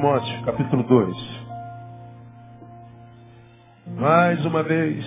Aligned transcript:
2 0.00 0.02
Timóteo, 0.02 0.44
capítulo 0.46 0.82
2. 0.84 1.16
Mais 3.98 4.42
uma 4.46 4.62
vez, 4.62 5.04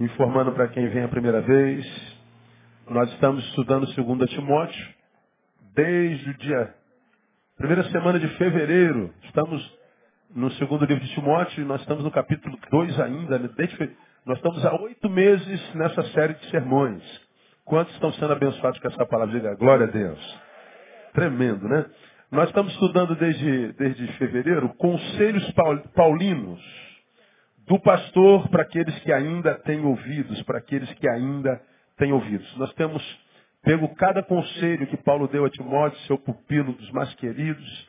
informando 0.00 0.50
para 0.50 0.66
quem 0.68 0.88
vem 0.88 1.04
a 1.04 1.08
primeira 1.08 1.40
vez, 1.40 1.86
nós 2.90 3.08
estamos 3.12 3.44
estudando 3.50 3.86
2 3.86 4.30
Timóteo 4.30 4.88
desde 5.72 6.30
o 6.30 6.38
dia, 6.38 6.74
primeira 7.56 7.84
semana 7.90 8.18
de 8.18 8.26
fevereiro. 8.36 9.14
Estamos 9.24 9.78
no 10.34 10.50
segundo 10.52 10.84
livro 10.84 11.04
de 11.04 11.14
Timóteo 11.14 11.64
nós 11.64 11.80
estamos 11.82 12.02
no 12.02 12.10
capítulo 12.10 12.58
2 12.72 13.00
ainda. 13.00 13.38
Né? 13.38 13.50
Desde, 13.56 13.96
nós 14.26 14.36
estamos 14.38 14.64
há 14.66 14.74
oito 14.82 15.08
meses 15.08 15.74
nessa 15.74 16.02
série 16.10 16.34
de 16.34 16.50
sermões. 16.50 17.02
Quantos 17.64 17.94
estão 17.94 18.12
sendo 18.14 18.32
abençoados 18.32 18.80
com 18.80 18.88
essa 18.88 19.06
palavra? 19.06 19.32
Diga, 19.32 19.54
glória 19.54 19.86
a 19.86 19.90
Deus. 19.90 20.40
Tremendo, 21.12 21.68
né? 21.68 21.86
Nós 22.32 22.48
estamos 22.48 22.72
estudando 22.72 23.14
desde, 23.14 23.74
desde 23.74 24.06
fevereiro 24.14 24.70
conselhos 24.78 25.52
paulinos 25.94 26.58
do 27.66 27.78
pastor 27.78 28.48
para 28.48 28.62
aqueles 28.62 28.98
que 29.00 29.12
ainda 29.12 29.54
têm 29.56 29.84
ouvidos, 29.84 30.42
para 30.44 30.56
aqueles 30.56 30.90
que 30.94 31.06
ainda 31.06 31.60
têm 31.98 32.10
ouvidos. 32.10 32.56
Nós 32.56 32.72
temos 32.72 33.02
pego 33.62 33.86
cada 33.96 34.22
conselho 34.22 34.86
que 34.86 34.96
Paulo 34.96 35.28
deu 35.28 35.44
a 35.44 35.50
Timóteo, 35.50 36.00
seu 36.06 36.16
pupilo 36.16 36.72
dos 36.72 36.90
mais 36.92 37.12
queridos, 37.16 37.88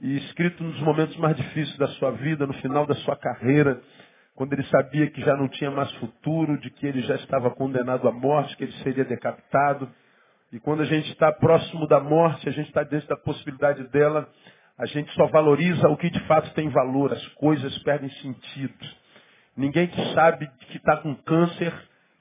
e 0.00 0.16
escrito 0.18 0.62
nos 0.62 0.78
momentos 0.82 1.16
mais 1.16 1.36
difíceis 1.36 1.76
da 1.76 1.88
sua 1.88 2.12
vida, 2.12 2.46
no 2.46 2.54
final 2.54 2.86
da 2.86 2.94
sua 2.94 3.16
carreira, 3.16 3.82
quando 4.36 4.52
ele 4.52 4.62
sabia 4.66 5.10
que 5.10 5.20
já 5.22 5.36
não 5.36 5.48
tinha 5.48 5.72
mais 5.72 5.90
futuro, 5.94 6.56
de 6.60 6.70
que 6.70 6.86
ele 6.86 7.02
já 7.02 7.16
estava 7.16 7.50
condenado 7.50 8.06
à 8.06 8.12
morte, 8.12 8.56
que 8.56 8.62
ele 8.62 8.72
seria 8.84 9.04
decapitado. 9.04 9.90
E 10.52 10.60
quando 10.60 10.82
a 10.82 10.84
gente 10.84 11.10
está 11.10 11.32
próximo 11.32 11.86
da 11.86 11.98
morte, 11.98 12.46
a 12.46 12.52
gente 12.52 12.68
está 12.68 12.82
dentro 12.82 13.08
da 13.08 13.16
possibilidade 13.16 13.84
dela, 13.88 14.28
a 14.76 14.84
gente 14.84 15.10
só 15.14 15.26
valoriza 15.28 15.88
o 15.88 15.96
que 15.96 16.10
de 16.10 16.20
fato 16.26 16.52
tem 16.54 16.68
valor, 16.68 17.10
as 17.10 17.26
coisas 17.28 17.76
perdem 17.78 18.10
sentido. 18.10 18.86
Ninguém 19.56 19.86
que 19.86 20.14
sabe 20.14 20.50
que 20.68 20.76
está 20.76 20.98
com 20.98 21.14
câncer 21.14 21.72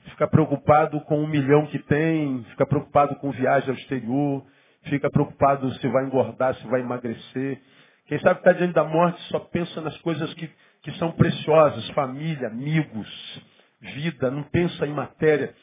fica 0.06 0.28
preocupado 0.28 1.02
com 1.02 1.20
um 1.20 1.28
milhão 1.28 1.66
que 1.68 1.80
tem, 1.80 2.44
fica 2.52 2.66
preocupado 2.66 3.16
com 3.18 3.32
viagem 3.32 3.70
ao 3.70 3.76
exterior, 3.76 4.46
fica 4.84 5.10
preocupado 5.10 5.70
se 5.76 5.88
vai 5.90 6.06
engordar, 6.06 6.56
se 6.56 6.68
vai 6.68 6.80
emagrecer. 6.80 7.62
Quem 8.08 8.20
sabe 8.20 8.42
que 8.42 8.48
está 8.48 8.54
diante 8.54 8.74
da 8.74 8.84
morte 8.84 9.22
só 9.24 9.40
pensa 9.40 9.82
nas 9.82 9.98
coisas 9.98 10.34
que, 10.36 10.50
que 10.84 10.92
são 10.94 11.12
preciosas, 11.12 11.90
família, 11.90 12.48
amigos, 12.48 13.42
vida, 13.82 14.32
não 14.32 14.44
pensa 14.44 14.88
em 14.88 14.94
matéria. 14.94 15.54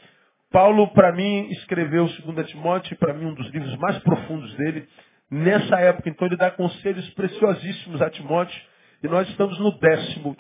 Paulo, 0.50 0.88
para 0.92 1.12
mim, 1.12 1.48
escreveu 1.50 2.06
2 2.06 2.47
Timóteo, 2.48 2.97
para 2.97 3.12
mim, 3.12 3.26
um 3.26 3.34
dos 3.34 3.50
livros 3.50 3.76
mais 3.76 3.98
profundos 3.98 4.54
dele, 4.56 4.88
nessa 5.31 5.78
época. 5.81 6.09
Então, 6.09 6.26
ele 6.26 6.36
dá 6.36 6.50
conselhos 6.50 7.09
preciosíssimos 7.10 8.00
a 8.00 8.09
Timóteo, 8.10 8.60
e 9.03 9.08
nós 9.08 9.28
estamos 9.28 9.58
no 9.58 9.78
décimo, 9.78 10.37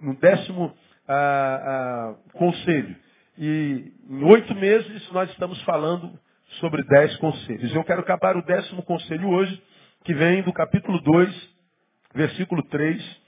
no 0.00 0.16
décimo 0.16 0.74
ah, 1.06 1.60
ah, 1.62 2.14
conselho. 2.32 2.96
E 3.38 3.92
em 4.08 4.24
oito 4.24 4.54
meses 4.54 5.10
nós 5.12 5.30
estamos 5.30 5.60
falando 5.62 6.18
sobre 6.60 6.82
dez 6.84 7.16
conselhos. 7.16 7.74
Eu 7.74 7.84
quero 7.84 8.00
acabar 8.00 8.36
o 8.36 8.44
décimo 8.44 8.82
conselho 8.82 9.28
hoje, 9.28 9.62
que 10.04 10.14
vem 10.14 10.42
do 10.42 10.52
capítulo 10.52 11.00
2, 11.00 11.54
versículo 12.14 12.62
3, 12.64 13.20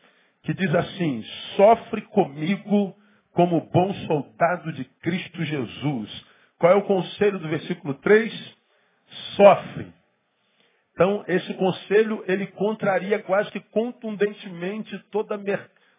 que 0.42 0.54
diz 0.54 0.74
assim, 0.74 1.22
sofre 1.56 2.02
comigo 2.02 2.96
como 3.36 3.60
bom 3.70 3.92
soldado 4.06 4.72
de 4.72 4.82
Cristo 5.02 5.44
Jesus. 5.44 6.26
Qual 6.58 6.72
é 6.72 6.74
o 6.74 6.84
conselho 6.84 7.38
do 7.38 7.46
versículo 7.46 7.92
3? 7.92 8.56
Sofre. 9.36 9.92
Então, 10.94 11.22
esse 11.28 11.52
conselho, 11.52 12.24
ele 12.26 12.46
contraria 12.46 13.18
quase 13.18 13.50
que 13.50 13.60
contundentemente 13.60 14.98
toda, 15.12 15.38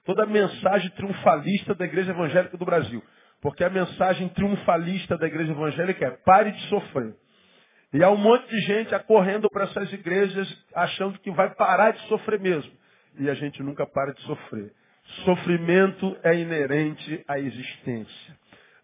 toda 0.03 0.23
a 0.23 0.25
mensagem 0.25 0.89
triunfalista 0.89 1.75
da 1.75 1.85
Igreja 1.85 2.09
Evangélica 2.09 2.57
do 2.57 2.65
Brasil. 2.65 3.03
Porque 3.39 3.63
a 3.63 3.69
mensagem 3.69 4.29
triunfalista 4.29 5.15
da 5.15 5.27
Igreja 5.27 5.51
Evangélica 5.51 6.07
é 6.07 6.11
pare 6.25 6.51
de 6.51 6.61
sofrer. 6.69 7.15
E 7.93 8.03
há 8.03 8.09
um 8.09 8.17
monte 8.17 8.49
de 8.49 8.59
gente 8.61 8.95
acorrendo 8.95 9.47
para 9.47 9.65
essas 9.65 9.93
igrejas 9.93 10.65
achando 10.73 11.19
que 11.19 11.29
vai 11.29 11.53
parar 11.53 11.91
de 11.91 11.99
sofrer 12.07 12.39
mesmo. 12.39 12.71
E 13.19 13.29
a 13.29 13.35
gente 13.35 13.61
nunca 13.61 13.85
para 13.85 14.11
de 14.11 14.21
sofrer. 14.23 14.73
Sofrimento 15.23 16.15
é 16.23 16.35
inerente 16.35 17.23
à 17.27 17.39
existência. 17.39 18.37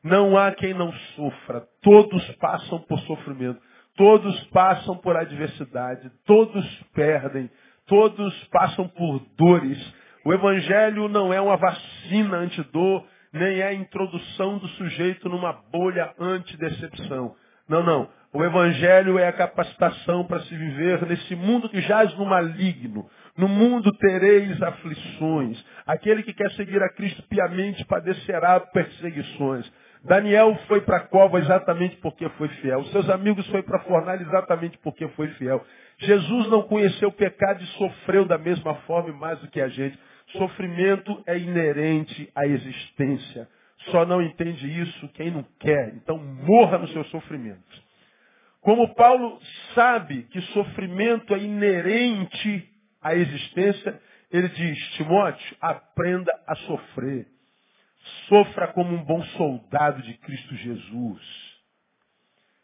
Não 0.03 0.37
há 0.37 0.51
quem 0.51 0.73
não 0.73 0.91
sofra. 1.15 1.63
Todos 1.81 2.23
passam 2.35 2.79
por 2.81 2.99
sofrimento. 3.01 3.61
Todos 3.95 4.43
passam 4.45 4.97
por 4.97 5.15
adversidade. 5.15 6.11
Todos 6.25 6.65
perdem. 6.93 7.49
Todos 7.87 8.33
passam 8.45 8.87
por 8.87 9.19
dores. 9.37 9.93
O 10.25 10.33
Evangelho 10.33 11.07
não 11.09 11.33
é 11.33 11.41
uma 11.41 11.57
vacina 11.57 12.37
antidor, 12.37 13.05
nem 13.33 13.59
é 13.59 13.67
a 13.67 13.73
introdução 13.73 14.57
do 14.57 14.67
sujeito 14.69 15.27
numa 15.27 15.51
bolha 15.71 16.13
antidecepção. 16.17 17.35
Não, 17.67 17.83
não. 17.83 18.09
O 18.33 18.43
Evangelho 18.43 19.19
é 19.19 19.27
a 19.27 19.33
capacitação 19.33 20.25
para 20.25 20.39
se 20.41 20.55
viver 20.55 21.05
nesse 21.05 21.35
mundo 21.35 21.69
que 21.69 21.81
jaz 21.81 22.13
no 22.17 22.25
maligno. 22.25 23.07
No 23.37 23.47
mundo 23.47 23.91
tereis 23.97 24.61
aflições. 24.61 25.63
Aquele 25.87 26.21
que 26.21 26.33
quer 26.33 26.51
seguir 26.51 26.81
a 26.83 26.89
Cristo 26.89 27.23
piamente 27.23 27.83
padecerá 27.85 28.59
perseguições. 28.59 29.71
Daniel 30.03 30.55
foi 30.67 30.81
para 30.81 30.97
a 30.97 31.07
cova 31.07 31.39
exatamente 31.39 31.95
porque 31.97 32.27
foi 32.29 32.47
fiel. 32.49 32.83
Seus 32.85 33.09
amigos 33.09 33.47
foi 33.47 33.63
para 33.63 33.77
a 33.77 33.83
fornalha 33.83 34.21
exatamente 34.21 34.77
porque 34.79 35.07
foi 35.09 35.29
fiel. 35.29 35.65
Jesus 35.97 36.47
não 36.49 36.63
conheceu 36.63 37.09
o 37.09 37.13
pecado 37.13 37.63
e 37.63 37.67
sofreu 37.77 38.25
da 38.25 38.37
mesma 38.37 38.75
forma 38.81 39.09
e 39.09 39.13
mais 39.13 39.39
do 39.39 39.47
que 39.47 39.61
a 39.61 39.67
gente. 39.67 39.97
Sofrimento 40.33 41.23
é 41.25 41.37
inerente 41.37 42.29
à 42.35 42.45
existência. 42.45 43.47
Só 43.91 44.05
não 44.05 44.21
entende 44.21 44.81
isso 44.81 45.07
quem 45.13 45.31
não 45.31 45.45
quer. 45.59 45.93
Então 45.95 46.17
morra 46.17 46.77
no 46.77 46.87
seu 46.89 47.03
sofrimento. 47.05 47.83
Como 48.61 48.93
Paulo 48.95 49.39
sabe 49.73 50.23
que 50.31 50.39
sofrimento 50.41 51.33
é 51.33 51.39
inerente 51.39 52.72
à 53.03 53.15
existência, 53.15 54.01
ele 54.31 54.49
diz, 54.49 54.79
Timóteo, 54.93 55.57
aprenda 55.61 56.31
a 56.47 56.55
sofrer. 56.55 57.27
Sofra 58.27 58.67
como 58.69 58.93
um 58.93 59.03
bom 59.03 59.23
soldado 59.37 60.01
de 60.01 60.13
Cristo 60.15 60.55
Jesus. 60.55 61.53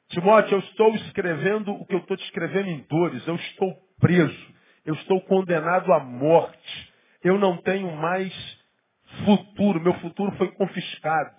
Timóteo, 0.10 0.56
eu 0.56 0.60
estou 0.60 0.96
escrevendo 0.96 1.72
o 1.72 1.86
que 1.86 1.94
eu 1.94 2.00
estou 2.00 2.18
te 2.18 2.24
escrevendo 2.24 2.70
em 2.70 2.80
dores. 2.90 3.26
Eu 3.28 3.36
estou 3.36 3.78
preso. 4.00 4.54
Eu 4.86 4.96
estou 4.96 5.22
condenado 5.22 5.94
à 5.94 6.00
morte. 6.00 6.94
Eu 7.24 7.38
não 7.38 7.58
tenho 7.58 7.92
mais 7.96 8.34
futuro. 9.24 9.80
Meu 9.80 9.94
futuro 9.96 10.32
foi 10.38 10.52
confiscado. 10.54 11.36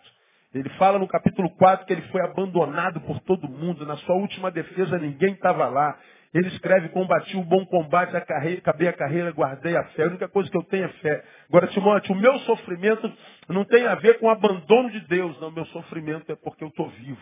Ele 0.55 0.69
fala 0.71 0.99
no 0.99 1.07
capítulo 1.09 1.51
4 1.57 1.87
que 1.87 1.93
ele 1.93 2.03
foi 2.09 2.21
abandonado 2.23 3.01
por 3.01 3.21
todo 3.21 3.49
mundo. 3.49 3.87
Na 3.87 3.97
sua 3.99 4.15
última 4.15 4.51
defesa 4.51 4.99
ninguém 4.99 5.33
estava 5.33 5.69
lá. 5.69 5.99
Ele 6.33 6.47
escreve, 6.49 6.91
combati 6.91 7.37
o 7.37 7.43
bom 7.43 7.67
combate, 7.67 8.17
acabei 8.17 8.87
a 8.87 8.93
carreira, 8.93 9.33
guardei 9.33 9.77
a 9.77 9.85
fé. 9.89 10.05
A 10.05 10.09
única 10.09 10.29
coisa 10.29 10.49
que 10.49 10.57
eu 10.57 10.63
tenho 10.63 10.85
é 10.85 10.89
fé. 10.89 11.25
Agora, 11.49 11.67
Timóteo, 11.67 12.15
o 12.15 12.19
meu 12.19 12.39
sofrimento 12.41 13.13
não 13.49 13.65
tem 13.65 13.85
a 13.87 13.97
ver 13.97 14.21
com 14.21 14.27
o 14.27 14.31
abandono 14.31 14.91
de 14.91 15.01
Deus. 15.01 15.41
Não, 15.41 15.51
meu 15.51 15.67
sofrimento 15.67 16.31
é 16.31 16.37
porque 16.37 16.63
eu 16.63 16.69
estou 16.69 16.89
vivo. 16.89 17.21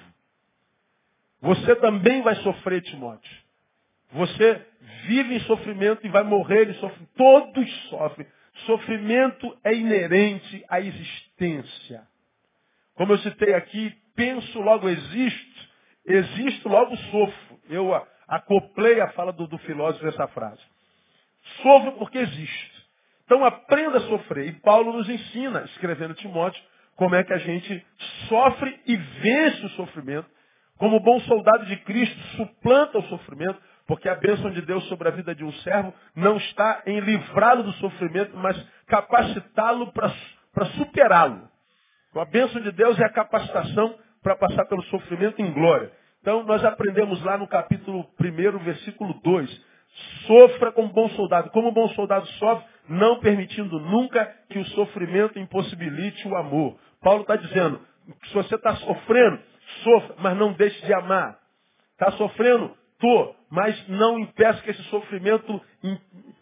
Você 1.40 1.75
também 1.76 2.20
vai 2.20 2.34
sofrer, 2.37 2.82
Timóteo. 2.82 3.49
Você 4.12 4.66
vive 5.06 5.37
em 5.37 5.40
sofrimento 5.40 6.06
e 6.06 6.10
vai 6.10 6.22
morrer 6.22 6.69
em 6.69 6.75
sofrimento. 6.75 7.10
Todos 7.16 7.88
sofrem. 7.88 8.26
Sofrimento 8.66 9.56
é 9.64 9.75
inerente 9.75 10.64
à 10.69 10.81
existência. 10.81 12.02
Como 12.94 13.12
eu 13.12 13.19
citei 13.19 13.55
aqui, 13.55 13.94
penso, 14.14 14.60
logo 14.60 14.88
existo, 14.88 15.69
existo, 16.05 16.69
logo 16.69 16.96
sofro. 16.96 17.60
Eu 17.70 17.94
acoplei 18.29 19.01
a 19.01 19.09
fala 19.09 19.33
do, 19.33 19.47
do 19.47 19.59
filósofo 19.59 20.07
essa 20.07 20.29
frase. 20.29 20.61
Sofro 21.63 21.93
porque 21.93 22.19
existo. 22.19 22.79
Então 23.25 23.45
aprenda 23.45 23.99
a 23.99 24.03
sofrer. 24.03 24.49
E 24.49 24.53
Paulo 24.61 24.93
nos 24.93 25.09
ensina, 25.09 25.63
escrevendo 25.63 26.15
Timóteo, 26.15 26.63
como 26.97 27.15
é 27.15 27.25
que 27.25 27.33
a 27.33 27.39
gente 27.39 27.87
sofre 28.29 28.81
e 28.87 28.97
vence 28.97 29.67
o 29.67 29.71
sofrimento. 29.71 30.29
Como 30.77 31.01
bom 31.01 31.19
soldado 31.21 31.67
de 31.67 31.77
Cristo, 31.79 32.19
suplanta 32.37 32.99
o 32.99 33.03
sofrimento, 33.05 33.61
porque 33.87 34.09
a 34.09 34.15
bênção 34.15 34.51
de 34.51 34.63
Deus 34.63 34.85
sobre 34.89 35.09
a 35.09 35.11
vida 35.11 35.35
de 35.35 35.45
um 35.45 35.53
servo 35.55 35.93
não 36.15 36.37
está 36.37 36.83
em 36.87 37.01
livrá-lo 37.01 37.65
do 37.65 37.73
sofrimento, 37.73 38.37
mas 38.37 38.57
capacitá-lo 38.87 39.93
para 39.93 40.67
superá-lo. 40.77 41.49
A 42.15 42.25
bênção 42.25 42.61
de 42.61 42.73
Deus 42.73 42.99
é 42.99 43.05
a 43.05 43.13
capacitação 43.13 43.99
para 44.23 44.37
passar 44.37 44.65
pelo 44.67 44.83
sofrimento 44.85 45.41
em 45.41 45.53
glória. 45.53 45.91
Então, 46.20 46.43
nós 46.44 46.65
aprendemos 46.65 47.23
lá 47.25 47.38
no 47.38 47.47
capítulo 47.47 48.06
1, 48.20 48.59
versículo 48.65 49.15
2. 49.23 49.67
Sofra 50.26 50.73
como 50.73 50.93
bom 50.93 51.09
soldado. 51.11 51.50
Como 51.50 51.73
bom 51.73 51.88
soldado 51.91 52.26
sofre, 52.26 52.65
não 52.88 53.20
permitindo 53.20 53.79
nunca 53.81 54.26
que 54.49 54.59
o 54.59 54.65
sofrimento 54.67 55.38
impossibilite 55.38 56.26
o 56.29 56.37
amor. 56.37 56.76
Paulo 57.00 57.23
está 57.23 57.37
dizendo, 57.37 57.81
se 58.25 58.35
você 58.35 58.55
está 58.55 58.75
sofrendo, 58.76 59.41
sofra, 59.82 60.15
mas 60.19 60.37
não 60.37 60.53
deixe 60.53 60.85
de 60.85 60.93
amar. 60.93 61.38
Está 61.93 62.12
sofrendo? 62.12 62.76
Tô. 62.99 63.35
mas 63.49 63.88
não 63.88 64.19
impeça 64.19 64.61
que 64.62 64.70
esse 64.70 64.82
sofrimento 64.85 65.62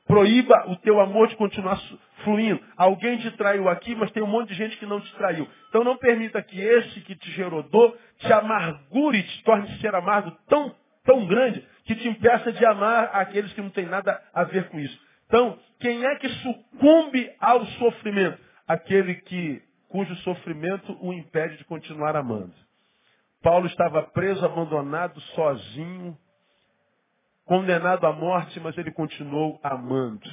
proíba 0.06 0.70
o 0.70 0.76
teu 0.76 0.99
amor 1.00 1.28
de 1.28 1.37
continuar 1.37 1.78
fluindo. 2.24 2.60
Alguém 2.76 3.18
te 3.18 3.30
traiu 3.32 3.68
aqui, 3.68 3.94
mas 3.94 4.10
tem 4.10 4.22
um 4.22 4.26
monte 4.26 4.48
de 4.48 4.54
gente 4.54 4.76
que 4.76 4.86
não 4.86 5.00
te 5.00 5.12
traiu. 5.14 5.46
Então 5.68 5.84
não 5.84 5.96
permita 5.96 6.42
que 6.42 6.60
esse 6.60 7.00
que 7.02 7.14
te 7.14 7.30
gerou 7.32 7.62
dor 7.62 7.96
te 8.18 8.32
amargure, 8.32 9.22
te 9.22 9.44
torne 9.44 9.68
ser 9.78 9.94
amargo 9.94 10.30
tão, 10.48 10.74
tão 11.04 11.26
grande 11.26 11.66
que 11.84 11.94
te 11.94 12.08
impeça 12.08 12.52
de 12.52 12.64
amar 12.64 13.10
aqueles 13.12 13.52
que 13.52 13.60
não 13.60 13.70
têm 13.70 13.86
nada 13.86 14.20
a 14.32 14.44
ver 14.44 14.68
com 14.68 14.78
isso. 14.78 14.98
Então, 15.26 15.58
quem 15.80 16.04
é 16.04 16.16
que 16.16 16.28
sucumbe 16.28 17.32
ao 17.40 17.64
sofrimento? 17.66 18.38
Aquele 18.66 19.16
que 19.16 19.62
cujo 19.88 20.14
sofrimento 20.16 20.96
o 21.00 21.12
impede 21.12 21.56
de 21.56 21.64
continuar 21.64 22.16
amando. 22.16 22.54
Paulo 23.42 23.66
estava 23.66 24.02
preso, 24.02 24.44
abandonado, 24.44 25.20
sozinho, 25.20 26.18
condenado 27.44 28.06
à 28.06 28.12
morte, 28.12 28.58
mas 28.58 28.76
ele 28.76 28.90
continuou 28.90 29.60
amando. 29.62 30.28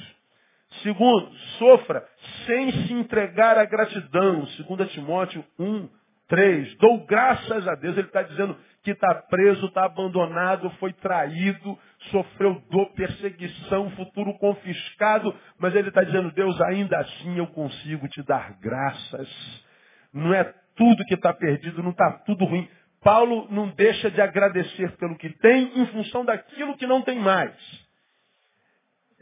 Segundo, 0.82 1.32
sofra 1.58 2.04
sem 2.46 2.72
se 2.72 2.92
entregar 2.92 3.58
à 3.58 3.64
gratidão. 3.64 4.46
2 4.68 4.92
Timóteo 4.92 5.44
1, 5.58 5.88
3. 6.28 6.76
Dou 6.76 7.04
graças 7.06 7.66
a 7.68 7.74
Deus. 7.74 7.96
Ele 7.96 8.06
está 8.06 8.22
dizendo 8.22 8.56
que 8.82 8.90
está 8.90 9.14
preso, 9.14 9.66
está 9.66 9.84
abandonado, 9.84 10.68
foi 10.78 10.92
traído, 10.92 11.78
sofreu 12.10 12.62
dor, 12.70 12.92
perseguição, 12.92 13.90
futuro 13.92 14.34
confiscado. 14.38 15.34
Mas 15.58 15.74
ele 15.74 15.88
está 15.88 16.02
dizendo, 16.02 16.30
Deus, 16.32 16.60
ainda 16.62 16.98
assim 16.98 17.38
eu 17.38 17.46
consigo 17.48 18.06
te 18.08 18.22
dar 18.22 18.58
graças. 18.60 19.28
Não 20.12 20.34
é 20.34 20.44
tudo 20.76 21.04
que 21.06 21.14
está 21.14 21.32
perdido, 21.32 21.82
não 21.82 21.90
está 21.90 22.10
tudo 22.26 22.44
ruim. 22.44 22.68
Paulo 23.02 23.46
não 23.50 23.68
deixa 23.68 24.10
de 24.10 24.20
agradecer 24.20 24.96
pelo 24.96 25.16
que 25.16 25.28
tem 25.38 25.78
em 25.78 25.86
função 25.88 26.24
daquilo 26.24 26.76
que 26.76 26.86
não 26.86 27.02
tem 27.02 27.18
mais. 27.18 27.83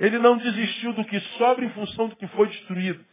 Ele 0.03 0.19
não 0.19 0.37
desistiu 0.37 0.93
do 0.95 1.05
que 1.05 1.21
sobra 1.39 1.65
em 1.65 1.71
função 1.71 2.09
do 2.09 2.17
que 2.17 2.27
foi 2.27 2.49
destruído. 2.49 3.05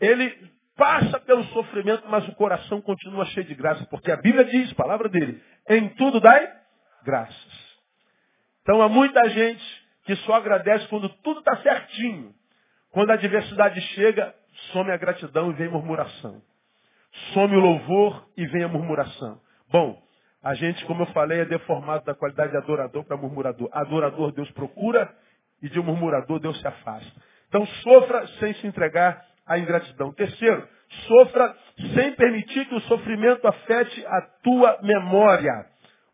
Ele 0.00 0.50
passa 0.74 1.20
pelo 1.20 1.44
sofrimento, 1.48 2.08
mas 2.08 2.26
o 2.28 2.34
coração 2.34 2.80
continua 2.80 3.26
cheio 3.26 3.46
de 3.46 3.54
graça, 3.54 3.84
porque 3.90 4.10
a 4.10 4.16
Bíblia 4.16 4.46
diz, 4.46 4.72
palavra 4.72 5.10
dele, 5.10 5.38
em 5.68 5.90
tudo 5.90 6.18
dai 6.18 6.50
graças. 7.04 7.70
Então 8.62 8.80
há 8.80 8.88
muita 8.88 9.28
gente 9.28 9.62
que 10.06 10.16
só 10.16 10.32
agradece 10.32 10.88
quando 10.88 11.10
tudo 11.22 11.40
está 11.40 11.58
certinho. 11.58 12.34
Quando 12.90 13.10
a 13.10 13.14
adversidade 13.14 13.78
chega, 13.94 14.34
some 14.72 14.90
a 14.90 14.96
gratidão 14.96 15.50
e 15.50 15.54
vem 15.54 15.68
murmuração. 15.68 16.40
Some 17.34 17.54
o 17.54 17.60
louvor 17.60 18.26
e 18.34 18.46
vem 18.46 18.64
a 18.64 18.68
murmuração. 18.68 19.38
Bom, 19.70 20.02
a 20.42 20.54
gente, 20.54 20.82
como 20.86 21.02
eu 21.02 21.06
falei, 21.08 21.40
é 21.40 21.44
deformado 21.44 22.02
da 22.06 22.14
qualidade 22.14 22.52
de 22.52 22.56
adorador 22.56 23.04
para 23.04 23.18
murmurador. 23.18 23.68
Adorador 23.72 24.32
Deus 24.32 24.50
procura 24.52 25.14
e 25.62 25.68
de 25.68 25.80
murmurador 25.80 26.38
Deus 26.38 26.58
se 26.60 26.66
afasta. 26.66 27.10
Então 27.48 27.66
sofra 27.66 28.26
sem 28.38 28.54
se 28.54 28.66
entregar 28.66 29.24
à 29.46 29.58
ingratidão. 29.58 30.12
Terceiro, 30.12 30.66
sofra 31.06 31.54
sem 31.94 32.12
permitir 32.12 32.66
que 32.66 32.74
o 32.74 32.80
sofrimento 32.82 33.46
afete 33.46 34.04
a 34.06 34.20
tua 34.42 34.78
memória. 34.82 35.66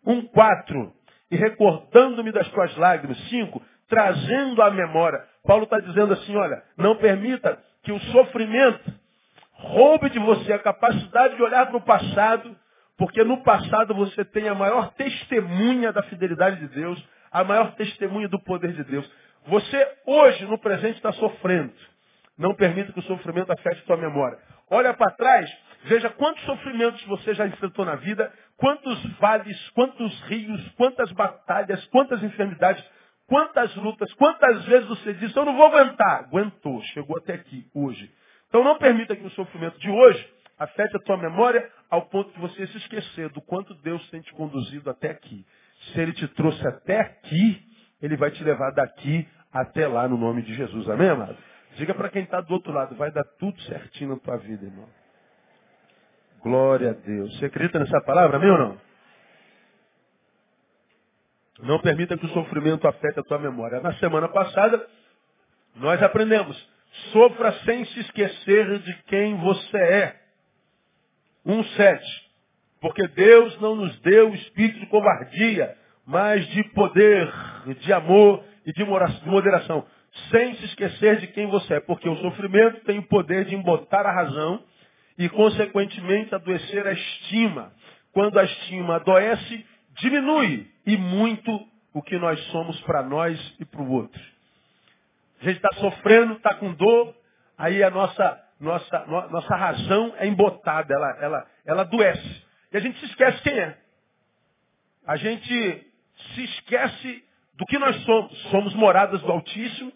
Um, 0.05 0.23
quatro. 0.23 0.93
E 1.31 1.37
recordando-me 1.37 2.33
das 2.33 2.49
tuas 2.49 2.77
lágrimas. 2.77 3.19
Cinco, 3.29 3.63
trazendo 3.89 4.63
a 4.63 4.71
memória. 4.71 5.25
Paulo 5.45 5.65
está 5.65 5.79
dizendo 5.81 6.13
assim, 6.15 6.35
olha, 6.37 6.63
não 6.77 6.97
permita 6.97 7.59
que 7.83 7.93
o 7.93 8.01
sofrimento 8.01 8.93
roube 9.53 10.11
de 10.11 10.19
você 10.19 10.53
a 10.53 10.59
capacidade 10.59 11.37
de 11.37 11.43
olhar 11.43 11.67
para 11.67 11.77
o 11.77 11.83
passado 11.83 12.57
porque 12.97 13.23
no 13.25 13.43
passado 13.43 13.95
você 13.95 14.25
tem 14.25 14.49
a 14.49 14.55
maior 14.55 14.93
testemunha 14.95 15.93
da 15.93 16.03
fidelidade 16.05 16.61
de 16.61 16.69
Deus, 16.69 17.03
a 17.31 17.45
maior 17.45 17.75
testemunha 17.75 18.29
do 18.29 18.41
poder 18.41 18.73
de 18.73 18.85
Deus. 18.85 19.11
Você 19.47 19.97
hoje, 20.07 20.45
no 20.47 20.59
presente, 20.59 20.97
está 20.97 21.13
sofrendo. 21.13 21.73
Não 22.37 22.55
permita 22.55 22.93
que 22.93 22.99
o 22.99 23.05
sofrimento 23.05 23.53
afete 23.53 23.85
sua 23.85 23.97
memória. 23.97 24.39
Olha 24.69 24.93
para 24.93 25.13
trás, 25.13 25.51
veja 25.85 26.11
quantos 26.11 26.43
sofrimentos 26.45 27.03
você 27.05 27.35
já 27.35 27.47
enfrentou 27.47 27.85
na 27.85 27.95
vida, 27.95 28.33
quantos 28.57 29.03
vales, 29.19 29.71
quantos 29.71 30.21
rios, 30.23 30.69
quantas 30.77 31.11
batalhas, 31.13 31.85
quantas 31.87 32.23
enfermidades, 32.23 32.85
quantas 33.27 33.75
lutas, 33.77 34.13
quantas 34.15 34.65
vezes 34.65 34.89
você 34.89 35.15
disse, 35.15 35.37
eu 35.37 35.45
não 35.45 35.57
vou 35.57 35.67
aguentar. 35.67 36.25
Aguentou, 36.25 36.83
chegou 36.95 37.17
até 37.17 37.35
aqui, 37.35 37.67
hoje. 37.75 38.13
Então 38.49 38.65
não 38.65 38.79
permita 38.79 39.15
que 39.15 39.25
o 39.27 39.31
sofrimento 39.31 39.79
de 39.79 39.91
hoje 39.91 40.29
afete 40.59 40.97
a 40.97 41.01
tua 41.01 41.17
memória 41.17 41.71
ao 41.91 42.07
ponto 42.07 42.33
de 42.33 42.41
você 42.41 42.67
se 42.67 42.77
esquecer 42.79 43.29
do 43.31 43.41
quanto 43.43 43.75
Deus 43.83 44.09
tem 44.11 44.21
te 44.21 44.33
conduzido 44.33 44.91
até 44.91 45.11
aqui. 45.11 45.45
Se 45.93 46.01
Ele 46.01 46.13
te 46.13 46.27
trouxe 46.29 46.67
até 46.67 47.01
aqui, 47.01 47.63
Ele 48.03 48.17
vai 48.17 48.31
te 48.31 48.43
levar 48.43 48.73
daqui 48.73 49.29
até 49.61 49.87
lá 49.87 50.09
no 50.09 50.17
nome 50.17 50.43
de 50.43 50.55
Jesus. 50.55 50.89
Amém, 50.89 51.09
amado? 51.09 51.37
Diga 51.77 51.95
para 51.95 52.09
quem 52.09 52.23
está 52.23 52.41
do 52.41 52.53
outro 52.53 52.73
lado, 52.73 52.95
vai 52.97 53.11
dar 53.11 53.25
tudo 53.39 53.61
certinho 53.63 54.11
na 54.11 54.17
tua 54.17 54.37
vida, 54.39 54.65
irmão. 54.65 54.89
Glória 56.43 56.91
a 56.91 56.95
Deus. 56.95 57.39
Você 57.39 57.47
acredita 57.47 57.79
nessa 57.79 58.01
palavra, 58.03 58.37
amém 58.37 58.51
ou 58.51 58.59
não? 58.59 58.81
Não 61.61 61.81
permita 61.81 62.17
que 62.17 62.27
o 62.27 62.31
sofrimento 62.31 62.87
afete 62.87 63.19
a 63.19 63.23
tua 63.23 63.39
memória. 63.39 63.81
Na 63.81 63.95
semana 63.95 64.29
passada, 64.29 64.87
nós 65.75 66.03
aprendemos. 66.03 66.57
Sofra 67.13 67.53
sem 67.65 67.85
se 67.87 68.01
esquecer 68.01 68.79
de 68.79 68.95
quem 69.05 69.37
você 69.37 69.79
é. 69.79 70.17
1,7. 71.47 72.01
Porque 72.81 73.07
Deus 73.09 73.59
não 73.61 73.75
nos 73.75 73.99
deu 74.01 74.35
espírito 74.35 74.81
de 74.81 74.87
covardia, 74.87 75.77
mas 76.07 76.47
de 76.49 76.63
poder, 76.71 77.33
de 77.81 77.93
amor 77.93 78.45
e 78.67 78.73
de 78.73 78.85
moderação. 78.85 79.87
Sem 80.31 80.55
se 80.57 80.65
esquecer 80.67 81.21
de 81.21 81.29
quem 81.29 81.47
você 81.47 81.75
é. 81.75 81.81
Porque 81.81 82.09
o 82.09 82.17
sofrimento 82.17 82.81
tem 82.85 82.99
o 82.99 83.07
poder 83.07 83.45
de 83.45 83.55
embotar 83.55 84.05
a 84.05 84.13
razão 84.13 84.63
e, 85.17 85.29
consequentemente, 85.29 86.35
adoecer 86.35 86.87
a 86.87 86.93
estima. 86.93 87.73
Quando 88.13 88.39
a 88.39 88.45
estima 88.45 88.97
adoece, 88.97 89.65
diminui 90.01 90.69
e 90.85 90.97
muito 90.97 91.67
o 91.95 92.03
que 92.03 92.19
nós 92.19 92.39
somos 92.47 92.79
para 92.81 93.03
nós 93.03 93.57
e 93.61 93.65
para 93.65 93.81
o 93.81 93.91
outro. 93.91 94.21
A 95.41 95.45
gente 95.45 95.57
está 95.57 95.71
sofrendo, 95.77 96.35
está 96.35 96.55
com 96.55 96.73
dor, 96.73 97.15
aí 97.57 97.83
a 97.83 97.91
nossa 97.91 98.43
nossa, 98.59 99.05
no, 99.07 99.29
nossa 99.29 99.55
razão 99.55 100.15
é 100.17 100.27
embotada, 100.27 100.95
ela, 100.95 101.19
ela, 101.21 101.47
ela 101.65 101.83
adoece. 101.83 102.43
E 102.73 102.77
a 102.77 102.81
gente 102.81 102.99
se 102.99 103.07
esquece 103.07 103.43
quem 103.43 103.59
é. 103.59 103.77
A 105.07 105.17
gente 105.17 105.93
se 106.35 106.45
esquece 106.45 107.25
do 107.57 107.67
que 107.67 107.79
nós 107.79 107.97
somos. 108.05 108.43
Somos 108.51 108.75
moradas 108.75 109.21
do 109.23 109.33
Altíssimo, 109.33 109.93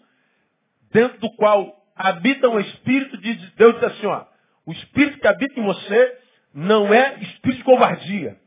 dentro 0.91 1.19
do 1.19 1.29
qual 1.35 1.75
habita 1.95 2.49
um 2.49 2.59
Espírito 2.59 3.17
de 3.17 3.33
Deus 3.55 3.75
diz 3.75 3.83
assim, 3.83 4.07
ó, 4.07 4.25
o 4.65 4.71
Espírito 4.71 5.19
que 5.19 5.27
habita 5.27 5.59
em 5.59 5.63
você 5.63 6.17
não 6.53 6.93
é 6.93 7.17
espírito 7.19 7.59
de 7.59 7.63
covardia. 7.63 8.37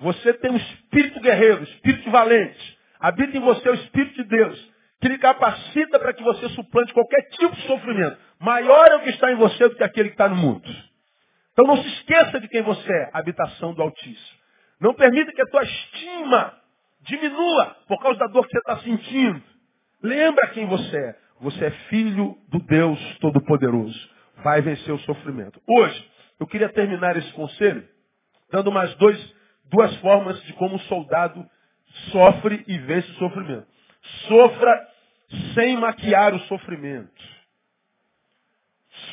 Você 0.00 0.32
tem 0.34 0.50
um 0.50 0.56
espírito 0.56 1.20
guerreiro, 1.20 1.62
espírito 1.62 2.10
valente. 2.10 2.78
Habita 2.98 3.36
em 3.36 3.40
você 3.40 3.68
o 3.68 3.74
Espírito 3.74 4.22
de 4.22 4.24
Deus, 4.24 4.72
que 5.00 5.08
lhe 5.08 5.18
capacita 5.18 5.98
para 5.98 6.12
que 6.12 6.22
você 6.22 6.48
suplante 6.50 6.92
qualquer 6.92 7.22
tipo 7.30 7.54
de 7.54 7.62
sofrimento. 7.66 8.18
Maior 8.38 8.88
é 8.88 8.96
o 8.96 9.00
que 9.00 9.10
está 9.10 9.30
em 9.30 9.36
você 9.36 9.68
do 9.68 9.74
que 9.74 9.84
aquele 9.84 10.08
que 10.10 10.14
está 10.14 10.28
no 10.28 10.36
mundo. 10.36 10.70
Então 11.52 11.66
não 11.66 11.82
se 11.82 11.88
esqueça 11.88 12.40
de 12.40 12.48
quem 12.48 12.62
você 12.62 12.90
é, 12.90 13.10
habitação 13.12 13.74
do 13.74 13.82
Altíssimo. 13.82 14.38
Não 14.80 14.94
permita 14.94 15.32
que 15.32 15.42
a 15.42 15.46
tua 15.46 15.62
estima 15.62 16.59
diminua 17.02 17.76
por 17.88 18.00
causa 18.00 18.18
da 18.18 18.26
dor 18.26 18.46
que 18.46 18.52
você 18.52 18.58
está 18.58 18.78
sentindo. 18.80 19.42
Lembra 20.02 20.48
quem 20.48 20.66
você 20.66 20.96
é. 20.96 21.18
Você 21.40 21.64
é 21.64 21.70
filho 21.88 22.36
do 22.48 22.58
Deus 22.60 22.98
Todo-Poderoso. 23.18 24.10
Vai 24.42 24.60
vencer 24.60 24.92
o 24.92 24.98
sofrimento. 25.00 25.60
Hoje, 25.66 26.10
eu 26.38 26.46
queria 26.46 26.68
terminar 26.68 27.16
esse 27.16 27.32
conselho 27.32 27.86
dando 28.50 28.72
mais 28.72 28.94
dois, 28.96 29.34
duas 29.66 29.94
formas 29.96 30.42
de 30.42 30.52
como 30.54 30.74
um 30.74 30.80
soldado 30.80 31.48
sofre 32.10 32.64
e 32.66 32.78
vence 32.78 33.10
o 33.12 33.14
sofrimento. 33.14 33.66
Sofra 34.28 34.88
sem 35.54 35.76
maquiar 35.76 36.34
o 36.34 36.40
sofrimento. 36.40 37.40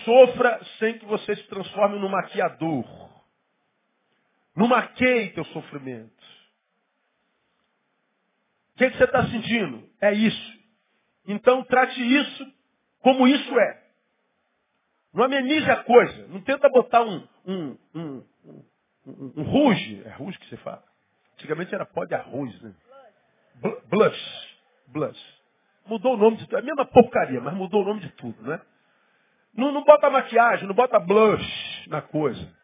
Sofra 0.04 0.60
sem 0.80 0.98
que 0.98 1.06
você 1.06 1.36
se 1.36 1.44
transforme 1.44 2.00
no 2.00 2.10
maquiador. 2.10 2.86
Não 4.56 4.68
maqueie 4.68 5.30
teu 5.32 5.46
sofrimento. 5.46 6.17
O 8.78 8.80
que, 8.80 8.92
que 8.92 8.98
você 9.00 9.06
está 9.06 9.26
sentindo? 9.26 9.90
É 10.00 10.14
isso. 10.14 10.60
Então 11.28 11.64
trate 11.64 12.00
isso 12.00 12.54
como 13.02 13.28
isso 13.28 13.60
é. 13.60 13.84
Não 15.12 15.24
amenize 15.24 15.68
a 15.72 15.78
coisa. 15.78 16.28
Não 16.28 16.40
tenta 16.42 16.70
botar 16.70 17.02
um, 17.02 17.28
um, 17.44 17.78
um, 17.96 18.24
um, 18.46 19.34
um 19.36 19.42
ruge. 19.42 20.04
É 20.06 20.10
ruge 20.12 20.38
que 20.38 20.48
você 20.48 20.58
fala? 20.58 20.84
Antigamente 21.34 21.74
era 21.74 21.88
pó 21.88 22.06
de 22.06 22.14
arroz, 22.14 22.62
né? 22.62 22.72
Blush. 23.90 24.58
Blush. 24.90 25.42
Mudou 25.88 26.14
o 26.14 26.18
nome 26.18 26.38
de 26.38 26.44
tudo. 26.46 26.58
É 26.58 26.60
a 26.60 26.64
mesma 26.64 26.86
porcaria, 26.86 27.42
mas 27.42 27.56
mudou 27.56 27.82
o 27.82 27.86
nome 27.86 28.02
de 28.02 28.10
tudo, 28.10 28.40
né? 28.44 28.62
Não, 29.56 29.72
não 29.72 29.84
bota 29.84 30.08
maquiagem, 30.08 30.68
não 30.68 30.76
bota 30.76 31.00
blush 31.00 31.88
na 31.88 32.04
coisa. 32.04 32.56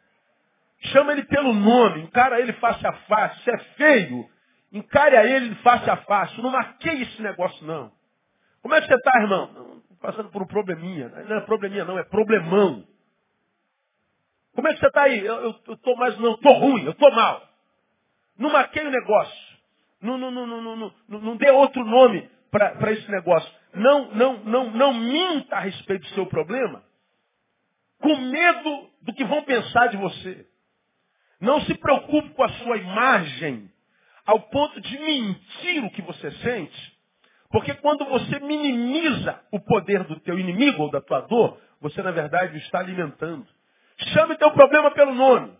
Chama 0.91 1.13
ele 1.13 1.23
pelo 1.23 1.53
nome, 1.53 2.01
encara 2.03 2.39
ele 2.39 2.53
face 2.53 2.85
a 2.85 2.93
face. 2.93 3.43
Se 3.43 3.49
é 3.49 3.57
feio, 3.57 4.29
Encare 4.73 5.15
a 5.15 5.25
ele 5.25 5.55
face 5.55 5.89
a 5.89 5.97
face. 5.97 6.41
Não 6.41 6.51
marquei 6.51 7.03
esse 7.03 7.21
negócio, 7.21 7.65
não. 7.65 7.91
Como 8.61 8.73
é 8.73 8.81
que 8.81 8.87
você 8.87 8.95
está, 8.95 9.21
irmão? 9.21 9.81
Passando 10.01 10.29
por 10.29 10.41
um 10.41 10.47
probleminha. 10.47 11.09
Não 11.09 11.37
é 11.37 11.41
probleminha, 11.41 11.85
não, 11.85 11.97
é 11.97 12.03
problemão. 12.03 12.85
Como 14.55 14.67
é 14.67 14.73
que 14.73 14.79
você 14.79 14.87
está 14.87 15.03
aí? 15.03 15.25
Eu 15.25 15.51
estou 15.69 15.95
mais, 15.95 16.17
não, 16.19 16.33
estou 16.33 16.53
ruim, 16.53 16.83
eu 16.83 16.91
estou 16.91 17.11
mal. 17.11 17.47
Não 18.37 18.51
marquei 18.51 18.85
o 18.85 18.91
negócio. 18.91 19.53
Não, 20.01 20.17
não, 20.17 20.31
não, 20.31 20.45
não, 20.45 20.61
não, 20.61 20.93
não, 21.07 21.19
não 21.21 21.37
dê 21.37 21.49
outro 21.51 21.85
nome 21.85 22.29
para 22.51 22.91
esse 22.91 23.09
negócio. 23.09 23.49
Não, 23.73 24.11
não, 24.11 24.37
não, 24.39 24.71
não 24.71 24.93
minta 24.93 25.55
a 25.55 25.59
respeito 25.59 26.01
do 26.01 26.15
seu 26.15 26.25
problema 26.25 26.83
com 28.03 28.17
medo 28.17 28.89
do 29.01 29.13
que 29.13 29.23
vão 29.23 29.43
pensar 29.43 29.87
de 29.87 29.95
você. 29.95 30.45
Não 31.39 31.61
se 31.61 31.73
preocupe 31.75 32.29
com 32.31 32.43
a 32.43 32.49
sua 32.49 32.77
imagem 32.77 33.71
ao 34.25 34.39
ponto 34.39 34.79
de 34.79 34.97
mentir 34.99 35.83
o 35.83 35.91
que 35.91 36.01
você 36.01 36.31
sente. 36.31 36.93
Porque 37.49 37.73
quando 37.75 38.05
você 38.05 38.39
minimiza 38.39 39.39
o 39.51 39.59
poder 39.59 40.03
do 40.05 40.19
teu 40.21 40.39
inimigo 40.39 40.83
ou 40.83 40.91
da 40.91 41.01
tua 41.01 41.21
dor, 41.21 41.59
você 41.79 42.01
na 42.01 42.11
verdade 42.11 42.55
o 42.55 42.57
está 42.57 42.79
alimentando. 42.79 43.47
Chame 44.13 44.37
teu 44.37 44.51
problema 44.51 44.91
pelo 44.91 45.13
nome. 45.13 45.55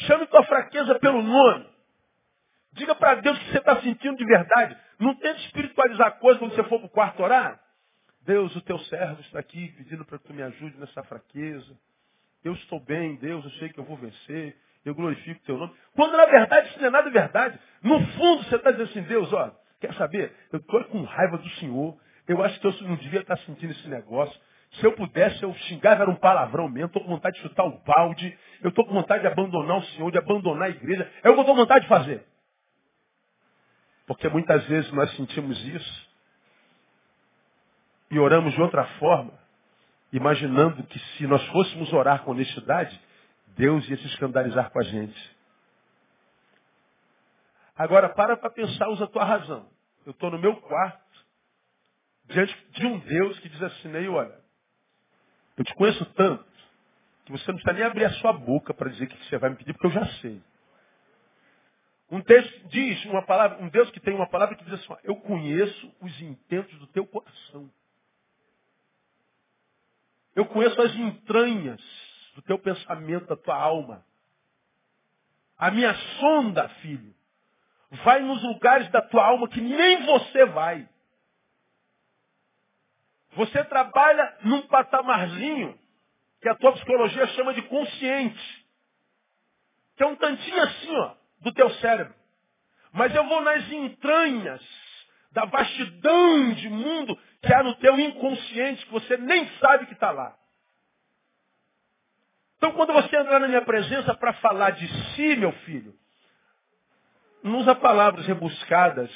Chame 0.00 0.26
tua 0.26 0.44
fraqueza 0.44 0.98
pelo 0.98 1.22
nome. 1.22 1.66
Diga 2.72 2.94
para 2.94 3.14
Deus 3.22 3.38
o 3.38 3.40
que 3.40 3.52
você 3.52 3.58
está 3.58 3.80
sentindo 3.80 4.18
de 4.18 4.24
verdade. 4.26 4.76
Não 4.98 5.14
tente 5.14 5.46
espiritualizar 5.46 6.08
a 6.08 6.10
coisa 6.10 6.38
quando 6.38 6.54
você 6.54 6.62
for 6.64 6.78
para 6.78 6.86
o 6.86 6.90
quarto 6.90 7.22
orar. 7.22 7.58
Deus, 8.20 8.54
o 8.54 8.60
teu 8.60 8.78
servo 8.80 9.20
está 9.22 9.38
aqui 9.38 9.68
pedindo 9.78 10.04
para 10.04 10.18
que 10.18 10.24
tu 10.24 10.34
me 10.34 10.42
ajude 10.42 10.76
nessa 10.78 11.02
fraqueza. 11.04 11.78
Eu 12.44 12.52
estou 12.52 12.80
bem, 12.80 13.16
Deus, 13.16 13.44
eu 13.44 13.50
sei 13.52 13.70
que 13.70 13.78
eu 13.78 13.84
vou 13.84 13.96
vencer. 13.96 14.56
Eu 14.86 14.94
glorifico 14.94 15.40
o 15.40 15.44
teu 15.44 15.58
nome. 15.58 15.74
Quando 15.96 16.16
na 16.16 16.26
verdade 16.26 16.68
isso 16.68 16.78
não 16.78 16.86
é 16.86 16.90
nada 16.90 17.10
verdade. 17.10 17.58
No 17.82 18.00
fundo 18.12 18.44
você 18.44 18.54
está 18.54 18.70
dizendo 18.70 18.88
assim, 18.88 19.02
Deus, 19.02 19.32
ó, 19.32 19.50
quer 19.80 19.92
saber? 19.94 20.32
Eu 20.52 20.60
estou 20.60 20.84
com 20.84 21.02
raiva 21.02 21.36
do 21.38 21.48
Senhor. 21.56 21.98
Eu 22.28 22.40
acho 22.40 22.60
que 22.60 22.66
eu 22.68 22.72
não 22.82 22.94
devia 22.94 23.20
estar 23.20 23.36
sentindo 23.38 23.72
esse 23.72 23.88
negócio. 23.88 24.40
Se 24.74 24.86
eu 24.86 24.92
pudesse, 24.92 25.42
eu 25.42 25.52
xingava, 25.54 26.02
era 26.02 26.10
um 26.10 26.14
palavrão 26.14 26.68
mesmo. 26.68 26.86
Estou 26.86 27.02
com 27.02 27.08
vontade 27.08 27.34
de 27.34 27.42
chutar 27.42 27.64
o 27.64 27.82
balde. 27.84 28.38
Eu 28.62 28.68
estou 28.68 28.86
com 28.86 28.94
vontade 28.94 29.22
de 29.22 29.26
abandonar 29.26 29.78
o 29.78 29.82
Senhor, 29.82 30.08
de 30.12 30.18
abandonar 30.18 30.68
a 30.68 30.70
igreja. 30.70 31.10
É 31.24 31.30
o 31.30 31.32
que 31.32 31.38
eu 31.38 31.42
estou 31.42 31.56
com 31.56 31.62
vontade 31.62 31.80
de 31.80 31.88
fazer. 31.88 32.24
Porque 34.06 34.28
muitas 34.28 34.64
vezes 34.66 34.90
nós 34.92 35.10
sentimos 35.16 35.60
isso 35.66 36.06
e 38.08 38.20
oramos 38.20 38.54
de 38.54 38.62
outra 38.62 38.84
forma, 39.00 39.32
imaginando 40.12 40.84
que 40.84 40.98
se 40.98 41.26
nós 41.26 41.44
fôssemos 41.48 41.92
orar 41.92 42.22
com 42.22 42.30
honestidade, 42.30 43.00
Deus 43.56 43.88
ia 43.88 43.96
se 43.96 44.06
escandalizar 44.06 44.70
com 44.70 44.78
a 44.78 44.82
gente. 44.82 45.36
Agora, 47.74 48.08
para 48.10 48.36
para 48.36 48.50
pensar, 48.50 48.88
usa 48.88 49.04
a 49.04 49.08
tua 49.08 49.24
razão. 49.24 49.68
Eu 50.04 50.12
estou 50.12 50.30
no 50.30 50.38
meu 50.38 50.56
quarto, 50.60 51.26
diante 52.26 52.54
de 52.70 52.86
um 52.86 52.98
Deus 53.00 53.38
que 53.40 53.48
diz 53.48 53.62
assim, 53.62 53.88
Ney, 53.88 54.08
olha, 54.08 54.38
eu 55.56 55.64
te 55.64 55.74
conheço 55.74 56.04
tanto, 56.12 56.46
que 57.24 57.32
você 57.32 57.50
não 57.50 57.58
precisa 57.58 57.72
nem 57.72 57.82
abrir 57.82 58.04
a 58.04 58.12
sua 58.14 58.32
boca 58.32 58.72
para 58.72 58.90
dizer 58.90 59.04
o 59.04 59.08
que 59.08 59.28
você 59.28 59.38
vai 59.38 59.50
me 59.50 59.56
pedir, 59.56 59.72
porque 59.72 59.86
eu 59.86 59.90
já 59.90 60.06
sei. 60.20 60.40
Um 62.10 62.22
texto 62.22 62.68
diz 62.68 63.04
uma 63.06 63.22
palavra, 63.22 63.58
um 63.62 63.68
Deus 63.68 63.90
que 63.90 64.00
tem 64.00 64.14
uma 64.14 64.28
palavra 64.28 64.54
que 64.54 64.64
diz 64.64 64.74
assim, 64.74 64.96
eu 65.02 65.16
conheço 65.16 65.92
os 66.00 66.20
intentos 66.20 66.78
do 66.78 66.86
teu 66.88 67.06
coração. 67.06 67.70
Eu 70.34 70.44
conheço 70.46 70.80
as 70.80 70.94
entranhas 70.94 72.05
do 72.36 72.42
teu 72.42 72.58
pensamento, 72.58 73.26
da 73.26 73.36
tua 73.36 73.56
alma. 73.56 74.04
A 75.58 75.70
minha 75.70 75.94
sonda, 76.20 76.68
filho, 76.80 77.14
vai 78.04 78.20
nos 78.20 78.42
lugares 78.42 78.88
da 78.90 79.00
tua 79.00 79.24
alma 79.24 79.48
que 79.48 79.60
nem 79.60 80.04
você 80.04 80.44
vai. 80.44 80.86
Você 83.32 83.64
trabalha 83.64 84.36
num 84.42 84.62
patamarzinho 84.66 85.78
que 86.42 86.48
a 86.48 86.54
tua 86.54 86.72
psicologia 86.72 87.26
chama 87.28 87.54
de 87.54 87.62
consciente. 87.62 88.66
Que 89.96 90.02
é 90.02 90.06
um 90.06 90.16
tantinho 90.16 90.62
assim, 90.62 90.94
ó, 90.94 91.14
do 91.40 91.52
teu 91.52 91.70
cérebro. 91.76 92.14
Mas 92.92 93.14
eu 93.14 93.26
vou 93.26 93.40
nas 93.40 93.66
entranhas 93.72 94.62
da 95.32 95.46
vastidão 95.46 96.52
de 96.52 96.68
mundo 96.68 97.18
que 97.40 97.52
há 97.52 97.62
no 97.62 97.74
teu 97.76 97.98
inconsciente, 97.98 98.84
que 98.84 98.92
você 98.92 99.16
nem 99.16 99.48
sabe 99.58 99.86
que 99.86 99.94
está 99.94 100.10
lá. 100.10 100.36
Então, 102.56 102.72
quando 102.72 102.92
você 102.92 103.16
entrar 103.16 103.38
na 103.38 103.48
minha 103.48 103.62
presença 103.62 104.14
para 104.14 104.32
falar 104.34 104.70
de 104.70 104.88
si, 105.14 105.36
meu 105.36 105.52
filho, 105.52 105.94
não 107.42 107.58
usa 107.58 107.74
palavras 107.74 108.26
rebuscadas, 108.26 109.10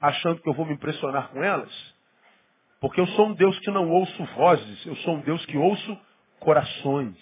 achando 0.00 0.40
que 0.40 0.48
eu 0.48 0.54
vou 0.54 0.66
me 0.66 0.74
impressionar 0.74 1.28
com 1.28 1.42
elas, 1.42 1.94
porque 2.80 3.00
eu 3.00 3.06
sou 3.08 3.28
um 3.28 3.34
Deus 3.34 3.58
que 3.60 3.70
não 3.70 3.90
ouço 3.90 4.24
vozes, 4.36 4.86
eu 4.86 4.96
sou 4.96 5.16
um 5.16 5.20
Deus 5.20 5.44
que 5.46 5.56
ouço 5.56 5.98
corações. 6.38 7.16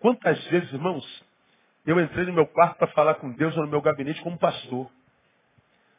Quantas 0.00 0.42
vezes, 0.46 0.72
irmãos, 0.72 1.24
eu 1.86 1.98
entrei 2.00 2.26
no 2.26 2.32
meu 2.32 2.46
quarto 2.46 2.76
para 2.76 2.88
falar 2.88 3.14
com 3.14 3.30
Deus 3.32 3.56
ou 3.56 3.64
no 3.64 3.70
meu 3.70 3.80
gabinete 3.80 4.20
como 4.22 4.38
pastor. 4.38 4.90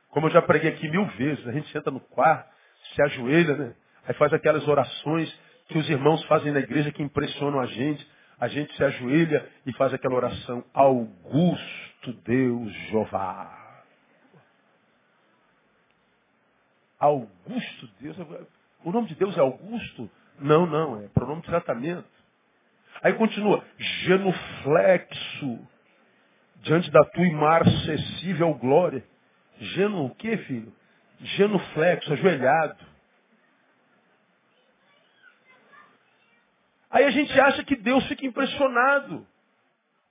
Como 0.10 0.28
eu 0.28 0.32
já 0.32 0.42
preguei 0.42 0.72
aqui 0.72 0.88
mil 0.90 1.06
vezes, 1.08 1.48
a 1.48 1.52
gente 1.52 1.72
senta 1.72 1.90
no 1.90 2.00
quarto, 2.00 2.54
se 2.94 3.02
ajoelha, 3.02 3.56
né? 3.56 3.76
Aí 4.06 4.14
faz 4.16 4.32
aquelas 4.34 4.68
orações 4.68 5.34
que 5.68 5.78
os 5.78 5.90
irmãos 5.90 6.24
fazem 6.26 6.52
na 6.52 6.60
igreja 6.60 6.92
que 6.92 7.04
impressionam 7.04 7.60
a 7.60 7.66
gente. 7.66 8.08
A 8.40 8.48
gente 8.48 8.76
se 8.76 8.84
ajoelha 8.84 9.48
e 9.66 9.74
faz 9.74 9.94
aquela 9.94 10.16
oração. 10.16 10.64
Augusto 10.74 12.14
Deus 12.26 12.72
Jeová. 12.90 13.64
Augusto 17.00 17.90
Deus. 18.00 18.18
O 18.84 18.92
nome 18.92 19.08
de 19.08 19.16
Deus 19.16 19.38
é 19.38 19.42
Augusto? 19.42 20.10
Não, 20.40 20.66
não, 20.66 21.02
é 21.02 21.08
pronome 21.10 21.42
de 21.42 21.48
tratamento. 21.48 22.08
Aí 23.02 23.14
continua, 23.14 23.64
genuflexo, 23.78 25.60
diante 26.62 26.90
da 26.92 27.04
tua 27.06 27.26
imarcessível 27.26 28.54
glória. 28.54 29.04
Geno 29.60 30.06
o 30.06 30.16
quê, 30.16 30.38
filho? 30.38 30.74
Genuflexo, 31.20 32.14
ajoelhado. 32.14 32.93
Aí 36.94 37.06
a 37.06 37.10
gente 37.10 37.38
acha 37.40 37.64
que 37.64 37.76
Deus 37.76 38.06
fica 38.06 38.24
impressionado. 38.24 39.28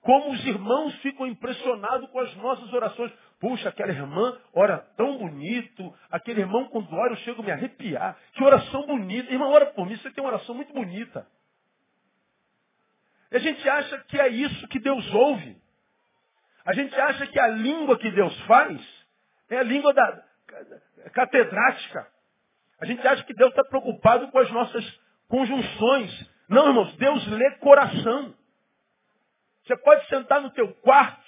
Como 0.01 0.33
os 0.33 0.45
irmãos 0.45 0.93
ficam 0.95 1.25
impressionados 1.25 2.09
com 2.09 2.19
as 2.19 2.35
nossas 2.35 2.73
orações. 2.73 3.09
Puxa, 3.39 3.69
aquela 3.69 3.93
irmã 3.93 4.37
ora 4.53 4.79
tão 4.97 5.17
bonito. 5.17 5.95
Aquele 6.11 6.41
irmão, 6.41 6.67
quando 6.67 6.93
ora, 6.93 7.13
eu 7.13 7.17
chego 7.17 7.41
a 7.41 7.45
me 7.45 7.51
arrepiar. 7.53 8.17
Que 8.33 8.43
oração 8.43 8.85
bonita. 8.85 9.31
Irmã, 9.31 9.47
ora 9.47 9.67
por 9.67 9.87
mim, 9.87 9.95
você 9.95 10.11
tem 10.11 10.21
uma 10.21 10.33
oração 10.33 10.53
muito 10.53 10.73
bonita. 10.73 11.25
E 13.31 13.37
a 13.37 13.39
gente 13.39 13.67
acha 13.69 13.97
que 14.09 14.19
é 14.19 14.27
isso 14.27 14.67
que 14.67 14.79
Deus 14.79 15.09
ouve. 15.13 15.55
A 16.65 16.73
gente 16.73 16.93
acha 16.99 17.25
que 17.27 17.39
a 17.39 17.47
língua 17.47 17.97
que 17.97 18.11
Deus 18.11 18.37
faz 18.41 18.77
é 19.49 19.57
a 19.57 19.63
língua 19.63 19.93
da 19.93 20.23
catedrática. 21.13 22.07
A 22.77 22.85
gente 22.85 23.07
acha 23.07 23.23
que 23.23 23.33
Deus 23.33 23.51
está 23.51 23.63
preocupado 23.63 24.27
com 24.31 24.37
as 24.37 24.51
nossas 24.51 24.99
conjunções. 25.29 26.32
Não, 26.49 26.67
irmãos, 26.67 26.95
Deus 26.97 27.27
lê 27.27 27.51
coração. 27.57 28.33
Você 29.63 29.77
pode 29.77 30.07
sentar 30.07 30.41
no 30.41 30.49
teu 30.51 30.73
quarto, 30.75 31.23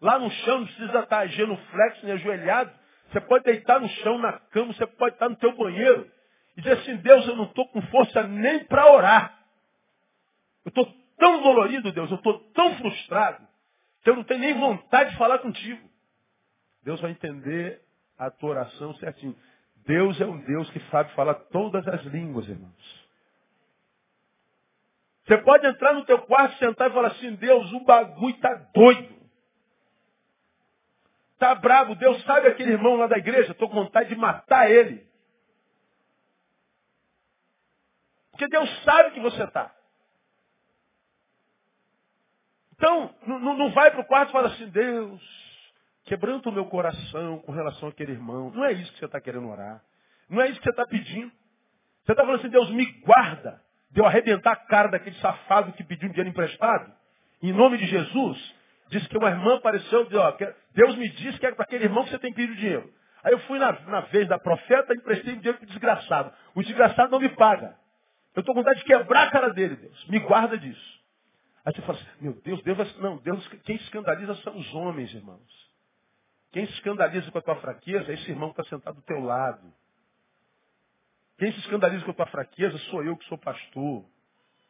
lá 0.00 0.18
no 0.18 0.30
chão, 0.30 0.60
não 0.60 0.66
precisa 0.66 0.98
estar 1.00 1.26
genuflexo 1.28 2.04
nem 2.04 2.14
ajoelhado. 2.14 2.70
Você 3.10 3.20
pode 3.22 3.44
deitar 3.44 3.80
no 3.80 3.88
chão, 3.88 4.18
na 4.18 4.32
cama, 4.50 4.74
você 4.74 4.86
pode 4.86 5.14
estar 5.14 5.28
no 5.28 5.36
teu 5.36 5.56
banheiro. 5.56 6.10
E 6.56 6.60
dizer 6.60 6.78
assim, 6.78 6.96
Deus, 6.96 7.26
eu 7.26 7.36
não 7.36 7.44
estou 7.44 7.66
com 7.68 7.80
força 7.82 8.22
nem 8.24 8.64
para 8.64 8.92
orar. 8.92 9.38
Eu 10.64 10.68
estou 10.68 10.86
tão 11.16 11.42
dolorido, 11.42 11.90
Deus, 11.92 12.10
eu 12.10 12.16
estou 12.16 12.38
tão 12.52 12.76
frustrado, 12.76 13.46
que 14.02 14.10
eu 14.10 14.16
não 14.16 14.24
tenho 14.24 14.40
nem 14.40 14.54
vontade 14.54 15.10
de 15.10 15.16
falar 15.16 15.38
contigo. 15.38 15.88
Deus 16.82 17.00
vai 17.00 17.10
entender 17.10 17.80
a 18.18 18.30
tua 18.30 18.50
oração 18.50 18.94
certinho. 18.96 19.34
Deus 19.86 20.20
é 20.20 20.26
um 20.26 20.38
Deus 20.38 20.68
que 20.70 20.80
sabe 20.90 21.12
falar 21.14 21.34
todas 21.34 21.86
as 21.88 22.02
línguas, 22.04 22.46
irmãos. 22.48 23.07
Você 25.28 25.36
pode 25.42 25.66
entrar 25.66 25.92
no 25.92 26.06
teu 26.06 26.22
quarto, 26.22 26.56
sentar 26.56 26.88
e 26.88 26.94
falar 26.94 27.08
assim, 27.08 27.34
Deus, 27.34 27.70
o 27.72 27.80
bagulho 27.80 28.34
está 28.34 28.54
doido. 28.74 29.14
Está 31.34 31.54
bravo. 31.54 31.94
Deus 31.96 32.24
sabe 32.24 32.48
aquele 32.48 32.72
irmão 32.72 32.96
lá 32.96 33.06
da 33.06 33.18
igreja, 33.18 33.52
estou 33.52 33.68
com 33.68 33.74
vontade 33.74 34.08
de 34.08 34.16
matar 34.16 34.70
ele. 34.70 35.06
Porque 38.30 38.48
Deus 38.48 38.70
sabe 38.84 39.10
que 39.10 39.20
você 39.20 39.44
está. 39.44 39.70
Então, 42.72 43.14
não 43.26 43.70
vai 43.72 43.90
para 43.90 44.00
o 44.00 44.06
quarto 44.06 44.30
e 44.30 44.32
fala 44.32 44.48
assim, 44.48 44.70
Deus, 44.70 45.20
quebranta 46.04 46.48
o 46.48 46.52
meu 46.52 46.64
coração 46.70 47.40
com 47.40 47.52
relação 47.52 47.90
àquele 47.90 48.12
irmão. 48.12 48.50
Não 48.50 48.64
é 48.64 48.72
isso 48.72 48.90
que 48.94 48.98
você 48.98 49.04
está 49.04 49.20
querendo 49.20 49.46
orar. 49.46 49.84
Não 50.26 50.40
é 50.40 50.48
isso 50.48 50.58
que 50.58 50.64
você 50.64 50.70
está 50.70 50.86
pedindo. 50.86 51.30
Você 52.06 52.12
está 52.12 52.24
falando 52.24 52.40
assim, 52.40 52.48
Deus, 52.48 52.70
me 52.70 52.86
guarda 53.02 53.67
de 53.90 54.00
eu 54.00 54.06
arrebentar 54.06 54.52
a 54.52 54.56
cara 54.56 54.88
daquele 54.88 55.16
safado 55.16 55.72
que 55.72 55.84
pediu 55.84 56.08
um 56.08 56.12
dinheiro 56.12 56.30
emprestado, 56.30 56.92
em 57.42 57.52
nome 57.52 57.78
de 57.78 57.86
Jesus, 57.86 58.58
Diz 58.88 59.06
que 59.06 59.18
uma 59.18 59.28
irmã 59.28 59.56
apareceu, 59.56 60.04
diz, 60.04 60.14
ó, 60.14 60.36
Deus 60.72 60.96
me 60.96 61.08
disse 61.10 61.38
que 61.38 61.46
é 61.46 61.52
para 61.52 61.64
aquele 61.64 61.84
irmão 61.84 62.04
que 62.04 62.10
você 62.10 62.18
tem 62.18 62.32
pedido 62.32 62.56
dinheiro. 62.56 62.90
Aí 63.22 63.32
eu 63.32 63.38
fui 63.40 63.58
na, 63.58 63.72
na 63.80 64.00
vez 64.02 64.26
da 64.28 64.38
profeta 64.38 64.94
e 64.94 64.96
emprestei 64.96 65.36
dinheiro 65.36 65.58
para 65.58 65.64
o 65.64 65.68
desgraçado. 65.68 66.32
O 66.54 66.62
desgraçado 66.62 67.10
não 67.10 67.20
me 67.20 67.28
paga. 67.30 67.76
Eu 68.34 68.40
estou 68.40 68.54
com 68.54 68.60
vontade 68.60 68.78
de 68.78 68.86
quebrar 68.86 69.26
a 69.26 69.30
cara 69.30 69.50
dele, 69.50 69.76
Deus. 69.76 70.06
Me 70.08 70.18
guarda 70.20 70.56
disso. 70.56 70.98
Aí 71.64 71.74
você 71.74 71.82
fala 71.82 71.98
assim, 71.98 72.08
meu 72.20 72.32
Deus, 72.42 72.62
Deus 72.62 72.98
não, 72.98 73.18
Deus, 73.18 73.46
quem 73.64 73.76
escandaliza 73.76 74.34
são 74.36 74.56
os 74.56 74.74
homens, 74.74 75.12
irmãos. 75.12 75.68
Quem 76.52 76.64
escandaliza 76.64 77.30
com 77.30 77.38
a 77.38 77.42
tua 77.42 77.56
fraqueza 77.56 78.10
é 78.10 78.14
esse 78.14 78.30
irmão 78.30 78.52
que 78.52 78.60
está 78.60 78.74
sentado 78.74 78.94
do 78.94 79.02
teu 79.02 79.20
lado. 79.20 79.70
Quem 81.38 81.52
se 81.52 81.60
escandaliza 81.60 82.04
com 82.04 82.10
a 82.10 82.14
tua 82.14 82.26
fraqueza 82.26 82.76
sou 82.90 83.04
eu 83.04 83.16
que 83.16 83.24
sou 83.26 83.38
pastor. 83.38 84.04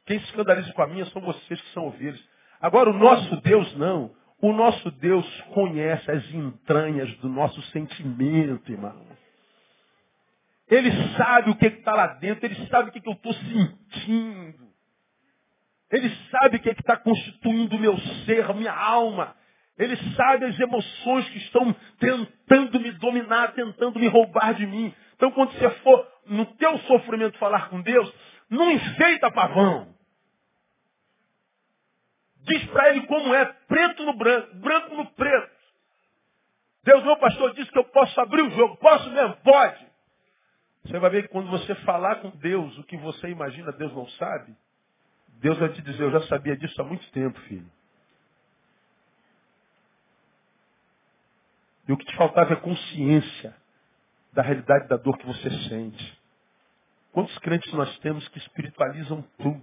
Quem 0.06 0.18
se 0.20 0.26
escandaliza 0.26 0.72
com 0.72 0.82
a 0.82 0.86
minha 0.86 1.06
são 1.06 1.20
vocês 1.22 1.60
que 1.60 1.72
são 1.72 1.86
ovelhas. 1.86 2.22
Agora, 2.60 2.90
o 2.90 2.92
nosso 2.92 3.40
Deus 3.40 3.76
não. 3.76 4.14
O 4.40 4.52
nosso 4.52 4.90
Deus 4.92 5.26
conhece 5.52 6.10
as 6.10 6.24
entranhas 6.32 7.12
do 7.18 7.28
nosso 7.28 7.60
sentimento, 7.72 8.70
irmão. 8.70 9.06
Ele 10.70 10.90
sabe 11.16 11.50
o 11.50 11.56
que 11.56 11.66
está 11.66 11.94
lá 11.94 12.06
dentro, 12.14 12.44
ele 12.46 12.66
sabe 12.68 12.90
o 12.90 12.92
que, 12.92 13.00
que 13.00 13.08
eu 13.08 13.14
estou 13.14 13.32
sentindo. 13.32 14.68
Ele 15.90 16.14
sabe 16.30 16.58
o 16.58 16.60
que 16.60 16.68
está 16.68 16.96
constituindo 16.98 17.76
o 17.76 17.80
meu 17.80 17.98
ser, 18.26 18.54
minha 18.54 18.72
alma. 18.72 19.34
Ele 19.78 19.96
sabe 20.14 20.44
as 20.44 20.58
emoções 20.60 21.28
que 21.30 21.38
estão 21.38 21.74
tentando 21.98 22.80
me 22.80 22.92
dominar, 22.92 23.52
tentando 23.52 23.98
me 23.98 24.06
roubar 24.08 24.52
de 24.54 24.66
mim. 24.66 24.94
Então, 25.18 25.32
quando 25.32 25.52
você 25.52 25.68
for 25.80 26.08
no 26.26 26.46
teu 26.54 26.78
sofrimento 26.82 27.36
falar 27.38 27.68
com 27.70 27.82
Deus, 27.82 28.14
não 28.48 28.70
enfeita 28.70 29.32
pavão. 29.32 29.92
Diz 32.42 32.64
para 32.66 32.90
ele 32.90 33.04
como 33.08 33.34
é, 33.34 33.44
preto 33.66 34.04
no 34.04 34.12
branco, 34.14 34.54
branco 34.54 34.94
no 34.94 35.06
preto. 35.06 35.58
Deus, 36.84 37.02
meu 37.02 37.16
pastor, 37.16 37.52
disse 37.52 37.70
que 37.70 37.78
eu 37.78 37.84
posso 37.84 38.18
abrir 38.20 38.42
o 38.42 38.50
jogo. 38.50 38.76
Posso 38.76 39.10
mesmo? 39.10 39.36
Pode. 39.38 39.88
Você 40.84 40.98
vai 41.00 41.10
ver 41.10 41.22
que 41.22 41.28
quando 41.28 41.50
você 41.50 41.74
falar 41.74 42.16
com 42.20 42.30
Deus 42.30 42.78
o 42.78 42.84
que 42.84 42.96
você 42.96 43.28
imagina, 43.28 43.72
Deus 43.72 43.92
não 43.92 44.06
sabe. 44.10 44.54
Deus 45.40 45.58
vai 45.58 45.68
te 45.70 45.82
dizer, 45.82 46.04
eu 46.04 46.12
já 46.12 46.22
sabia 46.28 46.56
disso 46.56 46.80
há 46.80 46.84
muito 46.84 47.10
tempo, 47.10 47.38
filho. 47.40 47.68
E 51.88 51.92
o 51.92 51.96
que 51.96 52.06
te 52.06 52.16
faltava 52.16 52.52
é 52.52 52.56
consciência 52.56 53.57
da 54.38 54.42
realidade 54.42 54.86
da 54.86 54.96
dor 54.96 55.18
que 55.18 55.26
você 55.26 55.50
sente. 55.68 56.18
Quantos 57.12 57.36
crentes 57.38 57.72
nós 57.72 57.98
temos 57.98 58.28
que 58.28 58.38
espiritualizam 58.38 59.20
tudo? 59.36 59.60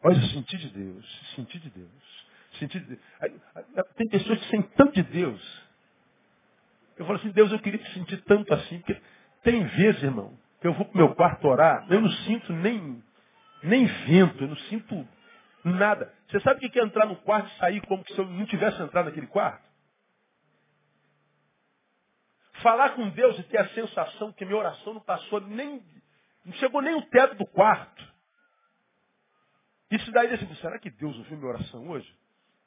Olha 0.00 0.20
sentir 0.28 0.58
de 0.58 0.68
Deus, 0.68 1.34
sentir 1.34 1.58
de 1.58 1.70
Deus. 1.70 2.26
Sentir 2.52 2.78
de 2.78 2.86
Deus. 2.86 3.00
Tem 3.96 4.08
pessoas 4.08 4.38
que 4.38 4.50
sentem 4.50 4.70
tanto 4.76 4.92
de 4.92 5.02
Deus. 5.02 5.62
Eu 6.96 7.04
falo 7.04 7.18
assim, 7.18 7.32
Deus, 7.32 7.50
eu 7.50 7.58
queria 7.58 7.80
te 7.80 7.92
sentir 7.94 8.22
tanto 8.22 8.54
assim, 8.54 8.78
porque 8.78 9.02
tem 9.42 9.64
vezes, 9.64 10.04
irmão, 10.04 10.38
que 10.60 10.68
eu 10.68 10.72
vou 10.74 10.84
para 10.84 10.94
o 10.94 10.98
meu 10.98 11.16
quarto 11.16 11.48
orar, 11.48 11.84
eu 11.90 12.00
não 12.00 12.10
sinto 12.10 12.52
nem, 12.52 13.02
nem 13.60 13.86
vento, 14.06 14.44
eu 14.44 14.48
não 14.50 14.56
sinto 14.56 15.08
nada. 15.64 16.14
Você 16.28 16.38
sabe 16.42 16.64
o 16.64 16.70
que 16.70 16.78
é 16.78 16.84
entrar 16.84 17.06
no 17.06 17.16
quarto 17.16 17.52
e 17.52 17.58
sair 17.58 17.80
como 17.88 18.04
se 18.06 18.16
eu 18.16 18.24
não 18.24 18.46
tivesse 18.46 18.80
entrado 18.80 19.06
naquele 19.06 19.26
quarto? 19.26 19.67
Falar 22.62 22.90
com 22.90 23.08
Deus 23.10 23.38
e 23.38 23.42
ter 23.44 23.58
a 23.58 23.68
sensação 23.70 24.32
que 24.32 24.44
minha 24.44 24.58
oração 24.58 24.94
não 24.94 25.00
passou 25.00 25.40
nem, 25.40 25.82
não 26.44 26.52
chegou 26.54 26.82
nem 26.82 26.94
o 26.94 27.02
teto 27.02 27.36
do 27.36 27.46
quarto. 27.46 28.06
Isso 29.90 30.10
daí, 30.12 30.32
assim, 30.32 30.54
será 30.56 30.78
que 30.78 30.90
Deus 30.90 31.16
ouviu 31.16 31.38
minha 31.38 31.50
oração 31.50 31.88
hoje? 31.88 32.12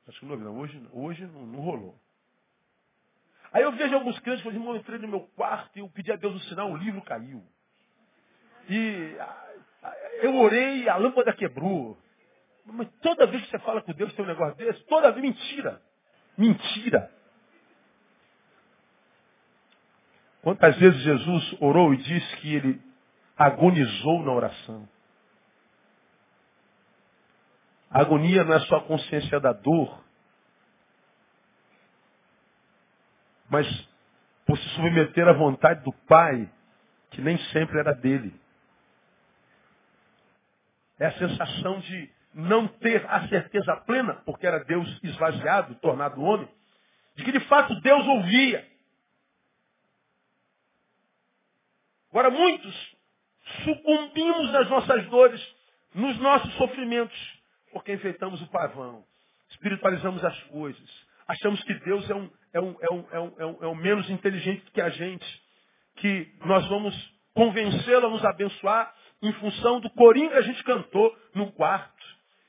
Acho 0.07 0.19
que 0.19 0.25
não 0.25 0.37
não. 0.37 0.57
Hoje, 0.57 0.89
hoje 0.91 1.25
não, 1.27 1.45
não 1.45 1.59
rolou. 1.59 1.95
Aí 3.53 3.63
eu 3.63 3.71
vejo 3.73 3.93
alguns 3.93 4.17
crentes 4.19 4.41
falando, 4.43 4.59
irmão, 4.59 4.73
eu 4.73 4.79
entrei 4.79 4.97
no 4.97 5.07
meu 5.07 5.21
quarto 5.35 5.77
e 5.77 5.81
eu 5.81 5.89
pedi 5.89 6.11
a 6.11 6.15
Deus 6.15 6.35
um 6.35 6.39
sinal, 6.41 6.71
o 6.71 6.77
livro 6.77 7.01
caiu. 7.01 7.43
E 8.69 9.17
eu 10.21 10.35
orei 10.37 10.83
e 10.83 10.89
a 10.89 10.95
lâmpada 10.95 11.33
quebrou. 11.33 11.97
Mas 12.65 12.87
toda 13.01 13.27
vez 13.27 13.43
que 13.43 13.49
você 13.49 13.59
fala 13.59 13.81
com 13.81 13.91
Deus 13.91 14.13
tem 14.13 14.23
um 14.23 14.27
negócio 14.27 14.55
desse, 14.55 14.83
toda 14.85 15.11
vez 15.11 15.21
mentira. 15.21 15.81
Mentira. 16.37 17.11
Quantas 20.41 20.75
vezes 20.77 21.01
Jesus 21.01 21.55
orou 21.59 21.93
e 21.93 21.97
disse 21.97 22.37
que 22.37 22.55
ele 22.55 22.81
agonizou 23.37 24.23
na 24.23 24.31
oração? 24.31 24.89
A 27.89 28.01
agonia 28.01 28.43
não 28.43 28.53
é 28.53 28.59
só 28.61 28.77
a 28.77 28.83
consciência 28.83 29.39
da 29.39 29.53
dor, 29.53 30.01
mas 33.49 33.67
por 34.45 34.57
se 34.57 34.69
submeter 34.69 35.27
à 35.27 35.33
vontade 35.33 35.83
do 35.83 35.91
Pai, 36.07 36.49
que 37.11 37.21
nem 37.21 37.37
sempre 37.49 37.77
era 37.79 37.93
dele. 37.93 38.33
É 40.97 41.07
a 41.07 41.17
sensação 41.17 41.79
de 41.81 42.09
não 42.33 42.67
ter 42.67 43.05
a 43.09 43.27
certeza 43.27 43.75
plena, 43.85 44.15
porque 44.25 44.47
era 44.47 44.63
Deus 44.63 44.87
esvaziado, 45.03 45.75
tornado 45.75 46.21
homem, 46.21 46.47
de 47.15 47.25
que 47.25 47.31
de 47.31 47.41
fato 47.41 47.79
Deus 47.81 48.07
ouvia. 48.07 48.70
Agora, 52.11 52.29
muitos 52.29 52.95
sucumbimos 53.63 54.51
nas 54.51 54.69
nossas 54.69 55.05
dores, 55.07 55.55
nos 55.95 56.17
nossos 56.19 56.53
sofrimentos, 56.55 57.17
porque 57.71 57.93
enfeitamos 57.93 58.41
o 58.41 58.47
pavão, 58.47 59.03
espiritualizamos 59.49 60.23
as 60.23 60.37
coisas, 60.43 60.89
achamos 61.27 61.63
que 61.63 61.73
Deus 61.73 62.09
é 62.09 62.15
um, 62.15 62.29
é 62.53 62.59
um, 62.61 62.75
é 62.81 62.91
um, 62.91 63.05
é 63.11 63.19
um, 63.19 63.33
é 63.39 63.45
um, 63.45 63.57
é 63.61 63.67
um 63.67 63.75
menos 63.75 64.09
inteligente 64.09 64.69
que 64.71 64.81
a 64.81 64.89
gente, 64.89 65.41
que 65.97 66.27
nós 66.45 66.67
vamos 66.67 66.93
convencê-lo 67.33 68.07
a 68.07 68.09
nos 68.09 68.25
abençoar 68.25 68.93
em 69.21 69.31
função 69.33 69.79
do 69.79 69.89
corinho 69.91 70.31
que 70.31 70.37
a 70.37 70.41
gente 70.41 70.63
cantou 70.63 71.15
no 71.33 71.51
quarto, 71.53 72.05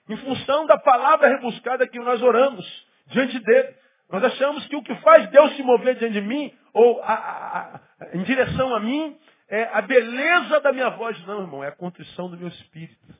em 0.08 0.16
função 0.16 0.66
da 0.66 0.78
palavra 0.78 1.28
rebuscada 1.28 1.86
que 1.86 1.98
nós 2.00 2.20
oramos 2.20 2.66
diante 3.06 3.38
dele. 3.38 3.74
Nós 4.10 4.24
achamos 4.24 4.66
que 4.66 4.76
o 4.76 4.82
que 4.82 4.94
faz 4.96 5.28
Deus 5.30 5.54
se 5.56 5.62
mover 5.62 5.94
diante 5.96 6.14
de 6.14 6.20
mim, 6.20 6.52
ou 6.72 7.00
a, 7.02 7.12
a, 7.12 7.76
a, 7.76 7.80
em 8.16 8.22
direção 8.24 8.74
a 8.74 8.80
mim, 8.80 9.16
é 9.52 9.64
a 9.64 9.82
beleza 9.82 10.60
da 10.60 10.72
minha 10.72 10.88
voz. 10.88 11.26
Não, 11.26 11.42
irmão, 11.42 11.62
é 11.62 11.68
a 11.68 11.76
contrição 11.76 12.30
do 12.30 12.38
meu 12.38 12.48
espírito. 12.48 13.14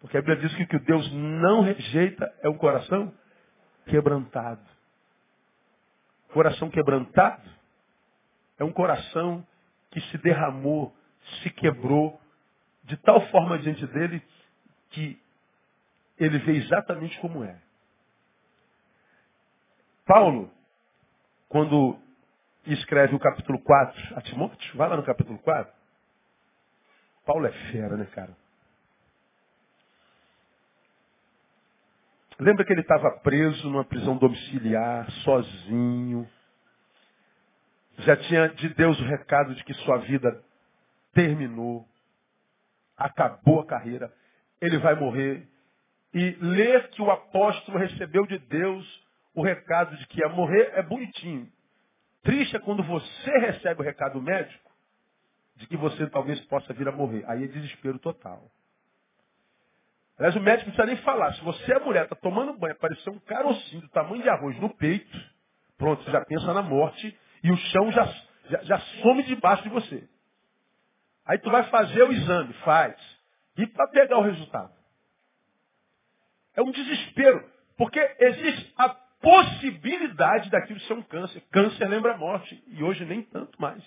Porque 0.00 0.16
a 0.16 0.22
Bíblia 0.22 0.38
diz 0.38 0.56
que 0.56 0.62
o 0.62 0.66
que 0.66 0.78
Deus 0.78 1.12
não 1.12 1.60
rejeita 1.60 2.34
é 2.40 2.48
um 2.48 2.56
coração 2.56 3.14
quebrantado. 3.84 4.66
Coração 6.32 6.70
quebrantado 6.70 7.42
é 8.58 8.64
um 8.64 8.72
coração 8.72 9.46
que 9.90 10.00
se 10.00 10.16
derramou, 10.18 10.96
se 11.42 11.50
quebrou, 11.50 12.18
de 12.84 12.96
tal 12.96 13.20
forma 13.28 13.58
diante 13.58 13.86
dele 13.88 14.22
que 14.88 15.20
ele 16.18 16.38
vê 16.38 16.52
exatamente 16.52 17.18
como 17.20 17.44
é. 17.44 17.60
Paulo, 20.06 20.50
quando 21.48 21.98
escreve 22.66 23.14
o 23.14 23.18
capítulo 23.18 23.58
4 23.60 24.16
a 24.16 24.20
Timóteo, 24.22 24.76
vai 24.76 24.88
lá 24.88 24.96
no 24.96 25.02
capítulo 25.02 25.38
4. 25.38 25.72
Paulo 27.26 27.46
é 27.46 27.52
fera, 27.70 27.96
né, 27.96 28.06
cara? 28.06 28.36
Lembra 32.38 32.64
que 32.64 32.72
ele 32.72 32.80
estava 32.80 33.10
preso 33.20 33.70
numa 33.70 33.84
prisão 33.84 34.16
domiciliar, 34.16 35.10
sozinho. 35.22 36.28
Já 37.98 38.16
tinha 38.16 38.48
de 38.48 38.68
Deus 38.70 38.98
o 39.00 39.04
recado 39.04 39.54
de 39.54 39.62
que 39.64 39.72
sua 39.74 39.98
vida 39.98 40.42
terminou. 41.12 41.86
Acabou 42.96 43.60
a 43.60 43.66
carreira. 43.66 44.12
Ele 44.60 44.78
vai 44.78 44.94
morrer. 44.96 45.46
E 46.12 46.30
ler 46.40 46.90
que 46.90 47.00
o 47.00 47.10
apóstolo 47.10 47.78
recebeu 47.78 48.26
de 48.26 48.38
Deus 48.38 49.04
o 49.34 49.42
recado 49.42 49.96
de 49.96 50.06
que 50.08 50.20
ia 50.20 50.28
morrer 50.28 50.72
é 50.74 50.82
bonitinho. 50.82 51.50
Triste 52.24 52.56
é 52.56 52.58
quando 52.58 52.82
você 52.82 53.38
recebe 53.38 53.82
o 53.82 53.84
recado 53.84 54.20
médico 54.20 54.72
de 55.56 55.66
que 55.66 55.76
você 55.76 56.08
talvez 56.08 56.40
possa 56.46 56.72
vir 56.72 56.88
a 56.88 56.92
morrer. 56.92 57.22
Aí 57.28 57.44
é 57.44 57.46
desespero 57.46 57.98
total. 57.98 58.50
Aliás, 60.16 60.34
o 60.34 60.40
médico 60.40 60.70
não 60.70 60.74
precisa 60.74 60.86
nem 60.86 61.04
falar. 61.04 61.34
Se 61.34 61.44
você 61.44 61.74
é 61.74 61.78
mulher, 61.80 62.04
está 62.04 62.16
tomando 62.16 62.58
banho, 62.58 62.72
apareceu 62.72 63.12
um 63.12 63.18
carocinho 63.20 63.82
do 63.82 63.88
tamanho 63.90 64.22
de 64.22 64.28
arroz 64.28 64.58
no 64.58 64.70
peito, 64.70 65.20
pronto, 65.76 66.02
você 66.02 66.10
já 66.10 66.24
pensa 66.24 66.54
na 66.54 66.62
morte 66.62 67.16
e 67.42 67.52
o 67.52 67.56
chão 67.56 67.92
já, 67.92 68.06
já, 68.48 68.62
já 68.62 68.78
some 69.02 69.22
debaixo 69.24 69.62
de 69.64 69.68
você. 69.68 70.08
Aí 71.26 71.38
tu 71.38 71.50
vai 71.50 71.64
fazer 71.64 72.02
o 72.04 72.12
exame, 72.12 72.54
faz. 72.64 72.96
E 73.58 73.66
para 73.66 73.88
pegar 73.88 74.18
o 74.18 74.22
resultado. 74.22 74.72
É 76.56 76.62
um 76.62 76.70
desespero. 76.70 77.52
Porque 77.76 77.98
existe 78.20 78.72
a 78.78 78.88
possibilidade 79.24 80.50
daquilo 80.50 80.78
ser 80.80 80.92
um 80.92 81.02
câncer. 81.02 81.42
Câncer 81.50 81.88
lembra 81.88 82.12
a 82.12 82.18
morte. 82.18 82.62
E 82.68 82.84
hoje 82.84 83.04
nem 83.06 83.22
tanto 83.22 83.60
mais. 83.60 83.82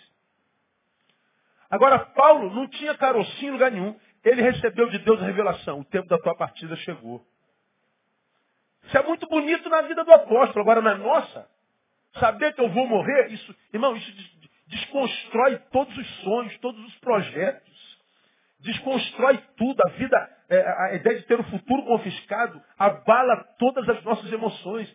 Agora, 1.69 1.99
Paulo 1.99 2.53
não 2.53 2.67
tinha 2.67 2.97
carocinho 2.97 3.49
em 3.49 3.53
lugar 3.53 3.71
nenhum. 3.71 3.95
Ele 4.25 4.41
recebeu 4.41 4.89
de 4.89 4.97
Deus 4.99 5.21
a 5.21 5.25
revelação. 5.25 5.81
O 5.81 5.85
tempo 5.85 6.07
da 6.07 6.17
tua 6.17 6.35
partida 6.35 6.75
chegou. 6.77 7.23
Isso 8.83 8.97
é 8.97 9.03
muito 9.03 9.27
bonito 9.27 9.69
na 9.69 9.81
vida 9.83 10.03
do 10.03 10.11
apóstolo. 10.11 10.61
Agora, 10.61 10.81
na 10.81 10.95
nossa, 10.95 11.47
saber 12.19 12.53
que 12.53 12.61
eu 12.61 12.69
vou 12.69 12.87
morrer, 12.87 13.27
isso, 13.31 13.55
irmão, 13.71 13.95
isso 13.95 14.11
desconstrói 14.67 15.59
todos 15.71 15.95
os 15.95 16.07
sonhos, 16.21 16.57
todos 16.59 16.83
os 16.83 16.95
projetos. 16.99 17.97
Desconstrói 18.59 19.37
tudo. 19.55 19.79
A 19.85 19.89
vida, 19.91 20.37
é, 20.49 20.59
a 20.59 20.95
ideia 20.95 21.19
de 21.19 21.25
ter 21.25 21.39
o 21.39 21.43
futuro 21.43 21.83
confiscado, 21.83 22.61
abala 22.79 23.43
todas 23.59 23.87
as 23.87 24.03
nossas 24.03 24.31
emoções. 24.31 24.93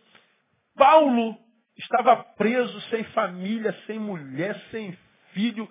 Paulo 0.75 1.37
estava 1.77 2.15
preso, 2.37 2.79
sem 2.89 3.03
família, 3.05 3.75
sem 3.85 3.99
mulher, 3.99 4.55
sem 4.71 4.97
filho, 5.33 5.67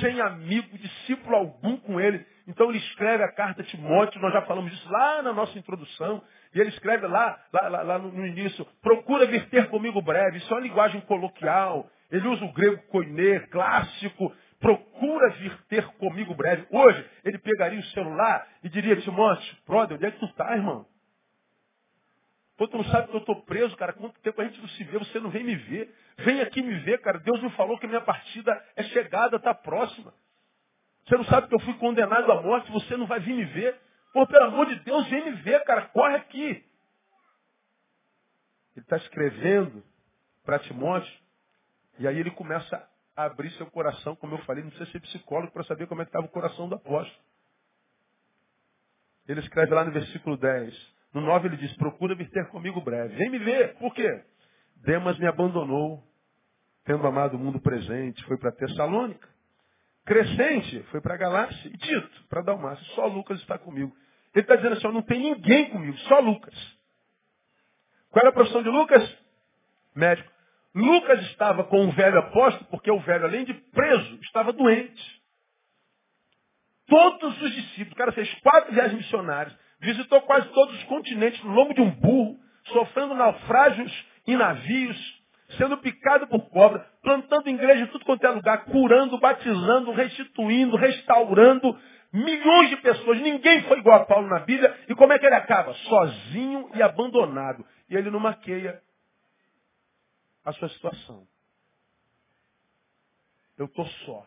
sem 0.00 0.20
amigo, 0.20 0.76
discípulo 0.78 1.36
algum 1.36 1.76
com 1.76 2.00
ele. 2.00 2.24
Então 2.46 2.68
ele 2.68 2.78
escreve 2.78 3.22
a 3.22 3.32
carta 3.32 3.62
a 3.62 3.64
Timóteo, 3.64 4.20
nós 4.20 4.32
já 4.32 4.42
falamos 4.42 4.70
disso 4.70 4.90
lá 4.90 5.22
na 5.22 5.32
nossa 5.32 5.58
introdução. 5.58 6.22
E 6.54 6.60
ele 6.60 6.70
escreve 6.70 7.06
lá, 7.06 7.38
lá, 7.52 7.68
lá, 7.68 7.82
lá 7.82 7.98
no 7.98 8.26
início, 8.26 8.64
procura 8.82 9.26
vir 9.26 9.48
ter 9.50 9.68
comigo 9.68 10.00
breve. 10.00 10.38
Isso 10.38 10.52
é 10.52 10.56
uma 10.56 10.62
linguagem 10.62 11.00
coloquial. 11.02 11.88
Ele 12.10 12.26
usa 12.26 12.44
o 12.44 12.52
grego 12.52 12.82
koiné, 12.88 13.40
clássico. 13.50 14.34
Procura 14.58 15.30
vir 15.34 15.56
ter 15.68 15.84
comigo 15.98 16.34
breve. 16.34 16.66
Hoje, 16.70 17.04
ele 17.24 17.38
pegaria 17.38 17.78
o 17.78 17.84
celular 17.86 18.46
e 18.64 18.68
diria, 18.68 18.96
Timóteo, 18.96 19.56
brother, 19.66 19.96
onde 19.96 20.06
é 20.06 20.10
que 20.10 20.18
tu 20.18 20.28
tá, 20.34 20.56
irmão? 20.56 20.86
Pô, 22.58 22.66
tu 22.66 22.76
não 22.76 22.84
sabe 22.86 23.06
que 23.06 23.14
eu 23.14 23.20
estou 23.20 23.40
preso, 23.42 23.76
cara. 23.76 23.92
Quanto 23.92 24.20
tempo 24.20 24.42
a 24.42 24.44
gente 24.44 24.60
não 24.60 24.68
se 24.70 24.82
vê, 24.82 24.98
você 24.98 25.20
não 25.20 25.30
vem 25.30 25.44
me 25.44 25.54
ver. 25.54 25.94
Vem 26.18 26.40
aqui 26.40 26.60
me 26.60 26.74
ver, 26.80 27.00
cara. 27.00 27.20
Deus 27.20 27.40
me 27.40 27.50
falou 27.52 27.78
que 27.78 27.86
minha 27.86 28.00
partida 28.00 28.52
é 28.74 28.82
chegada, 28.82 29.36
está 29.36 29.54
próxima. 29.54 30.12
Você 31.06 31.16
não 31.16 31.24
sabe 31.26 31.46
que 31.46 31.54
eu 31.54 31.60
fui 31.60 31.74
condenado 31.74 32.30
à 32.32 32.42
morte, 32.42 32.70
você 32.72 32.96
não 32.96 33.06
vai 33.06 33.20
vir 33.20 33.32
me 33.32 33.44
ver. 33.44 33.80
Pô, 34.12 34.26
pelo 34.26 34.46
amor 34.46 34.66
de 34.66 34.74
Deus, 34.80 35.06
vem 35.08 35.24
me 35.24 35.30
ver, 35.42 35.62
cara. 35.62 35.82
Corre 35.82 36.16
aqui. 36.16 36.64
Ele 38.74 38.84
está 38.84 38.96
escrevendo 38.96 39.84
para 40.44 40.58
Timóteo, 40.58 41.12
e 42.00 42.08
aí 42.08 42.18
ele 42.18 42.30
começa 42.32 42.76
a 43.14 43.24
abrir 43.24 43.50
seu 43.52 43.66
coração, 43.70 44.16
como 44.16 44.34
eu 44.34 44.38
falei, 44.40 44.64
não 44.64 44.70
precisa 44.70 44.90
ser 44.90 45.00
psicólogo 45.00 45.52
para 45.52 45.62
saber 45.64 45.86
como 45.86 46.02
é 46.02 46.04
que 46.04 46.08
estava 46.08 46.26
o 46.26 46.30
coração 46.30 46.68
do 46.68 46.74
apóstolo. 46.74 47.22
Ele 49.28 49.40
escreve 49.40 49.72
lá 49.74 49.84
no 49.84 49.92
versículo 49.92 50.36
10. 50.36 50.97
No 51.12 51.20
9 51.20 51.48
ele 51.48 51.56
diz, 51.56 51.74
procura 51.76 52.14
vir 52.14 52.30
ter 52.30 52.46
comigo 52.48 52.80
breve. 52.80 53.16
Vem 53.16 53.30
me 53.30 53.38
ver. 53.38 53.74
Por 53.78 53.94
quê? 53.94 54.24
Demas 54.76 55.18
me 55.18 55.26
abandonou, 55.26 56.02
tendo 56.84 57.06
amado 57.06 57.36
o 57.36 57.38
mundo 57.38 57.60
presente, 57.60 58.22
foi 58.24 58.36
para 58.38 58.52
Tessalônica. 58.52 59.28
Crescente 60.04 60.82
foi 60.84 61.00
para 61.00 61.16
Galácia. 61.16 61.68
E 61.68 61.76
Tito, 61.76 62.24
para 62.28 62.42
Dalmácia. 62.42 62.84
Só 62.94 63.06
Lucas 63.06 63.38
está 63.40 63.58
comigo. 63.58 63.94
Ele 64.34 64.42
está 64.42 64.56
dizendo 64.56 64.74
assim, 64.74 64.88
não 64.88 65.02
tem 65.02 65.20
ninguém 65.20 65.70
comigo, 65.70 65.96
só 65.98 66.20
Lucas. 66.20 66.54
Qual 68.10 68.20
era 68.20 68.30
a 68.30 68.32
profissão 68.32 68.62
de 68.62 68.68
Lucas? 68.68 69.18
Médico. 69.94 70.30
Lucas 70.74 71.20
estava 71.26 71.64
com 71.64 71.86
o 71.86 71.92
velho 71.92 72.18
apóstolo, 72.18 72.66
porque 72.70 72.90
o 72.90 73.00
velho, 73.00 73.24
além 73.24 73.44
de 73.44 73.54
preso, 73.54 74.18
estava 74.22 74.52
doente. 74.52 75.22
Todos 76.86 77.42
os 77.42 77.52
discípulos, 77.52 77.92
o 77.92 77.96
cara 77.96 78.12
fez 78.12 78.32
quatro 78.40 78.72
viagens 78.72 78.96
missionárias, 78.96 79.54
Visitou 79.80 80.20
quase 80.22 80.48
todos 80.48 80.74
os 80.74 80.84
continentes 80.84 81.42
no 81.44 81.52
lombo 81.52 81.74
de 81.74 81.80
um 81.80 81.90
burro, 81.90 82.38
sofrendo 82.72 83.14
naufrágios 83.14 84.06
em 84.26 84.36
navios, 84.36 84.96
sendo 85.56 85.78
picado 85.78 86.26
por 86.26 86.48
cobra, 86.50 86.86
plantando 87.02 87.48
igreja 87.48 87.84
em 87.84 87.86
tudo 87.86 88.04
quanto 88.04 88.26
é 88.26 88.30
lugar, 88.30 88.64
curando, 88.64 89.18
batizando, 89.18 89.92
restituindo, 89.92 90.76
restaurando 90.76 91.78
milhões 92.12 92.70
de 92.70 92.76
pessoas. 92.78 93.20
Ninguém 93.20 93.62
foi 93.62 93.78
igual 93.78 94.02
a 94.02 94.06
Paulo 94.06 94.28
na 94.28 94.40
Bíblia. 94.40 94.76
E 94.88 94.94
como 94.94 95.12
é 95.12 95.18
que 95.18 95.26
ele 95.26 95.34
acaba? 95.34 95.72
Sozinho 95.74 96.70
e 96.74 96.82
abandonado. 96.82 97.64
E 97.88 97.96
ele 97.96 98.10
não 98.10 98.20
maqueia 98.20 98.82
a 100.44 100.52
sua 100.52 100.68
situação. 100.70 101.26
Eu 103.56 103.66
estou 103.66 103.86
só. 103.86 104.26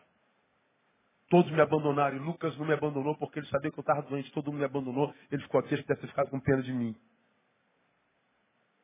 Todos 1.32 1.50
me 1.50 1.62
abandonaram. 1.62 2.14
E 2.14 2.18
Lucas 2.18 2.54
não 2.58 2.66
me 2.66 2.74
abandonou 2.74 3.16
porque 3.16 3.38
ele 3.38 3.46
sabia 3.46 3.70
que 3.70 3.78
eu 3.78 3.80
estava 3.80 4.02
doente. 4.02 4.30
Todo 4.32 4.48
mundo 4.48 4.58
me 4.58 4.66
abandonou. 4.66 5.14
Ele 5.30 5.40
ficou 5.40 5.62
que 5.62 5.70
deve 5.70 5.82
ter 5.82 5.96
ficado 5.96 6.28
com 6.28 6.38
pena 6.38 6.62
de 6.62 6.70
mim. 6.70 6.94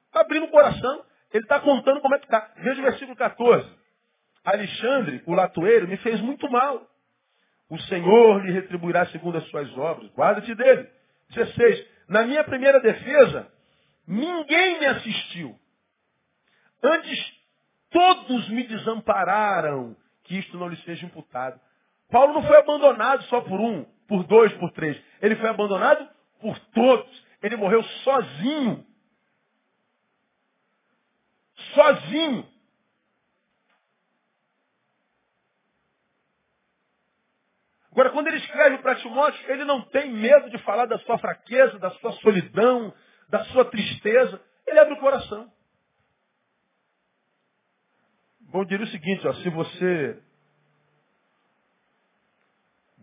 Está 0.07 0.23
abrindo 0.23 0.47
o 0.47 0.51
coração. 0.51 1.05
Ele 1.31 1.45
está 1.45 1.61
contando 1.61 2.01
como 2.01 2.15
é 2.15 2.19
que 2.19 2.25
está. 2.25 2.51
Veja 2.57 2.81
o 2.81 2.85
versículo 2.85 3.15
14. 3.15 3.71
Alexandre, 4.43 5.23
o 5.27 5.35
latoeiro, 5.35 5.87
me 5.87 5.99
fez 5.99 6.23
muito 6.23 6.51
mal. 6.51 6.91
O 7.69 7.79
Senhor 7.81 8.43
lhe 8.43 8.53
retribuirá 8.53 9.05
segundo 9.09 9.37
as 9.37 9.47
suas 9.51 9.71
obras. 9.77 10.11
Guarda-te 10.13 10.55
dele. 10.55 10.89
16. 11.29 11.87
Na 12.09 12.23
minha 12.23 12.43
primeira 12.45 12.81
defesa, 12.81 13.47
ninguém 14.07 14.81
me 14.81 14.87
assistiu. 14.87 15.55
Antes, 16.83 17.43
todos 17.91 18.49
me 18.49 18.67
desampararam, 18.67 19.95
que 20.25 20.39
isto 20.39 20.57
não 20.57 20.69
lhe 20.69 20.77
seja 20.79 21.05
imputado. 21.05 21.61
Paulo 22.11 22.35
não 22.35 22.43
foi 22.43 22.57
abandonado 22.57 23.23
só 23.25 23.41
por 23.43 23.61
um, 23.61 23.85
por 24.07 24.25
dois, 24.25 24.53
por 24.55 24.71
três. 24.73 25.01
Ele 25.21 25.37
foi 25.37 25.49
abandonado 25.49 26.09
por 26.41 26.59
todos. 26.71 27.27
Ele 27.43 27.57
morreu 27.57 27.83
sozinho. 27.83 28.87
Sozinho. 31.75 32.49
Agora, 37.93 38.11
quando 38.11 38.29
ele 38.29 38.37
escreve 38.37 38.79
para 38.79 38.95
Timóteo, 38.97 39.51
ele 39.51 39.65
não 39.65 39.83
tem 39.83 40.11
medo 40.13 40.49
de 40.51 40.59
falar 40.59 40.87
da 40.87 40.99
sua 41.01 41.19
fraqueza, 41.19 41.79
da 41.79 41.91
sua 41.93 42.13
solidão, 42.13 42.95
da 43.29 43.45
sua 43.47 43.65
tristeza. 43.65 44.41
Ele 44.67 44.79
abre 44.79 44.95
o 44.95 45.01
coração. 45.01 45.53
Bom, 48.41 48.65
diria 48.65 48.87
o 48.87 48.91
seguinte, 48.91 49.27
ó, 49.27 49.33
se 49.35 49.51
você 49.51 50.23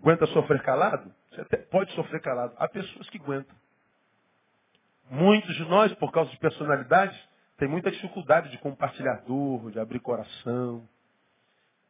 Aguenta 0.06 0.28
sofrer 0.28 0.62
calado? 0.62 1.12
Você 1.32 1.42
até 1.42 1.58
pode 1.58 1.92
sofrer 1.94 2.22
calado. 2.22 2.54
Há 2.60 2.68
pessoas 2.68 3.10
que 3.10 3.18
aguentam. 3.18 3.56
Muitos 5.10 5.56
de 5.56 5.66
nós, 5.66 5.92
por 5.96 6.12
causa 6.12 6.30
de 6.30 6.38
personalidades, 6.38 7.20
tem 7.58 7.68
muita 7.68 7.90
dificuldade 7.90 8.52
de 8.52 8.60
compartilhar 8.60 9.24
dor, 9.26 9.72
de 9.72 9.80
abrir 9.80 10.00
coração. 10.00 10.88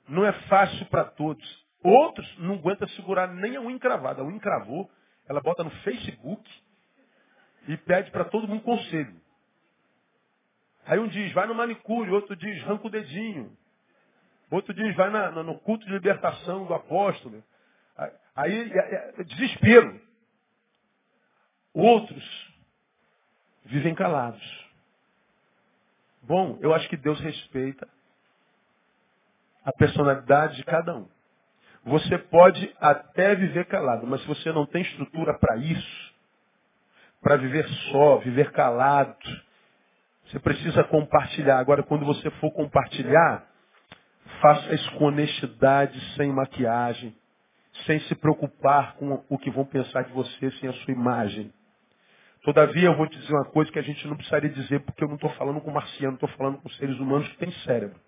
Não 0.07 0.25
é 0.25 0.31
fácil 0.47 0.85
para 0.85 1.03
todos. 1.03 1.45
Outros 1.83 2.37
não 2.37 2.55
aguentam 2.55 2.87
segurar 2.87 3.27
nem 3.27 3.57
a 3.57 3.59
unha 3.59 3.75
encravada. 3.75 4.21
A 4.21 4.25
unha 4.25 4.37
encravou, 4.37 4.89
ela 5.27 5.41
bota 5.41 5.65
no 5.65 5.71
Facebook 5.81 6.49
e 7.67 7.75
pede 7.75 8.11
para 8.11 8.23
todo 8.23 8.47
mundo 8.47 8.63
conselho. 8.63 9.19
Aí 10.85 10.99
um 10.99 11.09
diz, 11.09 11.33
vai 11.33 11.47
no 11.47 11.53
manicure, 11.53 12.11
outro 12.11 12.33
diz, 12.33 12.63
arranca 12.63 12.87
o 12.87 12.89
dedinho. 12.89 13.51
Outro 14.49 14.73
diz, 14.73 14.95
vai 14.95 15.09
na, 15.09 15.31
no 15.31 15.59
culto 15.59 15.85
de 15.85 15.91
libertação 15.91 16.65
do 16.65 16.73
apóstolo. 16.73 17.43
Aí 18.35 18.71
é, 18.71 18.77
é, 18.77 19.13
é 19.17 19.23
desespero. 19.23 20.01
Outros 21.73 22.53
vivem 23.65 23.95
calados. 23.95 24.65
Bom, 26.21 26.57
eu 26.61 26.73
acho 26.73 26.87
que 26.89 26.97
Deus 26.97 27.19
respeita 27.19 27.87
a 29.63 29.71
personalidade 29.71 30.57
de 30.57 30.63
cada 30.63 30.95
um. 30.95 31.07
Você 31.85 32.17
pode 32.17 32.75
até 32.79 33.35
viver 33.35 33.65
calado, 33.65 34.07
mas 34.07 34.21
se 34.21 34.27
você 34.27 34.51
não 34.51 34.65
tem 34.65 34.81
estrutura 34.81 35.37
para 35.37 35.57
isso, 35.57 36.15
para 37.21 37.37
viver 37.37 37.67
só, 37.91 38.17
viver 38.17 38.51
calado, 38.51 39.15
você 40.25 40.39
precisa 40.39 40.83
compartilhar. 40.85 41.59
Agora, 41.59 41.83
quando 41.83 42.05
você 42.05 42.29
for 42.31 42.51
compartilhar, 42.51 43.47
faça 44.41 44.73
isso 44.73 44.91
com 44.93 45.05
honestidade, 45.05 45.99
sem 46.15 46.31
maquiagem 46.31 47.15
sem 47.85 47.99
se 48.01 48.15
preocupar 48.15 48.95
com 48.95 49.23
o 49.29 49.37
que 49.37 49.51
vão 49.51 49.65
pensar 49.65 50.03
de 50.03 50.13
você, 50.13 50.51
sem 50.51 50.69
a 50.69 50.73
sua 50.73 50.93
imagem. 50.93 51.53
Todavia, 52.43 52.87
eu 52.87 52.95
vou 52.95 53.07
te 53.07 53.17
dizer 53.17 53.33
uma 53.33 53.45
coisa 53.45 53.71
que 53.71 53.79
a 53.79 53.81
gente 53.81 54.07
não 54.07 54.15
precisaria 54.15 54.49
dizer, 54.49 54.79
porque 54.81 55.03
eu 55.03 55.07
não 55.07 55.15
estou 55.15 55.29
falando 55.31 55.59
com 55.61 55.71
marciano, 55.71 56.13
estou 56.13 56.29
falando 56.29 56.59
com 56.59 56.69
seres 56.69 56.97
humanos 56.99 57.27
que 57.29 57.37
têm 57.37 57.51
cérebro. 57.63 57.99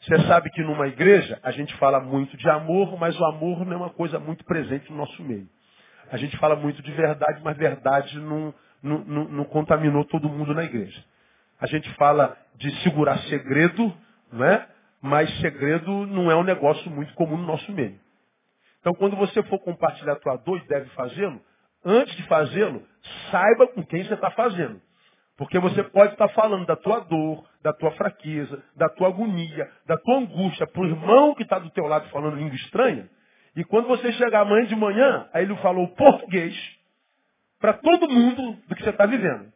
Você 0.00 0.18
sabe 0.26 0.50
que 0.50 0.62
numa 0.62 0.86
igreja 0.86 1.40
a 1.42 1.50
gente 1.50 1.74
fala 1.76 1.98
muito 2.00 2.36
de 2.36 2.48
amor, 2.48 2.98
mas 2.98 3.18
o 3.18 3.24
amor 3.24 3.64
não 3.66 3.72
é 3.72 3.76
uma 3.76 3.90
coisa 3.90 4.18
muito 4.18 4.44
presente 4.44 4.90
no 4.90 4.98
nosso 4.98 5.22
meio. 5.22 5.48
A 6.10 6.16
gente 6.16 6.36
fala 6.38 6.54
muito 6.54 6.82
de 6.82 6.92
verdade, 6.92 7.40
mas 7.42 7.56
verdade 7.56 8.18
não, 8.20 8.54
não, 8.82 8.98
não, 9.04 9.24
não 9.24 9.44
contaminou 9.44 10.04
todo 10.04 10.28
mundo 10.28 10.54
na 10.54 10.64
igreja. 10.64 11.02
A 11.60 11.66
gente 11.66 11.90
fala 11.94 12.36
de 12.56 12.70
segurar 12.82 13.18
segredo, 13.24 13.92
não 14.32 14.44
é? 14.44 14.68
mas 15.00 15.32
segredo 15.40 16.06
não 16.06 16.30
é 16.30 16.36
um 16.36 16.42
negócio 16.42 16.90
muito 16.90 17.12
comum 17.14 17.36
no 17.36 17.46
nosso 17.46 17.70
meio. 17.72 17.98
Então, 18.80 18.94
quando 18.94 19.16
você 19.16 19.42
for 19.44 19.58
compartilhar 19.58 20.12
a 20.14 20.20
tua 20.20 20.36
dor 20.36 20.58
e 20.58 20.68
deve 20.68 20.88
fazê-lo, 20.90 21.40
antes 21.84 22.14
de 22.16 22.22
fazê-lo, 22.24 22.82
saiba 23.30 23.66
com 23.68 23.84
quem 23.84 24.04
você 24.04 24.14
está 24.14 24.30
fazendo. 24.30 24.80
Porque 25.36 25.58
você 25.58 25.84
pode 25.84 26.12
estar 26.12 26.28
falando 26.30 26.66
da 26.66 26.74
tua 26.74 27.00
dor, 27.00 27.48
da 27.62 27.72
tua 27.72 27.92
fraqueza, 27.92 28.62
da 28.74 28.88
tua 28.88 29.08
agonia, 29.08 29.70
da 29.86 29.96
tua 29.96 30.18
angústia 30.18 30.66
para 30.66 30.82
o 30.82 30.86
irmão 30.86 31.34
que 31.34 31.44
está 31.44 31.58
do 31.58 31.70
teu 31.70 31.86
lado 31.86 32.08
falando 32.10 32.36
língua 32.36 32.56
estranha. 32.56 33.08
E 33.54 33.64
quando 33.64 33.86
você 33.86 34.12
chegar 34.12 34.40
amanhã 34.40 34.66
de 34.66 34.74
manhã, 34.74 35.28
aí 35.32 35.44
ele 35.44 35.56
falou 35.56 35.88
português 35.88 36.54
para 37.60 37.72
todo 37.72 38.08
mundo 38.08 38.52
do 38.68 38.74
que 38.74 38.82
você 38.82 38.90
está 38.90 39.06
vivendo. 39.06 39.52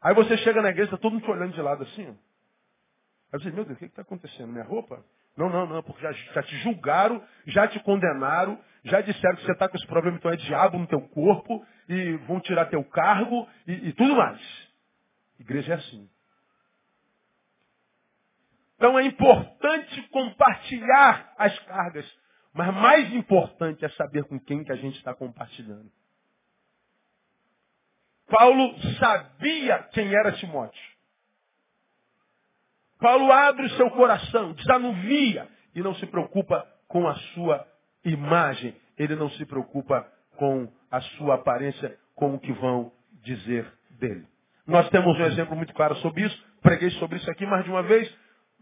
Aí 0.00 0.14
você 0.14 0.36
chega 0.38 0.62
na 0.62 0.70
igreja, 0.70 0.90
tá 0.90 0.96
todo 0.96 1.12
mundo 1.12 1.24
te 1.24 1.30
olhando 1.30 1.52
de 1.52 1.60
lado 1.60 1.82
assim. 1.82 2.16
Aí 3.32 3.40
você, 3.40 3.50
meu 3.50 3.64
Deus, 3.64 3.76
o 3.76 3.78
que 3.78 3.86
está 3.86 4.02
acontecendo? 4.02 4.52
Minha 4.52 4.64
roupa? 4.64 5.04
Não, 5.38 5.48
não, 5.48 5.66
não, 5.68 5.82
porque 5.84 6.02
já, 6.02 6.10
já 6.10 6.42
te 6.42 6.56
julgaram, 6.58 7.24
já 7.46 7.68
te 7.68 7.78
condenaram, 7.78 8.60
já 8.82 9.00
disseram 9.00 9.36
que 9.36 9.44
você 9.44 9.52
está 9.52 9.68
com 9.68 9.76
esse 9.76 9.86
problema, 9.86 10.16
então 10.16 10.32
é 10.32 10.36
diabo 10.36 10.76
no 10.76 10.86
teu 10.88 11.00
corpo, 11.00 11.64
e 11.88 12.16
vão 12.26 12.40
tirar 12.40 12.66
teu 12.66 12.82
cargo 12.82 13.48
e, 13.64 13.88
e 13.88 13.92
tudo 13.92 14.16
mais. 14.16 14.40
Igreja 15.38 15.74
é 15.74 15.76
assim. 15.76 16.10
Então 18.74 18.98
é 18.98 19.04
importante 19.04 20.02
compartilhar 20.08 21.32
as 21.38 21.56
cargas, 21.60 22.18
mas 22.52 22.74
mais 22.74 23.12
importante 23.14 23.84
é 23.84 23.88
saber 23.90 24.24
com 24.24 24.40
quem 24.40 24.64
que 24.64 24.72
a 24.72 24.76
gente 24.76 24.96
está 24.96 25.14
compartilhando. 25.14 25.88
Paulo 28.26 28.76
sabia 28.98 29.84
quem 29.92 30.12
era 30.12 30.32
Timóteo. 30.32 30.97
Paulo 32.98 33.30
abre 33.30 33.66
o 33.66 33.70
seu 33.70 33.90
coração, 33.90 34.52
desanuvia 34.52 35.48
e 35.74 35.80
não 35.80 35.94
se 35.94 36.06
preocupa 36.06 36.66
com 36.88 37.06
a 37.06 37.14
sua 37.34 37.66
imagem. 38.04 38.74
Ele 38.98 39.14
não 39.14 39.30
se 39.30 39.44
preocupa 39.46 40.06
com 40.36 40.70
a 40.90 41.00
sua 41.00 41.36
aparência, 41.36 41.96
com 42.14 42.34
o 42.34 42.40
que 42.40 42.52
vão 42.52 42.92
dizer 43.22 43.70
dele. 43.90 44.26
Nós 44.66 44.88
temos 44.90 45.18
um 45.18 45.24
exemplo 45.24 45.56
muito 45.56 45.72
claro 45.74 45.96
sobre 45.96 46.22
isso. 46.22 46.46
Preguei 46.60 46.90
sobre 46.92 47.18
isso 47.18 47.30
aqui 47.30 47.46
mais 47.46 47.64
de 47.64 47.70
uma 47.70 47.82
vez. 47.82 48.12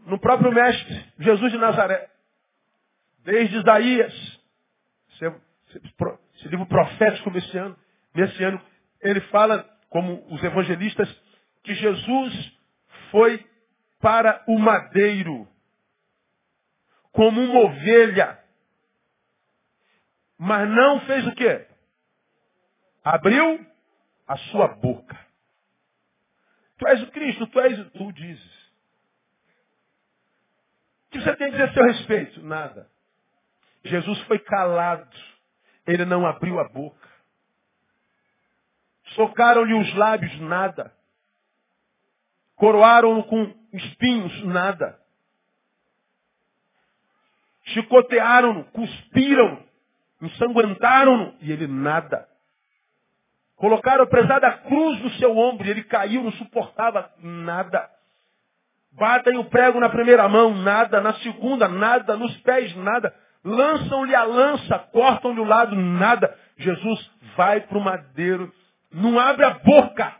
No 0.05 0.19
próprio 0.19 0.51
Mestre, 0.51 1.05
Jesus 1.19 1.51
de 1.51 1.57
Nazaré. 1.57 2.09
Desde 3.23 3.57
Isaías, 3.57 4.13
esse 6.35 6.47
livro 6.47 6.65
profético 6.67 7.31
messiano, 7.31 8.61
ele 9.01 9.19
fala, 9.21 9.67
como 9.89 10.23
os 10.29 10.41
evangelistas, 10.43 11.09
que 11.63 11.73
Jesus 11.73 12.53
foi 13.11 13.43
para 13.99 14.43
o 14.47 14.57
madeiro, 14.59 15.47
como 17.11 17.41
uma 17.41 17.59
ovelha. 17.61 18.43
Mas 20.37 20.69
não 20.69 21.01
fez 21.01 21.25
o 21.25 21.33
quê? 21.33 21.67
Abriu 23.03 23.65
a 24.27 24.37
sua 24.37 24.67
boca. 24.75 25.17
Tu 26.77 26.87
és 26.87 27.01
o 27.01 27.11
Cristo, 27.11 27.47
tu 27.47 27.59
és, 27.59 27.91
tu 27.91 28.11
dizes. 28.11 28.57
O 31.07 31.09
que 31.11 31.21
você 31.21 31.35
tem 31.37 31.47
a 31.47 31.49
dizer 31.51 31.69
a 31.69 31.73
seu 31.73 31.83
respeito? 31.83 32.43
Nada. 32.43 32.87
Jesus 33.83 34.19
foi 34.23 34.37
calado. 34.39 35.09
Ele 35.87 36.05
não 36.05 36.25
abriu 36.25 36.59
a 36.59 36.67
boca. 36.67 37.07
Socaram-lhe 39.15 39.73
os 39.73 39.95
lábios, 39.95 40.39
nada. 40.41 40.93
Coroaram-no 42.57 43.23
com 43.23 43.53
espinhos, 43.73 44.43
nada. 44.43 44.99
Chicotearam-no, 47.65 48.65
cuspiram, 48.65 49.63
ensanguentaram-no, 50.21 51.35
e 51.41 51.51
ele 51.51 51.67
nada. 51.67 52.27
Colocaram 53.55 54.03
a 54.03 54.07
pesada 54.07 54.51
cruz 54.51 54.99
no 55.01 55.09
seu 55.11 55.35
ombro, 55.37 55.65
e 55.65 55.71
ele 55.71 55.83
caiu, 55.83 56.23
não 56.23 56.31
suportava 56.33 57.11
nada. 57.19 57.89
Batem 58.91 59.37
o 59.37 59.45
prego 59.45 59.79
na 59.79 59.89
primeira 59.89 60.27
mão, 60.27 60.55
nada. 60.55 60.99
Na 60.99 61.13
segunda, 61.15 61.67
nada. 61.67 62.17
Nos 62.17 62.35
pés, 62.37 62.75
nada. 62.75 63.13
Lançam-lhe 63.43 64.15
a 64.15 64.23
lança, 64.23 64.79
cortam-lhe 64.91 65.39
o 65.39 65.45
lado, 65.45 65.75
nada. 65.75 66.35
Jesus 66.57 67.11
vai 67.35 67.61
para 67.61 67.77
o 67.77 67.81
madeiro, 67.81 68.51
não 68.91 69.19
abre 69.19 69.45
a 69.45 69.51
boca. 69.51 70.15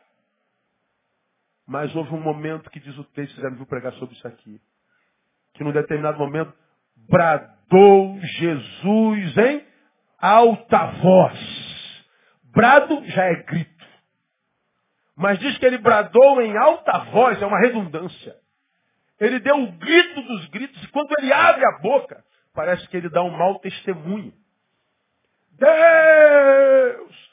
Mas 1.67 1.93
houve 1.93 2.13
um 2.13 2.21
momento 2.21 2.69
que 2.69 2.79
diz 2.79 2.97
o 2.97 3.03
texto, 3.03 3.35
você 3.35 3.41
já 3.41 3.49
me 3.49 3.57
viu 3.57 3.65
pregar 3.65 3.91
sobre 3.93 4.15
isso 4.15 4.27
aqui. 4.27 4.61
Que 5.53 5.63
num 5.63 5.73
determinado 5.73 6.17
momento 6.17 6.53
bradou 7.09 8.17
Jesus 8.21 9.37
em 9.37 9.67
alta 10.17 10.85
voz. 10.91 12.07
Brado 12.45 13.03
já 13.07 13.25
é 13.25 13.43
grito. 13.43 13.85
Mas 15.15 15.39
diz 15.39 15.57
que 15.57 15.65
ele 15.65 15.79
bradou 15.79 16.41
em 16.41 16.55
alta 16.55 16.99
voz, 17.11 17.41
é 17.41 17.45
uma 17.45 17.59
redundância. 17.59 18.35
Ele 19.19 19.39
deu 19.39 19.63
o 19.63 19.71
grito 19.73 20.21
dos 20.21 20.47
gritos, 20.49 20.81
e 20.83 20.87
quando 20.89 21.11
ele 21.17 21.33
abre 21.33 21.65
a 21.65 21.79
boca, 21.79 22.23
parece 22.53 22.87
que 22.87 22.95
ele 22.95 23.09
dá 23.09 23.23
um 23.23 23.35
mau 23.35 23.59
testemunho. 23.59 24.31
Deus, 25.51 27.26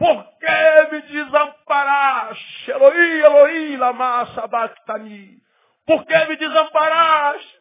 por 0.00 0.38
que 0.38 0.92
me 0.92 1.02
desamparaste? 1.02 2.70
Eloí, 2.70 3.20
Eloí, 3.20 3.76
lama 3.76 4.24
sabachthani. 4.34 5.42
Por 5.84 6.06
que 6.06 6.24
me 6.24 6.36
desamparaste? 6.36 7.60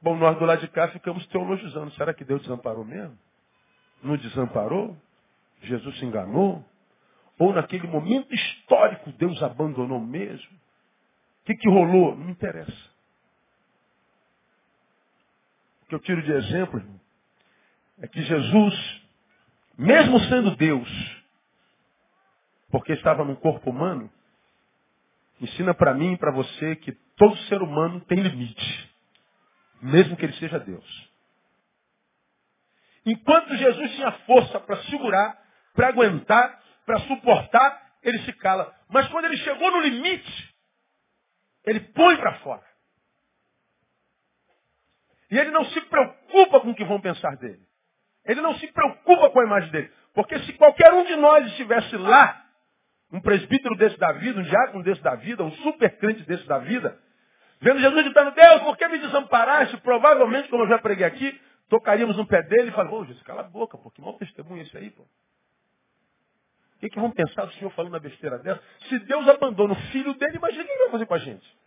Bom, 0.00 0.14
nós 0.14 0.38
do 0.38 0.44
lado 0.44 0.60
de 0.60 0.68
cá 0.68 0.86
ficamos 0.90 1.26
teologizando. 1.26 1.90
Será 1.94 2.14
que 2.14 2.24
Deus 2.24 2.42
desamparou 2.42 2.84
mesmo? 2.84 3.18
Não 4.00 4.16
desamparou? 4.16 4.96
Jesus 5.62 5.98
se 5.98 6.04
enganou? 6.04 6.64
Ou 7.40 7.52
naquele 7.52 7.88
momento 7.88 8.32
histórico 8.32 9.10
Deus 9.14 9.42
abandonou 9.42 9.98
mesmo? 9.98 10.56
O 11.42 11.46
que, 11.46 11.56
que 11.56 11.68
rolou? 11.68 12.14
Não 12.14 12.30
interessa. 12.30 12.90
O 15.82 15.86
que 15.88 15.94
eu 15.96 16.00
tiro 16.00 16.22
de 16.22 16.30
exemplo, 16.30 16.84
é 17.98 18.06
que 18.06 18.22
Jesus 18.22 19.05
mesmo 19.76 20.18
sendo 20.20 20.56
Deus, 20.56 20.88
porque 22.70 22.92
estava 22.92 23.24
num 23.24 23.34
corpo 23.34 23.70
humano, 23.70 24.10
ensina 25.40 25.74
para 25.74 25.94
mim 25.94 26.12
e 26.12 26.18
para 26.18 26.32
você 26.32 26.76
que 26.76 26.92
todo 27.16 27.36
ser 27.48 27.62
humano 27.62 28.00
tem 28.02 28.20
limite, 28.20 28.94
mesmo 29.82 30.16
que 30.16 30.24
ele 30.24 30.34
seja 30.34 30.58
Deus. 30.58 31.10
Enquanto 33.04 33.56
Jesus 33.56 33.94
tinha 33.94 34.12
força 34.26 34.58
para 34.60 34.82
segurar, 34.84 35.40
para 35.74 35.88
aguentar, 35.88 36.60
para 36.84 36.98
suportar, 37.00 37.86
ele 38.02 38.18
se 38.20 38.32
cala. 38.34 38.74
Mas 38.88 39.08
quando 39.08 39.26
ele 39.26 39.36
chegou 39.36 39.70
no 39.70 39.80
limite, 39.80 40.54
ele 41.64 41.80
põe 41.80 42.16
para 42.16 42.38
fora. 42.40 42.64
E 45.30 45.38
ele 45.38 45.50
não 45.50 45.64
se 45.66 45.80
preocupa 45.82 46.60
com 46.60 46.70
o 46.70 46.74
que 46.74 46.84
vão 46.84 47.00
pensar 47.00 47.36
dele. 47.36 47.65
Ele 48.26 48.40
não 48.40 48.54
se 48.56 48.66
preocupa 48.72 49.30
com 49.30 49.40
a 49.40 49.44
imagem 49.44 49.70
dele. 49.70 49.90
Porque 50.14 50.38
se 50.40 50.52
qualquer 50.54 50.92
um 50.92 51.04
de 51.04 51.16
nós 51.16 51.46
estivesse 51.46 51.96
lá, 51.96 52.44
um 53.12 53.20
presbítero 53.20 53.76
desse 53.76 53.96
da 53.98 54.12
vida, 54.12 54.40
um 54.40 54.42
diácono 54.42 54.82
desse 54.82 55.02
da 55.02 55.14
vida, 55.14 55.44
um 55.44 55.52
super 55.52 55.96
crente 55.98 56.22
desse 56.24 56.46
da 56.46 56.58
vida, 56.58 56.98
vendo 57.60 57.80
Jesus 57.80 58.02
gritando, 58.02 58.32
Deus, 58.32 58.62
por 58.62 58.76
que 58.76 58.88
me 58.88 58.98
desamparaste? 58.98 59.76
Provavelmente, 59.78 60.48
como 60.48 60.64
eu 60.64 60.68
já 60.68 60.78
preguei 60.78 61.06
aqui, 61.06 61.40
tocaríamos 61.68 62.16
no 62.16 62.26
pé 62.26 62.42
dele 62.42 62.68
e 62.68 62.72
falaríamos, 62.72 63.02
ô 63.02 63.04
Jesus, 63.04 63.22
cala 63.22 63.42
a 63.42 63.44
boca, 63.44 63.78
pô, 63.78 63.90
que 63.90 64.00
mau 64.00 64.14
testemunho 64.14 64.62
esse 64.62 64.76
aí, 64.76 64.90
pô. 64.90 65.02
O 65.02 66.78
que, 66.78 66.90
que 66.90 67.00
vão 67.00 67.10
pensar 67.10 67.46
do 67.46 67.52
Senhor 67.54 67.70
falando 67.70 67.92
uma 67.92 68.00
besteira 68.00 68.38
dessa? 68.38 68.62
Se 68.88 68.98
Deus 69.00 69.26
abandona 69.28 69.72
o 69.72 69.82
filho 69.92 70.12
dele, 70.14 70.36
imagina 70.36 70.62
o 70.62 70.66
que 70.66 70.72
ele 70.72 70.82
vai 70.82 70.90
fazer 70.90 71.06
com 71.06 71.14
a 71.14 71.18
gente. 71.18 71.58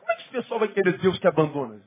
Como 0.00 0.10
é 0.10 0.14
que 0.16 0.22
esse 0.22 0.30
pessoal 0.30 0.58
vai 0.58 0.68
querer 0.68 0.98
Deus 0.98 1.18
que 1.18 1.28
abandona? 1.28 1.80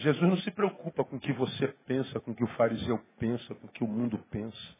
Jesus 0.00 0.22
não 0.22 0.36
se 0.38 0.50
preocupa 0.50 1.04
com 1.04 1.16
o 1.16 1.20
que 1.20 1.32
você 1.32 1.68
pensa, 1.86 2.18
com 2.20 2.30
o 2.30 2.34
que 2.34 2.44
o 2.44 2.48
fariseu 2.56 2.98
pensa, 3.18 3.54
com 3.54 3.66
o 3.66 3.70
que 3.70 3.84
o 3.84 3.88
mundo 3.88 4.18
pensa. 4.30 4.76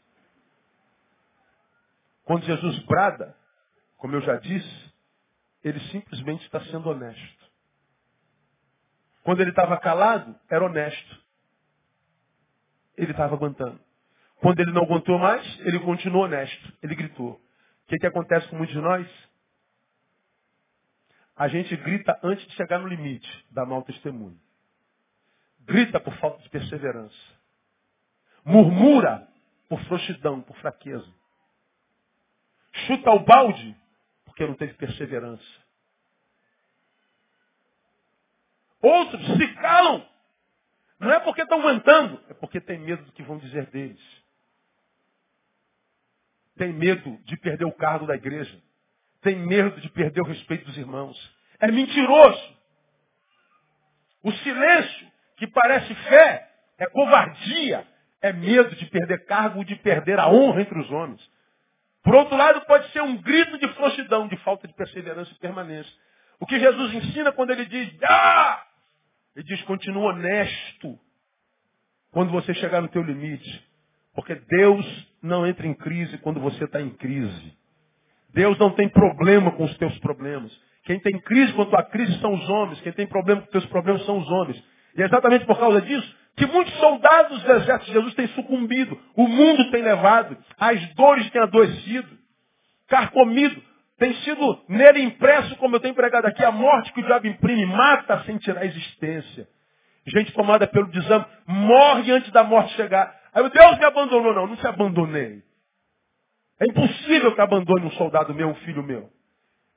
Quando 2.25 2.45
Jesus 2.45 2.79
brada, 2.85 3.37
como 3.99 4.15
eu 4.15 4.23
já 4.23 4.37
disse, 4.37 4.95
ele 5.63 5.79
simplesmente 5.91 6.43
está 6.45 6.61
sendo 6.67 6.89
honesto. 6.89 7.51
Quando 9.23 9.41
ele 9.41 9.51
estava 9.51 9.77
calado, 9.79 10.35
era 10.49 10.65
honesto. 10.65 11.21
Ele 12.97 13.11
estava 13.11 13.35
aguentando. 13.35 13.79
Quando 14.37 14.61
ele 14.61 14.73
não 14.73 14.83
aguentou 14.83 15.19
mais, 15.19 15.45
ele 15.61 15.81
continuou 15.81 16.25
honesto. 16.25 16.73
Ele 16.83 16.95
gritou. 16.95 17.33
O 17.33 17.41
que, 17.89 17.99
que 17.99 18.07
acontece 18.07 18.49
com 18.49 18.57
muitos 18.57 18.75
de 18.75 18.81
nós? 18.81 19.07
A 21.37 21.49
gente 21.49 21.77
grita 21.77 22.19
antes 22.23 22.47
de 22.47 22.55
chegar 22.55 22.79
no 22.79 22.89
limite, 22.89 23.29
da 23.51 23.67
mau 23.67 23.83
testemunho. 23.83 24.41
Grita 25.61 26.01
por 26.01 26.15
falta 26.19 26.43
de 26.43 26.49
perseverança. 26.49 27.17
Murmura 28.45 29.29
por 29.69 29.81
frouxidão, 29.85 30.41
por 30.43 30.57
fraqueza. 30.57 31.09
Chuta 32.87 33.11
o 33.11 33.21
balde 33.21 33.77
porque 34.25 34.47
não 34.47 34.55
teve 34.55 34.75
perseverança. 34.75 35.45
Outros 38.81 39.25
se 39.37 39.55
calam. 39.55 40.09
Não 40.99 41.11
é 41.11 41.21
porque 41.21 41.43
estão 41.43 41.61
aguentando, 41.61 42.23
é 42.29 42.35
porque 42.35 42.61
tem 42.61 42.79
medo 42.79 43.03
do 43.05 43.13
que 43.13 43.23
vão 43.23 43.39
dizer 43.39 43.67
deles. 43.67 44.01
Tem 46.57 46.73
medo 46.73 47.17
de 47.25 47.37
perder 47.39 47.65
o 47.65 47.73
cargo 47.73 48.07
da 48.07 48.15
igreja. 48.15 48.61
Tem 49.23 49.37
medo 49.37 49.81
de 49.81 49.89
perder 49.91 50.21
o 50.21 50.27
respeito 50.27 50.65
dos 50.67 50.77
irmãos. 50.77 51.17
É 51.59 51.71
mentiroso. 51.71 52.59
O 54.23 54.33
silêncio 54.33 55.10
que 55.41 55.47
parece 55.47 55.95
fé, 55.95 56.51
é 56.79 56.87
covardia, 56.91 57.87
é 58.21 58.31
medo 58.31 58.77
de 58.77 58.85
perder 58.91 59.25
cargo, 59.25 59.65
de 59.65 59.75
perder 59.75 60.19
a 60.19 60.29
honra 60.29 60.61
entre 60.61 60.79
os 60.79 60.91
homens. 60.91 61.19
Por 62.03 62.15
outro 62.15 62.37
lado, 62.37 62.61
pode 62.67 62.93
ser 62.93 63.01
um 63.01 63.17
grito 63.17 63.57
de 63.57 63.67
frouxidão, 63.69 64.29
de 64.29 64.37
falta 64.39 64.69
de 64.69 64.75
perseverança 64.75 65.33
e 65.33 65.39
permanência. 65.39 65.91
O 66.39 66.45
que 66.45 66.61
Jesus 66.61 66.93
ensina 66.93 67.33
quando 67.33 67.53
ele 67.53 67.65
diz, 67.65 67.91
ah! 68.05 68.67
Ele 69.35 69.47
diz, 69.47 69.63
continua 69.63 70.11
honesto 70.13 70.99
quando 72.11 72.31
você 72.33 72.53
chegar 72.53 72.83
no 72.83 72.89
teu 72.89 73.03
limite. 73.03 73.67
Porque 74.15 74.35
Deus 74.35 75.09
não 75.23 75.47
entra 75.47 75.67
em 75.67 75.73
crise 75.73 76.19
quando 76.19 76.39
você 76.39 76.65
está 76.65 76.83
em 76.83 76.91
crise. 76.91 77.59
Deus 78.35 78.59
não 78.59 78.75
tem 78.75 78.91
problema 78.91 79.53
com 79.53 79.65
os 79.65 79.77
teus 79.79 79.99
problemas. 80.01 80.55
Quem 80.85 81.01
tem 81.01 81.19
crise 81.19 81.55
com 81.55 81.63
a 81.63 81.67
tua 81.67 81.83
crise 81.85 82.21
são 82.21 82.35
os 82.35 82.47
homens. 82.51 82.79
Quem 82.83 82.93
tem 82.93 83.07
problema 83.07 83.41
com 83.41 83.47
os 83.47 83.53
teus 83.53 83.67
problemas 83.67 84.05
são 84.05 84.19
os 84.19 84.29
homens. 84.29 84.63
E 84.97 85.03
é 85.03 85.07
exatamente 85.07 85.45
por 85.45 85.59
causa 85.59 85.81
disso 85.81 86.21
que 86.37 86.47
muitos 86.47 86.73
soldados 86.79 87.43
do 87.43 87.53
exército 87.53 87.87
de 87.87 87.93
Jesus 87.93 88.15
têm 88.15 88.27
sucumbido. 88.29 88.99
O 89.15 89.29
mundo 89.29 89.71
tem 89.71 89.83
levado. 89.83 90.37
As 90.59 90.95
dores 90.95 91.29
têm 91.31 91.43
adoecido. 91.43 92.09
Carcomido. 92.89 93.63
Tem 93.99 94.15
sido 94.15 94.65
nele 94.67 95.03
impresso, 95.03 95.55
como 95.57 95.77
eu 95.77 95.81
tenho 95.81 95.95
pregado 95.95 96.27
aqui, 96.27 96.43
a 96.43 96.51
morte 96.51 96.93
que 96.95 97.01
o 97.01 97.05
diabo 97.05 97.27
imprime. 97.27 97.67
Mata 97.67 98.23
sem 98.25 98.39
tirar 98.39 98.63
a 98.63 98.65
existência. 98.65 99.47
Gente 100.07 100.33
tomada 100.33 100.67
pelo 100.67 100.91
desânimo. 100.91 101.27
Morre 101.47 102.11
antes 102.11 102.33
da 102.33 102.43
morte 102.43 102.75
chegar. 102.75 103.15
Aí 103.35 103.47
Deus 103.51 103.79
me 103.79 103.85
abandonou. 103.85 104.33
Não, 104.33 104.47
não 104.47 104.57
se 104.57 104.67
abandonei. 104.67 105.43
É 106.59 106.67
impossível 106.67 107.35
que 107.35 107.41
abandone 107.41 107.87
um 107.87 107.93
soldado 107.93 108.35
meu, 108.35 108.49
um 108.49 108.55
filho 108.55 108.83
meu. 108.83 109.11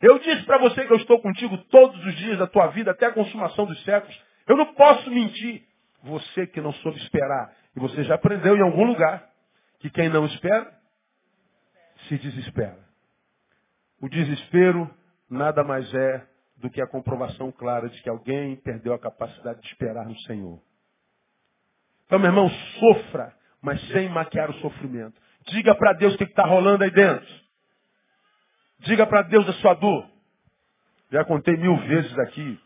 Eu 0.02 0.20
disse 0.20 0.44
para 0.44 0.58
você 0.58 0.86
que 0.86 0.92
eu 0.92 0.98
estou 0.98 1.20
contigo 1.20 1.58
todos 1.70 2.06
os 2.06 2.16
dias 2.16 2.38
da 2.38 2.48
tua 2.48 2.68
vida, 2.68 2.92
até 2.92 3.08
a 3.08 3.12
consumação 3.12 3.66
dos 3.66 3.82
séculos. 3.84 4.18
Eu 4.48 4.58
não 4.58 4.74
posso 4.74 5.10
mentir. 5.10 5.64
Você 6.04 6.48
que 6.48 6.60
não 6.60 6.74
soube 6.74 6.98
esperar. 7.00 7.54
E 7.76 7.80
você 7.80 8.04
já 8.04 8.16
aprendeu 8.16 8.56
em 8.58 8.62
algum 8.62 8.84
lugar 8.84 9.30
que 9.80 9.90
quem 9.90 10.10
não 10.10 10.26
espera, 10.26 10.72
se 12.08 12.18
desespera. 12.18 12.78
O 14.02 14.10
desespero 14.10 14.90
nada 15.30 15.64
mais 15.64 15.92
é 15.94 16.28
do 16.58 16.70
que 16.70 16.82
a 16.82 16.88
comprovação 16.88 17.52
clara 17.52 17.90
de 17.90 18.02
que 18.02 18.10
alguém 18.10 18.56
perdeu 18.58 18.94
a 18.94 19.00
capacidade 19.00 19.62
de 19.62 19.68
esperar 19.68 20.06
no 20.06 20.18
Senhor. 20.22 20.62
Então, 22.06 22.20
meu 22.20 22.30
irmão, 22.30 22.50
sofra, 22.80 23.34
mas 23.62 23.82
sem 23.90 24.08
maquiar 24.10 24.50
o 24.50 24.60
sofrimento. 24.60 25.20
Diga 25.48 25.76
para 25.76 25.94
Deus 25.94 26.14
o 26.14 26.18
que 26.18 26.24
está 26.24 26.46
rolando 26.46 26.84
aí 26.84 26.92
dentro. 26.92 27.28
Diga 28.80 29.06
para 29.06 29.22
Deus 29.24 29.48
a 29.50 29.54
sua 29.54 29.74
dor. 29.74 30.10
Já 31.12 31.26
contei 31.26 31.56
mil 31.58 31.76
vezes 31.78 32.18
aqui 32.20 32.60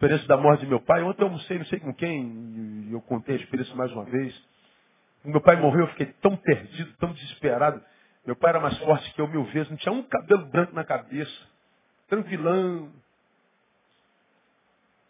experiência 0.00 0.26
da 0.26 0.36
morte 0.38 0.60
de 0.60 0.66
meu 0.66 0.80
pai. 0.80 1.02
Ontem 1.02 1.22
eu 1.22 1.26
almocei, 1.26 1.58
não 1.58 1.66
sei 1.66 1.78
com 1.78 1.92
quem, 1.92 2.88
e 2.88 2.92
eu 2.92 3.02
contei 3.02 3.36
a 3.36 3.38
experiência 3.38 3.74
mais 3.76 3.92
uma 3.92 4.04
vez. 4.04 4.34
Quando 5.22 5.32
meu 5.32 5.42
pai 5.42 5.56
morreu, 5.56 5.82
eu 5.82 5.88
fiquei 5.88 6.06
tão 6.22 6.34
perdido, 6.36 6.90
tão 6.98 7.12
desesperado. 7.12 7.82
Meu 8.26 8.34
pai 8.34 8.50
era 8.50 8.60
mais 8.60 8.78
forte 8.78 9.12
que 9.12 9.20
eu 9.20 9.28
mil 9.28 9.44
vezes, 9.44 9.68
não 9.68 9.76
tinha 9.76 9.92
um 9.92 10.02
cabelo 10.02 10.46
branco 10.46 10.74
na 10.74 10.84
cabeça. 10.84 11.48
Tranquilão. 12.08 12.90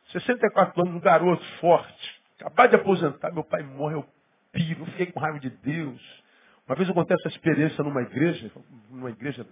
64 0.09 0.83
anos, 0.83 0.95
um 0.97 1.01
garoto 1.01 1.45
forte. 1.61 2.21
Acabado 2.41 2.71
de 2.71 2.77
aposentar, 2.77 3.33
meu 3.33 3.45
pai 3.45 3.63
morreu 3.63 4.05
piro, 4.51 4.85
fiquei 4.87 5.07
com 5.07 5.21
raiva 5.21 5.39
de 5.39 5.51
Deus. 5.51 6.25
Uma 6.67 6.75
vez 6.75 6.89
eu 6.89 6.95
contei 6.95 7.17
essa 7.17 7.29
experiência 7.29 7.85
numa 7.85 8.03
igreja, 8.03 8.51
numa 8.91 9.11
igreja. 9.11 9.47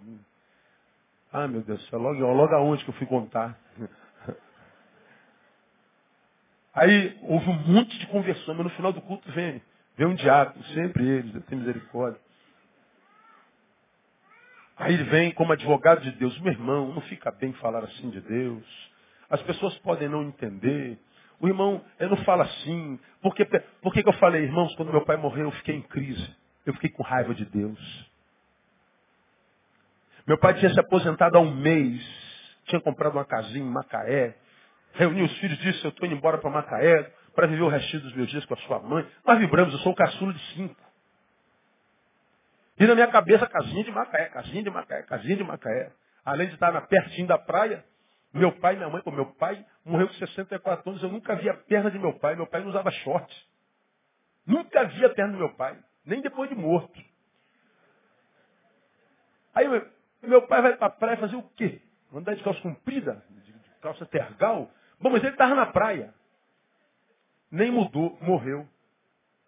Ah, 1.32 1.46
meu 1.46 1.62
Deus 1.62 1.88
logo, 1.92 2.18
logo 2.18 2.54
aonde 2.54 2.82
que 2.82 2.90
eu 2.90 2.94
fui 2.94 3.06
contar? 3.06 3.56
Aí 6.74 7.18
houve 7.22 7.48
um 7.50 7.58
monte 7.72 7.98
de 7.98 8.06
conversão, 8.06 8.54
mas 8.54 8.64
no 8.64 8.70
final 8.70 8.92
do 8.92 9.00
culto 9.00 9.30
vem, 9.32 9.60
vem 9.96 10.06
um 10.06 10.14
diácono, 10.14 10.64
sempre 10.66 11.06
eles, 11.06 11.34
eu 11.34 11.42
tenho 11.42 11.60
misericórdia. 11.60 12.20
Aí 14.76 14.94
ele 14.94 15.04
vem 15.04 15.32
como 15.32 15.52
advogado 15.52 16.02
de 16.02 16.12
Deus, 16.12 16.38
meu 16.40 16.52
irmão, 16.52 16.92
não 16.92 17.02
fica 17.02 17.32
bem 17.32 17.52
falar 17.54 17.82
assim 17.84 18.10
de 18.10 18.20
Deus. 18.20 18.64
As 19.28 19.42
pessoas 19.42 19.76
podem 19.78 20.08
não 20.08 20.22
entender. 20.22 20.98
O 21.40 21.48
irmão, 21.48 21.84
eu 21.98 22.08
não 22.08 22.16
falo 22.18 22.42
assim. 22.42 22.98
Por 23.20 23.34
que, 23.34 23.44
por 23.44 23.92
que, 23.92 24.02
que 24.02 24.08
eu 24.08 24.14
falei, 24.14 24.44
irmãos, 24.44 24.74
quando 24.76 24.92
meu 24.92 25.04
pai 25.04 25.16
morreu, 25.16 25.46
eu 25.46 25.52
fiquei 25.52 25.74
em 25.74 25.82
crise. 25.82 26.36
Eu 26.64 26.74
fiquei 26.74 26.90
com 26.90 27.02
raiva 27.02 27.34
de 27.34 27.44
Deus. 27.44 28.10
Meu 30.26 30.38
pai 30.38 30.54
tinha 30.54 30.72
se 30.72 30.78
aposentado 30.78 31.38
há 31.38 31.40
um 31.40 31.54
mês. 31.54 32.00
Tinha 32.66 32.80
comprado 32.80 33.14
uma 33.14 33.24
casinha 33.24 33.64
em 33.64 33.68
Macaé. 33.68 34.36
Reuniu 34.94 35.24
os 35.24 35.38
filhos 35.38 35.58
disse, 35.58 35.84
eu 35.84 35.90
estou 35.90 36.06
indo 36.06 36.16
embora 36.16 36.38
para 36.38 36.50
Macaé 36.50 37.12
para 37.34 37.46
viver 37.46 37.62
o 37.62 37.68
resto 37.68 38.00
dos 38.00 38.14
meus 38.14 38.28
dias 38.28 38.44
com 38.46 38.54
a 38.54 38.56
sua 38.58 38.80
mãe. 38.80 39.06
Nós 39.24 39.38
vibramos, 39.38 39.72
eu 39.72 39.80
sou 39.80 39.92
o 39.92 39.94
caçulo 39.94 40.32
de 40.32 40.54
cinco. 40.54 40.88
E 42.78 42.86
na 42.86 42.94
minha 42.94 43.08
cabeça, 43.08 43.46
casinha 43.46 43.84
de 43.84 43.90
Macaé, 43.90 44.26
casinha 44.26 44.62
de 44.62 44.70
Macaé, 44.70 45.02
casinha 45.02 45.36
de 45.36 45.44
Macaé. 45.44 45.92
Além 46.24 46.48
de 46.48 46.54
estar 46.54 46.72
na, 46.72 46.80
pertinho 46.80 47.26
da 47.26 47.38
praia, 47.38 47.84
meu 48.32 48.52
pai 48.52 48.74
e 48.74 48.76
minha 48.76 48.88
mãe, 48.88 49.02
meu 49.06 49.26
pai 49.34 49.64
morreu 49.84 50.08
com 50.08 50.14
64 50.14 50.90
anos, 50.90 51.02
eu 51.02 51.08
nunca 51.08 51.34
vi 51.36 51.48
a 51.48 51.54
perna 51.54 51.90
de 51.90 51.98
meu 51.98 52.12
pai. 52.18 52.36
Meu 52.36 52.46
pai 52.46 52.60
não 52.60 52.68
usava 52.68 52.90
short. 52.90 53.48
Nunca 54.46 54.84
vi 54.84 55.04
a 55.04 55.10
perna 55.10 55.32
do 55.32 55.38
meu 55.38 55.54
pai, 55.54 55.76
nem 56.04 56.20
depois 56.20 56.48
de 56.48 56.56
morto. 56.56 56.98
Aí 59.54 59.66
meu 60.22 60.42
pai 60.46 60.62
vai 60.62 60.76
para 60.76 60.86
a 60.86 60.90
praia 60.90 61.16
fazer 61.16 61.36
o 61.36 61.42
quê? 61.50 61.80
Andar 62.12 62.34
de 62.34 62.42
calça 62.42 62.60
comprida, 62.60 63.24
de 63.28 63.52
calça 63.80 64.06
tergal? 64.06 64.70
Bom, 65.00 65.10
mas 65.10 65.22
ele 65.22 65.32
estava 65.32 65.54
na 65.54 65.66
praia. 65.66 66.12
Nem 67.50 67.70
mudou, 67.70 68.18
morreu. 68.20 68.66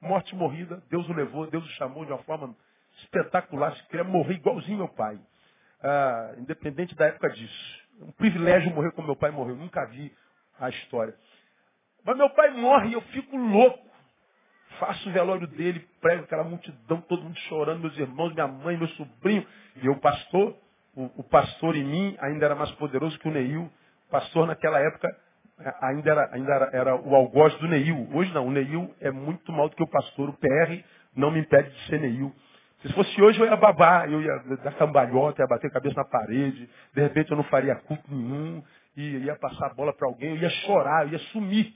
Morte 0.01 0.35
morrida, 0.35 0.83
Deus 0.89 1.09
o 1.09 1.13
levou, 1.13 1.47
Deus 1.47 1.65
o 1.65 1.69
chamou 1.73 2.05
de 2.07 2.13
uma 2.13 2.23
forma 2.23 2.57
espetacular. 3.03 3.77
Se 3.77 3.87
queria 3.89 4.05
morrer 4.05 4.35
igualzinho 4.35 4.79
meu 4.79 4.89
pai. 4.89 5.19
Ah, 5.83 6.35
independente 6.39 6.95
da 6.95 7.07
época 7.07 7.29
disso 7.31 7.81
um 8.01 8.13
privilégio 8.13 8.73
morrer 8.75 8.93
como 8.93 9.07
meu 9.07 9.17
pai 9.17 9.31
morreu. 9.31 9.57
Nunca 9.57 9.85
vi 9.87 10.13
a 10.59 10.69
história. 10.69 11.15
Mas 12.05 12.17
meu 12.17 12.31
pai 12.31 12.51
morre 12.51 12.89
e 12.89 12.93
eu 12.95 13.03
fico 13.03 13.37
louco. 13.37 13.91
Faço 14.79 15.09
o 15.11 15.13
velório 15.13 15.47
dele, 15.47 15.87
prego 16.01 16.25
aquela 16.25 16.45
multidão, 16.45 17.01
todo 17.03 17.23
mundo 17.23 17.37
chorando, 17.41 17.81
meus 17.81 17.97
irmãos, 17.99 18.33
minha 18.33 18.47
mãe, 18.47 18.77
meu 18.77 18.89
sobrinho. 18.89 19.47
E 19.77 19.87
eu, 19.87 19.97
pastor, 19.97 20.57
o, 20.95 21.11
o 21.17 21.23
pastor 21.25 21.77
em 21.77 21.85
mim 21.85 22.17
ainda 22.21 22.47
era 22.47 22.55
mais 22.55 22.71
poderoso 22.73 23.19
que 23.19 23.29
o 23.29 23.31
Neil. 23.31 23.71
Pastor 24.11 24.47
naquela 24.47 24.81
época 24.81 25.15
ainda 25.81 26.11
era, 26.11 26.31
ainda 26.33 26.53
era, 26.53 26.71
era 26.73 26.97
o 26.97 27.15
algoz 27.15 27.55
do 27.57 27.69
Neil. 27.69 28.09
Hoje 28.13 28.33
não, 28.33 28.47
o 28.47 28.51
Neil 28.51 28.95
é 29.01 29.11
muito 29.11 29.53
mal 29.53 29.69
do 29.69 29.77
que 29.77 29.83
o 29.83 29.89
pastor. 29.89 30.29
O 30.29 30.33
PR 30.35 30.85
não 31.15 31.31
me 31.31 31.41
impede 31.41 31.71
de 31.71 31.87
ser 31.87 32.01
Neil. 32.01 32.35
Se 32.83 32.93
fosse 32.95 33.21
hoje, 33.21 33.39
eu 33.39 33.47
ia 33.47 33.57
babar, 33.57 34.11
eu 34.11 34.23
ia 34.23 34.39
dar 34.63 34.73
cambalhota, 34.73 35.43
ia 35.43 35.47
bater 35.47 35.67
a 35.67 35.71
cabeça 35.73 35.97
na 35.97 36.05
parede, 36.05 36.69
de 36.95 37.03
repente 37.03 37.31
eu 37.31 37.37
não 37.37 37.45
faria 37.45 37.75
culto 37.75 38.03
nenhum, 38.09 38.63
e 38.97 39.19
ia 39.19 39.37
passar 39.37 39.67
a 39.67 39.75
bola 39.75 39.93
para 39.93 40.09
alguém, 40.09 40.31
eu 40.31 40.37
ia 40.37 40.49
chorar, 40.49 41.07
eu 41.07 41.13
ia 41.13 41.19
sumir. 41.31 41.75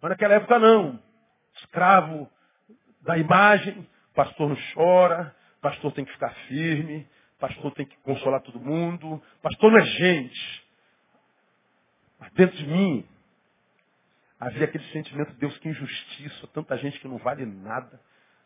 Mas 0.00 0.10
naquela 0.10 0.34
época 0.34 0.58
não. 0.58 1.00
Escravo 1.56 2.30
da 3.02 3.18
imagem, 3.18 3.86
pastor 4.14 4.48
não 4.48 4.56
chora, 4.72 5.34
pastor 5.60 5.92
tem 5.92 6.04
que 6.04 6.12
ficar 6.12 6.30
firme, 6.46 7.08
pastor 7.40 7.72
tem 7.72 7.86
que 7.86 7.96
consolar 7.98 8.40
todo 8.42 8.60
mundo, 8.60 9.20
pastor 9.42 9.72
não 9.72 9.78
é 9.78 9.84
gente. 9.84 10.69
Mas 12.20 12.30
dentro 12.34 12.56
de 12.56 12.66
mim 12.66 13.08
havia 14.38 14.66
aquele 14.66 14.84
sentimento 14.92 15.32
de 15.32 15.38
Deus 15.38 15.56
que 15.58 15.68
injustiça, 15.68 16.46
tanta 16.48 16.76
gente 16.76 17.00
que 17.00 17.08
não 17.08 17.16
vale 17.18 17.46
nada. 17.46 17.98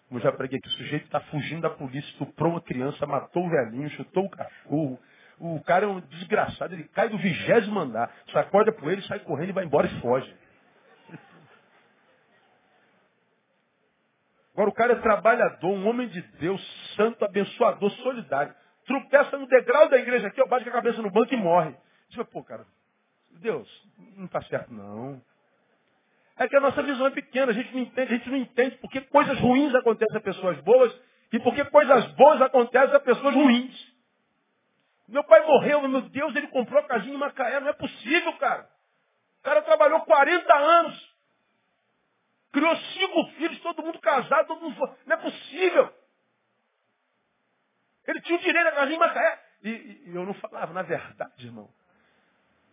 Como 0.08 0.20
já 0.20 0.30
preguei 0.30 0.58
aqui, 0.58 0.68
o 0.68 0.72
sujeito 0.72 1.06
está 1.06 1.20
fugindo 1.20 1.62
da 1.62 1.70
polícia, 1.70 2.08
estuprou 2.10 2.52
uma 2.52 2.60
criança, 2.60 3.04
matou 3.06 3.46
o 3.46 3.50
velhinho, 3.50 3.90
chutou 3.90 4.26
o 4.26 4.30
cachorro. 4.30 5.00
O 5.38 5.60
cara 5.64 5.84
é 5.86 5.88
um 5.88 6.00
desgraçado, 6.00 6.74
ele 6.74 6.84
cai 6.84 7.08
do 7.08 7.18
vigésimo 7.18 7.80
andar, 7.80 8.14
sacode 8.32 8.70
por 8.72 8.92
ele, 8.92 9.02
sai 9.02 9.18
correndo 9.20 9.48
e 9.48 9.52
vai 9.52 9.64
embora 9.64 9.88
e 9.88 10.00
foge. 10.00 10.32
Agora 14.52 14.70
o 14.70 14.74
cara 14.74 14.92
é 14.92 14.96
trabalhador, 14.96 15.68
um 15.68 15.88
homem 15.88 16.06
de 16.06 16.22
Deus, 16.38 16.62
santo, 16.94 17.24
abençoador, 17.24 17.90
solidário. 17.90 18.54
Tropeça 18.86 19.36
no 19.36 19.48
degrau 19.48 19.88
da 19.88 19.98
igreja 19.98 20.28
aqui, 20.28 20.40
ó, 20.40 20.46
bate 20.46 20.68
a 20.68 20.72
cabeça 20.72 21.02
no 21.02 21.10
banco 21.10 21.34
e 21.34 21.36
morre. 21.36 21.74
Fala, 22.12 22.24
pô, 22.26 22.44
cara, 22.44 22.64
Deus, 23.40 23.68
não 24.16 24.26
está 24.26 24.42
certo 24.42 24.72
não. 24.72 25.22
É 26.36 26.48
que 26.48 26.56
a 26.56 26.60
nossa 26.60 26.82
visão 26.82 27.06
é 27.06 27.10
pequena, 27.10 27.52
a 27.52 27.54
gente 27.54 27.72
não 27.72 27.80
entende, 27.80 28.12
a 28.12 28.16
gente 28.16 28.30
não 28.30 28.36
entende 28.36 28.76
porque 28.78 29.00
coisas 29.02 29.38
ruins 29.38 29.74
acontecem 29.74 30.16
a 30.16 30.20
pessoas 30.20 30.60
boas 30.60 30.92
e 31.32 31.38
porque 31.40 31.64
coisas 31.66 32.06
boas 32.12 32.42
acontecem 32.42 32.94
a 32.94 33.00
pessoas 33.00 33.34
ruins. 33.34 33.94
Meu 35.06 35.22
pai 35.24 35.44
morreu, 35.46 35.86
meu 35.86 36.00
Deus, 36.02 36.34
ele 36.34 36.48
comprou 36.48 36.80
a 36.80 36.86
casinha 36.86 37.14
em 37.14 37.18
Macaé, 37.18 37.60
não 37.60 37.68
é 37.68 37.72
possível, 37.74 38.32
cara. 38.38 38.68
O 39.40 39.42
cara 39.42 39.62
trabalhou 39.62 40.00
40 40.00 40.54
anos. 40.54 41.14
Criou 42.50 42.76
cinco 42.76 43.26
filhos, 43.32 43.60
todo 43.60 43.82
mundo 43.82 43.98
casado, 44.00 44.46
todo 44.46 44.62
mundo. 44.62 44.96
Não 45.06 45.16
é 45.16 45.20
possível. 45.20 45.92
Ele 48.06 48.20
tinha 48.22 48.38
o 48.38 48.42
direito 48.42 48.64
da 48.64 48.72
casinha 48.72 48.96
em 48.96 49.00
Macaé. 49.00 49.44
E, 49.62 49.68
e, 50.06 50.14
eu 50.14 50.24
não 50.24 50.34
falava, 50.34 50.72
na 50.72 50.82
verdade, 50.82 51.46
irmão. 51.46 51.68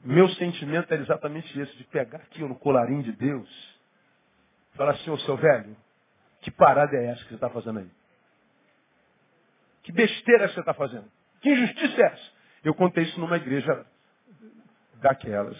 Meu 0.04 0.28
sentimento 0.30 0.92
era 0.92 1.02
exatamente 1.02 1.60
esse, 1.60 1.78
de 1.78 1.84
pegar 1.86 2.20
aqui 2.20 2.42
no 2.42 2.56
colarinho 2.56 3.04
de 3.04 3.12
Deus, 3.12 3.80
falar 4.76 4.92
assim, 4.92 5.10
ô 5.10 5.18
seu 5.20 5.38
velho, 5.38 5.76
Que 6.42 6.50
parada 6.50 6.96
é 6.98 7.06
essa 7.08 7.22
que 7.24 7.30
você 7.30 7.36
está 7.36 7.50
fazendo 7.50 7.80
aí? 7.80 7.92
Que 9.84 9.92
besteira 9.92 10.48
você 10.48 10.60
está 10.60 10.74
fazendo? 10.74 11.06
Que 11.40 11.50
injustiça 11.50 12.02
é 12.02 12.06
essa? 12.06 12.32
Eu 12.64 12.74
contei 12.74 13.04
isso 13.04 13.20
numa 13.20 13.38
igreja 13.38 13.86
daquelas. 14.96 15.58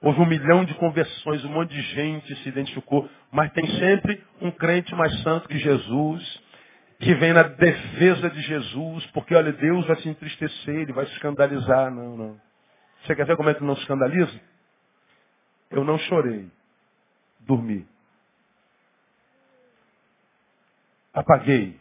Houve 0.00 0.20
um 0.20 0.26
milhão 0.26 0.64
de 0.64 0.74
conversões, 0.74 1.44
um 1.44 1.48
monte 1.50 1.70
de 1.70 1.82
gente 1.82 2.34
se 2.36 2.48
identificou, 2.48 3.08
mas 3.30 3.52
tem 3.52 3.66
sempre 3.78 4.24
um 4.40 4.50
crente 4.52 4.94
mais 4.94 5.20
santo 5.22 5.48
que 5.48 5.58
Jesus, 5.58 6.42
que 6.98 7.14
vem 7.14 7.32
na 7.32 7.42
defesa 7.42 8.30
de 8.30 8.40
Jesus, 8.42 9.06
porque 9.08 9.34
olha, 9.34 9.52
Deus 9.52 9.86
vai 9.86 9.96
se 9.96 10.08
entristecer, 10.08 10.74
ele 10.74 10.92
vai 10.92 11.06
se 11.06 11.12
escandalizar. 11.12 11.90
Não, 11.90 12.16
não. 12.16 12.40
Você 13.02 13.14
quer 13.14 13.26
ver 13.26 13.36
como 13.36 13.50
é 13.50 13.54
que 13.54 13.62
não 13.62 13.76
se 13.76 13.82
escandaliza? 13.82 14.40
Eu 15.70 15.84
não 15.84 15.98
chorei, 15.98 16.50
dormi. 17.40 17.86
Apaguei. 21.12 21.78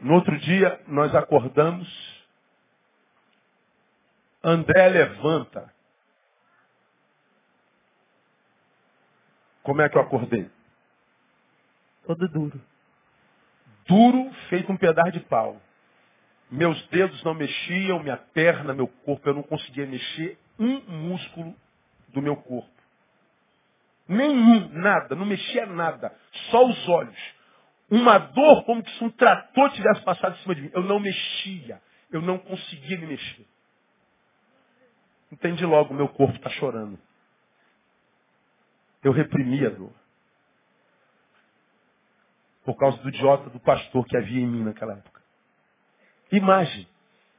No 0.00 0.14
outro 0.14 0.38
dia, 0.38 0.80
nós 0.86 1.14
acordamos. 1.14 1.88
André 4.42 4.88
levanta. 4.88 5.72
Como 9.62 9.82
é 9.82 9.88
que 9.88 9.98
eu 9.98 10.02
acordei? 10.02 10.50
Todo 12.06 12.28
duro. 12.28 12.67
Duro, 13.88 14.30
feito 14.50 14.70
um 14.70 14.76
pedaço 14.76 15.12
de 15.12 15.20
pau. 15.20 15.60
Meus 16.50 16.80
dedos 16.88 17.22
não 17.24 17.34
mexiam, 17.34 18.02
minha 18.02 18.16
perna, 18.16 18.74
meu 18.74 18.86
corpo, 18.86 19.28
eu 19.28 19.34
não 19.34 19.42
conseguia 19.42 19.86
mexer 19.86 20.38
um 20.58 20.80
músculo 21.08 21.54
do 22.08 22.22
meu 22.22 22.36
corpo. 22.36 22.70
Nenhum, 24.06 24.68
nada, 24.70 25.14
não 25.14 25.26
mexia 25.26 25.66
nada. 25.66 26.14
Só 26.50 26.66
os 26.66 26.88
olhos. 26.88 27.34
Uma 27.90 28.18
dor 28.18 28.64
como 28.64 28.86
se 28.86 29.04
um 29.04 29.10
trator 29.10 29.70
tivesse 29.72 30.02
passado 30.02 30.36
em 30.36 30.42
cima 30.42 30.54
de 30.54 30.62
mim. 30.62 30.70
Eu 30.74 30.82
não 30.82 31.00
mexia. 31.00 31.80
Eu 32.10 32.20
não 32.22 32.38
conseguia 32.38 32.98
me 32.98 33.06
mexer. 33.06 33.46
Entendi 35.32 35.64
logo, 35.64 35.92
meu 35.92 36.08
corpo 36.08 36.36
está 36.36 36.50
chorando. 36.50 36.98
Eu 39.02 39.12
reprimi 39.12 39.64
a 39.66 39.70
dor. 39.70 39.92
Por 42.68 42.76
causa 42.76 42.98
do 42.98 43.08
idiota 43.08 43.48
do 43.48 43.58
pastor 43.60 44.04
que 44.04 44.14
havia 44.14 44.42
em 44.42 44.46
mim 44.46 44.62
naquela 44.62 44.92
época. 44.92 45.22
Imagem. 46.30 46.86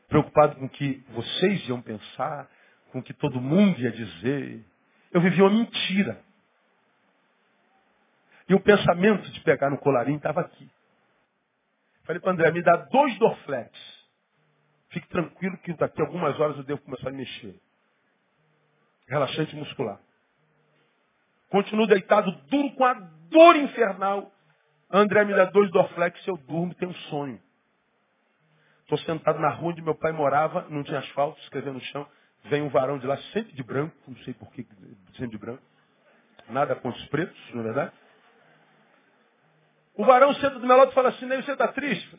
Preocupado 0.08 0.56
com 0.56 0.66
o 0.66 0.70
que 0.70 1.04
vocês 1.10 1.70
iam 1.70 1.80
pensar, 1.84 2.50
com 2.92 2.98
o 2.98 3.04
que 3.04 3.14
todo 3.14 3.40
mundo 3.40 3.80
ia 3.80 3.92
dizer. 3.92 4.66
Eu 5.12 5.22
vivia 5.22 5.44
uma 5.44 5.52
mentira. 5.52 6.20
E 8.50 8.56
o 8.56 8.60
pensamento 8.60 9.30
de 9.30 9.40
pegar 9.42 9.70
no 9.70 9.78
colarinho 9.78 10.18
estava 10.18 10.42
aqui. 10.42 10.68
Falei 12.06 12.20
para 12.20 12.32
André, 12.32 12.50
me 12.50 12.64
dá 12.64 12.78
dois 12.78 13.16
Dorflex. 13.20 13.70
Fique 14.90 15.08
tranquilo 15.10 15.60
que 15.60 15.74
daqui 15.74 16.02
a 16.02 16.06
algumas 16.06 16.40
horas 16.40 16.58
eu 16.58 16.64
devo 16.64 16.82
começar 16.82 17.10
a 17.10 17.14
mexer. 17.14 17.56
Relaxante 19.08 19.56
muscular. 19.56 20.00
Continuo 21.50 21.86
deitado, 21.86 22.32
duro 22.50 22.74
com 22.74 22.84
a 22.84 22.96
dor 22.96 23.56
infernal. 23.58 24.34
André 24.92 25.24
me 25.24 25.36
dá 25.36 25.46
dois 25.46 25.70
Dorflex, 25.72 26.26
eu 26.28 26.38
durmo, 26.38 26.74
tenho 26.76 26.92
um 26.92 26.96
sonho. 26.96 27.42
Estou 28.82 28.98
sentado 29.00 29.40
na 29.40 29.50
rua 29.50 29.72
onde 29.72 29.82
meu 29.84 29.94
pai 29.94 30.12
morava, 30.12 30.68
não 30.70 30.84
tinha 30.84 30.98
asfalto, 31.00 31.40
escrevendo 31.42 31.76
no 31.76 31.82
chão. 31.82 32.10
Vem 32.46 32.64
um 32.64 32.70
varão 32.70 32.98
de 32.98 33.06
lá, 33.06 33.18
sempre 33.34 33.54
de 33.54 33.62
branco, 33.62 33.96
não 34.08 34.18
sei 34.24 34.34
por 34.34 34.52
que, 34.52 34.66
sempre 35.14 35.30
de 35.30 35.38
branco. 35.38 35.62
Nada 36.50 36.76
contra 36.76 37.00
os 37.00 37.08
pretos, 37.10 37.38
não 37.54 37.62
é 37.62 37.64
verdade? 37.66 37.94
O 39.94 40.06
varão 40.06 40.34
senta 40.36 40.58
do 40.58 40.66
meu 40.66 40.76
lado 40.76 40.92
e 40.92 40.96
fala 40.96 41.10
assim, 41.10 41.26
Ney, 41.26 41.44
você 41.44 41.52
está 41.52 41.68
triste? 41.68 42.18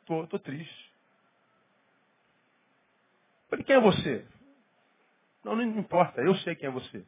Estou, 0.00 0.24
estou 0.24 0.38
triste. 0.38 0.92
Falei, 3.50 3.64
quem 3.64 3.76
é 3.76 3.80
você? 3.80 4.24
Não, 5.44 5.54
não 5.54 5.62
importa, 5.64 6.22
eu 6.22 6.34
sei 6.36 6.54
quem 6.54 6.68
é 6.68 6.72
você. 6.72 7.04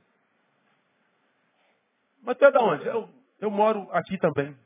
Mas 2.22 2.36
tu 2.36 2.44
é 2.44 2.50
da 2.50 2.60
onde? 2.60 2.86
Eu, 2.86 3.08
eu 3.40 3.50
moro 3.50 3.88
aqui 3.92 4.18
também. 4.18 4.56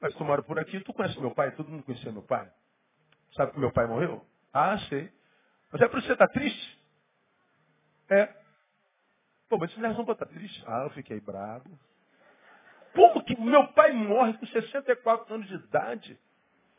Mas 0.00 0.14
tu 0.14 0.24
mora 0.24 0.42
por 0.42 0.58
aqui, 0.58 0.80
tu 0.80 0.92
conhece 0.92 1.18
meu 1.20 1.30
pai, 1.34 1.50
todo 1.52 1.70
mundo 1.70 1.84
conhecia 1.84 2.12
meu 2.12 2.22
pai. 2.22 2.50
Sabe 3.34 3.52
que 3.52 3.58
meu 3.58 3.72
pai 3.72 3.86
morreu? 3.86 4.24
Ah, 4.52 4.78
sei. 4.88 5.10
Mas 5.72 5.82
é 5.82 5.88
que 5.88 5.94
você 5.94 6.12
está 6.12 6.28
triste? 6.28 6.78
É. 8.08 8.26
Pô, 9.48 9.58
mas 9.58 9.76
não 9.76 9.84
é 9.84 9.88
razão 9.88 10.04
para 10.04 10.12
estar 10.14 10.26
triste. 10.26 10.62
Ah, 10.66 10.84
eu 10.84 10.90
fiquei 10.90 11.20
bravo. 11.20 11.68
Como 12.94 13.24
que 13.24 13.40
meu 13.40 13.66
pai 13.68 13.92
morre 13.92 14.34
com 14.34 14.46
64 14.46 15.34
anos 15.34 15.48
de 15.48 15.54
idade? 15.54 16.18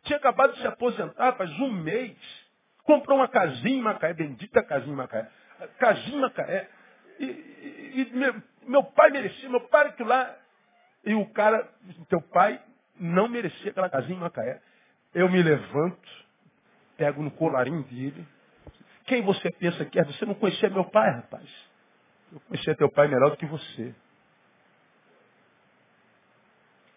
Tinha 0.03 0.17
acabado 0.17 0.53
de 0.53 0.61
se 0.61 0.67
aposentar 0.67 1.33
faz 1.33 1.49
um 1.59 1.71
mês. 1.71 2.15
Comprou 2.83 3.17
uma 3.17 3.27
casinha 3.27 3.77
em 3.77 3.81
Macaé, 3.81 4.13
bendita 4.13 4.63
casinha 4.63 4.93
em 4.93 4.95
Macaé. 4.95 5.29
Casinha 5.79 6.17
em 6.17 6.21
Macaé. 6.21 6.69
E, 7.19 7.25
e, 7.25 8.11
e 8.13 8.43
meu, 8.67 8.83
pai 8.83 9.09
merecia, 9.11 9.49
meu 9.49 9.61
pai 9.67 9.93
que 9.93 10.03
lá. 10.03 10.35
E 11.03 11.13
o 11.13 11.25
cara, 11.31 11.69
teu 12.09 12.21
pai, 12.21 12.61
não 12.99 13.27
merecia 13.27 13.71
aquela 13.71 13.89
casinha 13.89 14.17
em 14.17 14.21
Macaé. 14.21 14.61
Eu 15.13 15.29
me 15.29 15.41
levanto, 15.41 16.09
pego 16.97 17.21
no 17.21 17.31
colarinho 17.31 17.83
dele. 17.83 18.25
Quem 19.05 19.21
você 19.21 19.51
pensa 19.51 19.85
que 19.85 19.99
é? 19.99 20.03
Você 20.03 20.25
não 20.25 20.33
conhecia 20.33 20.69
meu 20.69 20.85
pai, 20.85 21.11
rapaz. 21.11 21.49
Eu 22.31 22.39
conhecia 22.41 22.75
teu 22.75 22.91
pai 22.91 23.07
melhor 23.07 23.31
do 23.31 23.37
que 23.37 23.45
você. 23.45 23.93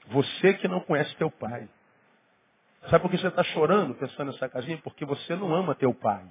Você 0.06 0.54
que 0.54 0.66
não 0.66 0.80
conhece 0.80 1.14
teu 1.16 1.30
pai. 1.30 1.68
Sabe 2.88 3.02
por 3.02 3.10
que 3.10 3.18
você 3.18 3.28
está 3.28 3.42
chorando 3.42 3.94
pensando 3.94 4.32
nessa 4.32 4.48
casinha? 4.48 4.78
Porque 4.78 5.04
você 5.04 5.36
não 5.36 5.54
ama 5.54 5.74
teu 5.74 5.92
pai. 5.92 6.24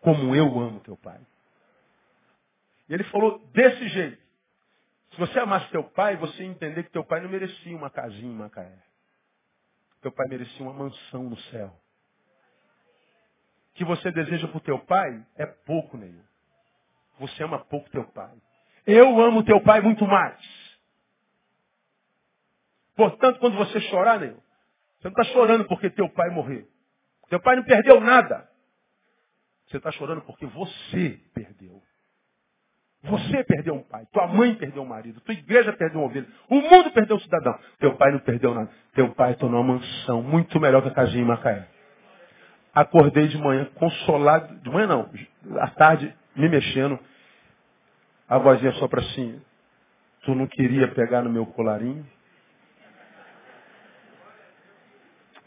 Como 0.00 0.34
eu 0.34 0.46
amo 0.60 0.80
teu 0.80 0.96
pai. 0.96 1.18
E 2.88 2.94
ele 2.94 3.04
falou 3.04 3.38
desse 3.52 3.88
jeito. 3.88 4.26
Se 5.12 5.18
você 5.18 5.38
amasse 5.38 5.70
teu 5.70 5.84
pai, 5.84 6.16
você 6.16 6.42
ia 6.42 6.48
entender 6.48 6.84
que 6.84 6.90
teu 6.90 7.04
pai 7.04 7.20
não 7.20 7.28
merecia 7.28 7.76
uma 7.76 7.90
casinha 7.90 8.30
em 8.30 8.36
Macaé. 8.36 8.78
Teu 10.02 10.12
pai 10.12 10.26
merecia 10.28 10.64
uma 10.64 10.74
mansão 10.74 11.24
no 11.24 11.38
céu. 11.38 11.68
O 13.70 13.74
que 13.74 13.84
você 13.84 14.10
deseja 14.10 14.46
para 14.48 14.58
o 14.58 14.60
teu 14.60 14.78
pai 14.78 15.26
é 15.36 15.46
pouco, 15.46 15.96
Neil. 15.96 16.22
Você 17.18 17.42
ama 17.42 17.58
pouco 17.64 17.90
teu 17.90 18.04
pai. 18.12 18.34
Eu 18.86 19.20
amo 19.20 19.42
teu 19.42 19.60
pai 19.62 19.80
muito 19.80 20.06
mais. 20.06 20.38
Portanto, 22.94 23.38
quando 23.40 23.56
você 23.56 23.80
chorar, 23.80 24.20
Neil, 24.20 24.42
você 24.98 25.08
não 25.08 25.10
está 25.10 25.24
chorando 25.32 25.66
porque 25.66 25.90
teu 25.90 26.08
pai 26.10 26.30
morreu. 26.30 26.68
Teu 27.28 27.40
pai 27.40 27.56
não 27.56 27.64
perdeu 27.64 28.00
nada. 28.00 28.48
Você 29.66 29.78
está 29.78 29.90
chorando 29.92 30.22
porque 30.22 30.46
você 30.46 31.20
perdeu. 31.34 31.82
Você 33.04 33.44
perdeu 33.44 33.74
um 33.74 33.82
pai, 33.82 34.04
tua 34.12 34.26
mãe 34.26 34.54
perdeu 34.54 34.82
um 34.82 34.86
marido, 34.86 35.20
tua 35.20 35.34
igreja 35.34 35.72
perdeu 35.72 36.00
uma 36.00 36.08
ovelha, 36.08 36.26
o 36.48 36.56
mundo 36.56 36.90
perdeu 36.90 37.16
um 37.16 37.20
cidadão. 37.20 37.56
Teu 37.78 37.96
pai 37.96 38.10
não 38.10 38.18
perdeu 38.18 38.52
nada. 38.52 38.68
Teu 38.94 39.14
pai 39.14 39.34
tornou 39.34 39.60
uma 39.60 39.74
mansão 39.74 40.22
muito 40.22 40.58
melhor 40.58 40.82
que 40.82 40.88
a 40.88 40.94
casinha 40.94 41.22
em 41.22 41.26
Macaé. 41.26 41.68
Acordei 42.74 43.28
de 43.28 43.38
manhã, 43.38 43.66
consolado, 43.74 44.54
de 44.56 44.70
manhã 44.70 44.86
não, 44.86 45.10
à 45.60 45.68
tarde, 45.68 46.14
me 46.34 46.48
mexendo. 46.48 46.98
A 48.28 48.38
vozinha 48.38 48.72
só 48.72 48.88
para 48.88 49.00
assim, 49.00 49.40
tu 50.22 50.34
não 50.34 50.46
queria 50.46 50.88
pegar 50.88 51.22
no 51.22 51.30
meu 51.30 51.46
colarinho? 51.46 52.04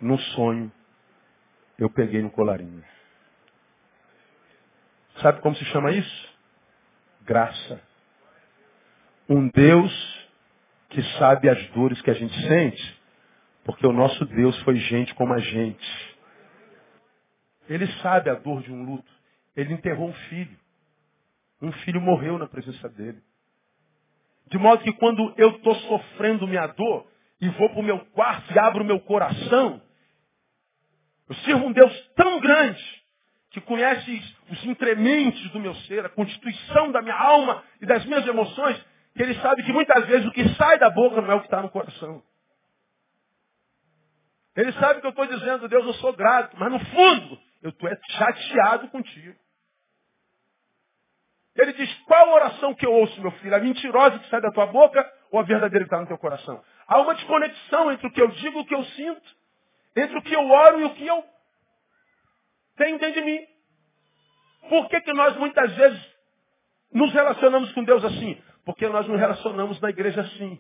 no 0.02 0.18
sonho, 0.18 0.72
eu 1.78 1.90
peguei 1.90 2.22
no 2.22 2.32
colarinho. 2.32 2.84
Sabe 5.22 5.42
como 5.42 5.56
se 5.56 5.66
chama 5.66 5.92
isso? 5.92 6.29
Graça. 7.30 7.80
Um 9.30 9.50
Deus 9.50 10.28
que 10.90 11.00
sabe 11.20 11.48
as 11.48 11.64
dores 11.68 12.02
que 12.02 12.10
a 12.10 12.16
gente 12.16 12.34
sente, 12.48 13.00
porque 13.64 13.86
o 13.86 13.94
nosso 13.94 14.26
Deus 14.26 14.60
foi 14.64 14.78
gente 14.78 15.14
como 15.14 15.32
a 15.36 15.38
gente. 15.38 16.18
Ele 17.70 17.86
sabe 18.02 18.32
a 18.32 18.34
dor 18.34 18.64
de 18.64 18.72
um 18.72 18.84
luto. 18.84 19.12
Ele 19.56 19.76
enterrou 19.76 20.10
um 20.10 20.14
filho. 20.14 20.58
Um 21.62 21.72
filho 21.72 22.02
morreu 22.02 22.40
na 22.40 22.48
presença 22.48 22.90
dele. 22.90 23.22
De 24.48 24.58
modo 24.58 24.84
que 24.84 24.94
quando 24.94 25.32
eu 25.38 25.52
estou 25.52 25.76
sofrendo 25.76 26.48
minha 26.48 26.66
dor 26.66 27.06
e 27.40 27.48
vou 27.50 27.70
para 27.70 27.80
o 27.80 27.84
meu 27.84 28.00
quarto 28.08 28.52
e 28.52 28.58
abro 28.58 28.84
meu 28.84 29.00
coração, 29.02 29.80
eu 31.30 31.36
sirvo 31.36 31.68
um 31.68 31.74
Deus 31.74 32.10
tão 32.16 32.40
grande 32.40 32.99
que 33.52 33.62
conhece 33.62 34.36
os 34.50 34.64
incrementos 34.66 35.50
do 35.52 35.60
meu 35.60 35.74
ser, 35.76 36.06
a 36.06 36.10
constituição 36.10 36.92
da 36.92 37.02
minha 37.02 37.16
alma 37.16 37.64
e 37.82 37.86
das 37.86 38.06
minhas 38.06 38.26
emoções, 38.28 38.80
que 39.16 39.24
ele 39.24 39.34
sabe 39.42 39.64
que 39.64 39.74
muitas 39.74 40.06
vezes 40.06 40.28
o 40.28 40.32
que 40.32 40.48
sai 40.56 40.78
da 40.78 40.90
boca 40.90 41.22
não 41.22 41.32
é 41.32 41.36
o 41.36 41.40
que 41.40 41.48
está 41.48 41.62
no 41.62 41.70
coração. 41.70 42.22
Ele 44.56 44.72
sabe 44.74 45.00
que 45.00 45.06
eu 45.06 45.12
estou 45.12 45.26
dizendo, 45.26 45.68
Deus, 45.68 45.86
eu 45.86 45.94
sou 45.96 46.14
grato, 46.14 46.56
mas 46.60 46.72
no 46.72 46.80
fundo, 46.80 47.40
eu 47.62 47.70
estou 47.70 47.90
chateado 48.10 48.88
contigo. 48.90 49.36
diz, 51.76 51.94
qual 52.06 52.34
oração 52.34 52.76
que 52.76 52.86
eu 52.86 52.94
ouço, 52.94 53.20
meu 53.22 53.32
filho? 53.32 53.56
A 53.56 53.60
mentirosa 53.60 54.20
que 54.20 54.30
sai 54.30 54.42
da 54.42 54.52
tua 54.52 54.68
boca 54.68 55.12
ou 55.32 55.40
a 55.40 55.44
verdadeira 55.44 55.86
que 55.86 55.88
está 55.88 56.02
no 56.02 56.08
teu 56.08 56.18
coração? 56.18 56.64
Há 56.88 57.00
uma 57.00 57.16
desconexão 57.16 57.92
entre 57.92 58.08
o 58.08 58.12
que 58.12 58.22
eu 58.22 58.28
digo 58.28 58.60
e 58.60 58.62
o 58.62 58.66
que 58.66 58.76
eu 58.76 58.84
sinto, 58.84 59.36
entre 59.96 60.18
o 60.18 60.22
que 60.22 60.36
eu 60.36 60.50
oro 60.50 60.82
e 60.82 60.84
o 60.86 60.94
que 60.94 61.08
eu 61.08 61.24
tenho 62.80 62.98
dentro 62.98 63.22
de 63.22 63.26
mim. 63.26 63.46
Por 64.70 64.88
que, 64.90 65.02
que 65.02 65.14
nós 65.14 65.36
muitas 65.36 65.76
vezes 65.76 66.16
nos 66.94 67.14
relacionamos 67.14 67.72
com 67.74 67.84
Deus 67.84 68.04
assim? 68.06 68.42
Porque 68.66 68.88
nós 68.88 69.06
nos 69.08 69.20
relacionamos 69.20 69.80
na 69.82 69.90
igreja 69.90 70.22
assim. 70.22 70.60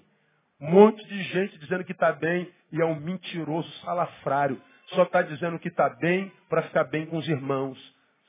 Um 0.59 0.69
monte 0.69 1.03
de 1.07 1.23
gente 1.23 1.57
dizendo 1.57 1.85
que 1.85 1.93
está 1.93 2.11
bem 2.11 2.51
e 2.71 2.81
é 2.81 2.85
um 2.85 2.99
mentiroso 2.99 3.71
salafrário. 3.79 4.61
Só 4.87 5.03
está 5.03 5.21
dizendo 5.21 5.57
que 5.57 5.69
está 5.69 5.89
bem 5.89 6.31
para 6.49 6.63
ficar 6.63 6.83
bem 6.83 7.05
com 7.05 7.17
os 7.17 7.27
irmãos. 7.27 7.77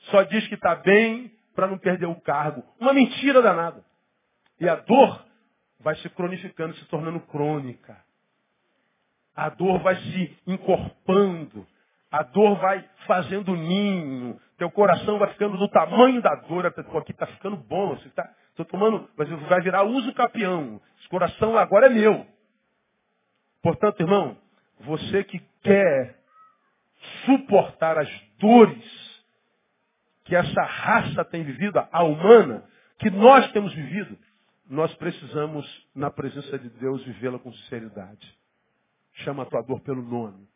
Só 0.09 0.23
diz 0.23 0.47
que 0.47 0.55
está 0.55 0.75
bem 0.75 1.31
para 1.53 1.67
não 1.67 1.77
perder 1.77 2.05
o 2.05 2.19
cargo. 2.21 2.63
Uma 2.79 2.93
mentira 2.93 3.41
danada. 3.41 3.83
E 4.59 4.69
a 4.69 4.75
dor 4.75 5.25
vai 5.79 5.95
se 5.97 6.09
cronificando, 6.09 6.75
se 6.77 6.85
tornando 6.85 7.19
crônica. 7.19 7.97
A 9.35 9.49
dor 9.49 9.79
vai 9.79 9.95
se 9.95 10.37
encorpando. 10.47 11.67
A 12.11 12.23
dor 12.23 12.57
vai 12.57 12.83
fazendo 13.07 13.55
ninho. 13.55 14.39
Teu 14.57 14.69
coração 14.69 15.17
vai 15.17 15.31
ficando 15.31 15.57
do 15.57 15.67
tamanho 15.69 16.21
da 16.21 16.35
dor. 16.35 16.65
Aqui 16.65 17.11
está 17.11 17.25
ficando 17.25 17.55
bom. 17.55 17.95
Você 17.95 18.07
está 18.07 18.29
Estou 18.51 18.65
tomando, 18.65 19.09
mas 19.17 19.29
vai 19.47 19.61
virar 19.61 19.83
uso 19.83 20.13
capião. 20.13 20.81
Esse 20.99 21.09
coração 21.09 21.57
agora 21.57 21.87
é 21.87 21.89
meu. 21.89 22.25
Portanto, 23.61 24.01
irmão, 24.01 24.37
você 24.81 25.23
que 25.23 25.39
quer 25.63 26.19
suportar 27.25 27.97
as 27.97 28.09
dores 28.37 29.23
que 30.25 30.35
essa 30.35 30.61
raça 30.61 31.25
tem 31.25 31.43
vivido, 31.43 31.79
a 31.91 32.03
humana, 32.03 32.63
que 32.99 33.09
nós 33.09 33.51
temos 33.51 33.73
vivido, 33.73 34.17
nós 34.69 34.93
precisamos, 34.95 35.65
na 35.95 36.11
presença 36.11 36.57
de 36.59 36.69
Deus, 36.69 37.03
vivê-la 37.03 37.39
com 37.39 37.51
sinceridade. 37.53 38.37
Chama 39.13 39.43
a 39.43 39.45
tua 39.45 39.61
dor 39.61 39.81
pelo 39.81 40.01
nome. 40.01 40.47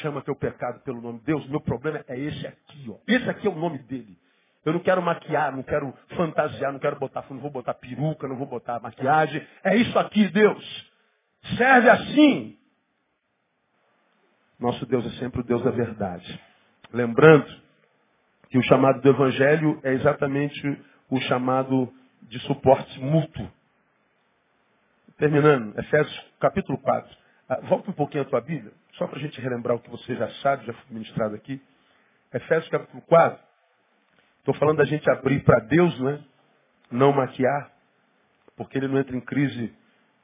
Chama 0.00 0.22
teu 0.22 0.34
pecado 0.34 0.80
pelo 0.80 1.00
nome. 1.00 1.20
Deus, 1.24 1.48
meu 1.48 1.60
problema 1.60 2.04
é 2.08 2.18
esse 2.18 2.46
aqui, 2.46 2.86
ó. 2.90 2.96
Esse 3.06 3.28
aqui 3.28 3.46
é 3.46 3.50
o 3.50 3.54
nome 3.54 3.78
dele. 3.78 4.18
Eu 4.64 4.72
não 4.72 4.80
quero 4.80 5.00
maquiar, 5.00 5.54
não 5.54 5.62
quero 5.62 5.94
fantasiar, 6.16 6.72
não 6.72 6.80
quero 6.80 6.98
botar, 6.98 7.24
não 7.30 7.38
vou 7.38 7.50
botar 7.50 7.74
peruca, 7.74 8.26
não 8.26 8.36
vou 8.36 8.46
botar 8.46 8.80
maquiagem. 8.80 9.46
É 9.62 9.76
isso 9.76 9.96
aqui, 9.98 10.28
Deus. 10.28 10.92
Serve 11.56 11.88
assim. 11.88 12.58
Nosso 14.58 14.84
Deus 14.86 15.06
é 15.06 15.18
sempre 15.18 15.40
o 15.40 15.44
Deus 15.44 15.62
da 15.62 15.70
verdade. 15.70 16.40
Lembrando 16.92 17.46
que 18.50 18.58
o 18.58 18.62
chamado 18.62 19.00
do 19.00 19.08
Evangelho 19.08 19.78
é 19.82 19.92
exatamente 19.92 20.82
o 21.10 21.20
chamado 21.20 21.92
de 22.22 22.40
suporte 22.40 22.98
mútuo. 23.00 23.48
Terminando, 25.18 25.78
Efésios 25.78 26.26
capítulo 26.40 26.78
4. 26.78 27.16
Ah, 27.48 27.60
volta 27.62 27.90
um 27.90 27.94
pouquinho 27.94 28.24
a 28.24 28.26
tua 28.26 28.40
Bíblia, 28.40 28.72
só 28.96 29.06
para 29.06 29.18
a 29.18 29.22
gente 29.22 29.40
relembrar 29.40 29.76
o 29.76 29.80
que 29.80 29.90
você 29.90 30.14
já 30.16 30.28
sabe, 30.42 30.66
já 30.66 30.72
foi 30.72 30.94
ministrado 30.94 31.34
aqui. 31.34 31.62
Efésios 32.32 32.68
capítulo 32.70 33.02
4. 33.02 33.44
Estou 34.38 34.54
falando 34.54 34.78
da 34.78 34.84
gente 34.84 35.08
abrir 35.10 35.42
para 35.44 35.60
Deus, 35.60 35.98
né? 36.00 36.24
Não 36.90 37.12
maquiar, 37.12 37.72
porque 38.56 38.78
ele 38.78 38.88
não 38.88 38.98
entra 38.98 39.16
em 39.16 39.20
crise 39.20 39.74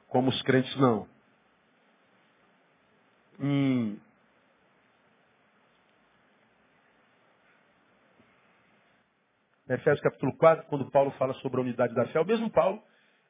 como 0.07 0.29
os 0.29 0.41
crentes 0.43 0.75
não. 0.77 1.07
Em 3.39 3.99
Efésios 9.67 10.01
capítulo 10.01 10.35
4, 10.37 10.65
quando 10.67 10.89
Paulo 10.91 11.11
fala 11.11 11.33
sobre 11.35 11.59
a 11.59 11.63
unidade 11.63 11.93
da 11.93 12.05
fé, 12.07 12.19
o 12.19 12.25
mesmo 12.25 12.49
Paulo, 12.49 12.81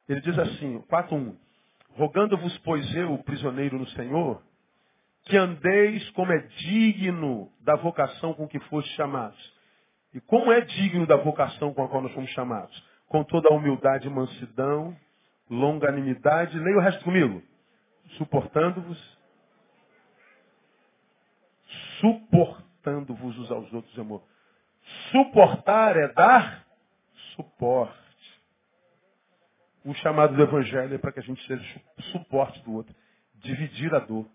ele 0.08 0.20
diz 0.20 0.38
assim, 0.38 0.80
4.1, 0.82 1.36
Rogando-vos, 1.96 2.56
pois 2.58 2.94
eu, 2.96 3.16
prisioneiro 3.18 3.78
no 3.78 3.86
Senhor, 3.90 4.42
que 5.24 5.36
andeis 5.36 6.08
como 6.10 6.32
é 6.32 6.38
digno 6.38 7.50
da 7.60 7.76
vocação 7.76 8.34
com 8.34 8.46
que 8.46 8.60
foste 8.60 8.90
chamados. 8.94 9.54
E 10.12 10.20
como 10.20 10.52
é 10.52 10.60
digno 10.60 11.06
da 11.06 11.16
vocação 11.16 11.72
com 11.72 11.82
a 11.82 11.88
qual 11.88 12.02
nós 12.02 12.12
fomos 12.12 12.30
chamados? 12.30 12.84
Com 13.08 13.24
toda 13.24 13.48
a 13.50 13.56
humildade 13.56 14.06
e 14.06 14.10
mansidão, 14.10 14.96
longanimidade, 15.50 16.58
leia 16.58 16.76
o 16.76 16.80
resto 16.80 17.02
comigo. 17.04 17.42
Suportando-vos, 18.18 19.18
suportando-vos 22.00 23.38
uns 23.38 23.50
aos 23.50 23.72
outros, 23.72 23.98
amor. 23.98 24.22
Suportar 25.10 25.96
é 25.96 26.08
dar 26.08 26.64
suporte. 27.34 28.04
O 29.84 29.94
chamado 29.94 30.34
do 30.34 30.42
Evangelho 30.42 30.94
é 30.94 30.98
para 30.98 31.12
que 31.12 31.20
a 31.20 31.22
gente 31.22 31.44
seja 31.46 31.80
suporte 32.12 32.62
do 32.62 32.72
outro. 32.72 32.94
Dividir 33.36 33.94
a 33.94 33.98
dor. 33.98 34.26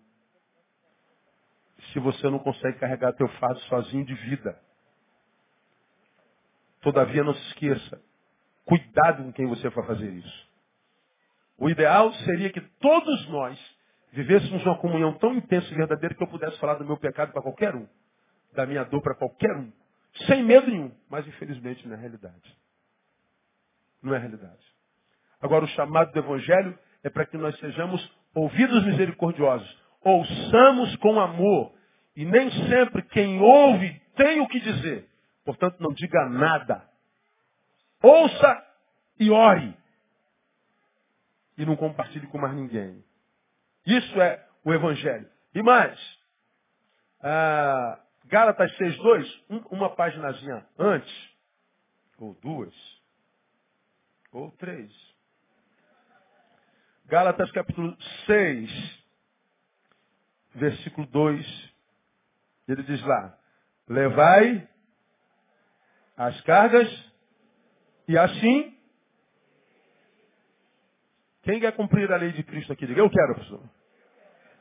Se 1.92 1.98
você 1.98 2.28
não 2.28 2.38
consegue 2.38 2.78
carregar 2.78 3.12
teu 3.12 3.28
fardo 3.28 3.60
sozinho, 3.60 4.04
de 4.04 4.14
vida. 4.14 4.58
Todavia, 6.80 7.24
não 7.24 7.34
se 7.34 7.46
esqueça. 7.48 8.00
Cuidado 8.64 9.24
com 9.24 9.32
quem 9.32 9.46
você 9.46 9.70
for 9.70 9.86
fazer 9.86 10.10
isso. 10.10 10.50
O 11.58 11.68
ideal 11.68 12.12
seria 12.24 12.50
que 12.50 12.60
todos 12.60 13.28
nós 13.28 13.58
vivêssemos 14.12 14.64
uma 14.64 14.78
comunhão 14.78 15.12
tão 15.18 15.34
intensa 15.34 15.70
e 15.70 15.76
verdadeira 15.76 16.14
que 16.14 16.22
eu 16.22 16.28
pudesse 16.28 16.58
falar 16.58 16.74
do 16.74 16.84
meu 16.84 16.96
pecado 16.96 17.32
para 17.32 17.42
qualquer 17.42 17.74
um. 17.74 17.86
Da 18.54 18.64
minha 18.64 18.84
dor 18.84 19.02
para 19.02 19.14
qualquer 19.14 19.54
um. 19.56 19.70
Sem 20.26 20.42
medo 20.42 20.70
nenhum. 20.70 20.92
Mas 21.08 21.26
infelizmente 21.26 21.86
não 21.86 21.96
é 21.96 21.98
realidade. 22.00 22.56
Não 24.02 24.14
é 24.14 24.18
realidade. 24.18 24.64
Agora 25.40 25.64
o 25.64 25.68
chamado 25.68 26.12
do 26.12 26.18
Evangelho 26.18 26.78
é 27.02 27.10
para 27.10 27.26
que 27.26 27.36
nós 27.36 27.58
sejamos 27.58 28.10
ouvidos 28.34 28.84
misericordiosos. 28.84 29.78
Ouçamos 30.02 30.96
com 30.96 31.20
amor. 31.20 31.72
E 32.20 32.24
nem 32.26 32.50
sempre 32.68 33.00
quem 33.00 33.40
ouve 33.40 33.98
tem 34.14 34.40
o 34.40 34.46
que 34.46 34.60
dizer. 34.60 35.08
Portanto, 35.42 35.80
não 35.80 35.90
diga 35.90 36.28
nada. 36.28 36.86
Ouça 38.02 38.62
e 39.18 39.30
ore. 39.30 39.74
E 41.56 41.64
não 41.64 41.76
compartilhe 41.76 42.26
com 42.26 42.36
mais 42.36 42.54
ninguém. 42.54 43.02
Isso 43.86 44.20
é 44.20 44.46
o 44.62 44.70
Evangelho. 44.70 45.30
E 45.54 45.62
mais, 45.62 45.98
ah, 47.22 47.98
Gálatas 48.26 48.70
6.2, 48.76 49.42
um, 49.48 49.56
uma 49.70 49.88
paginazinha 49.88 50.66
antes, 50.78 51.30
ou 52.18 52.34
duas, 52.34 52.74
ou 54.30 54.50
três. 54.58 54.92
Gálatas 57.06 57.50
capítulo 57.52 57.96
6, 58.26 59.04
versículo 60.54 61.06
2, 61.06 61.69
ele 62.68 62.82
diz 62.82 63.02
lá, 63.02 63.36
levai 63.88 64.68
as 66.16 66.40
cargas 66.42 67.12
e 68.06 68.18
assim, 68.18 68.76
quem 71.42 71.60
quer 71.60 71.72
cumprir 71.72 72.10
a 72.12 72.16
lei 72.16 72.32
de 72.32 72.42
Cristo 72.42 72.72
aqui? 72.72 72.86
Diga, 72.86 73.00
eu 73.00 73.10
quero, 73.10 73.34
pessoal. 73.36 73.62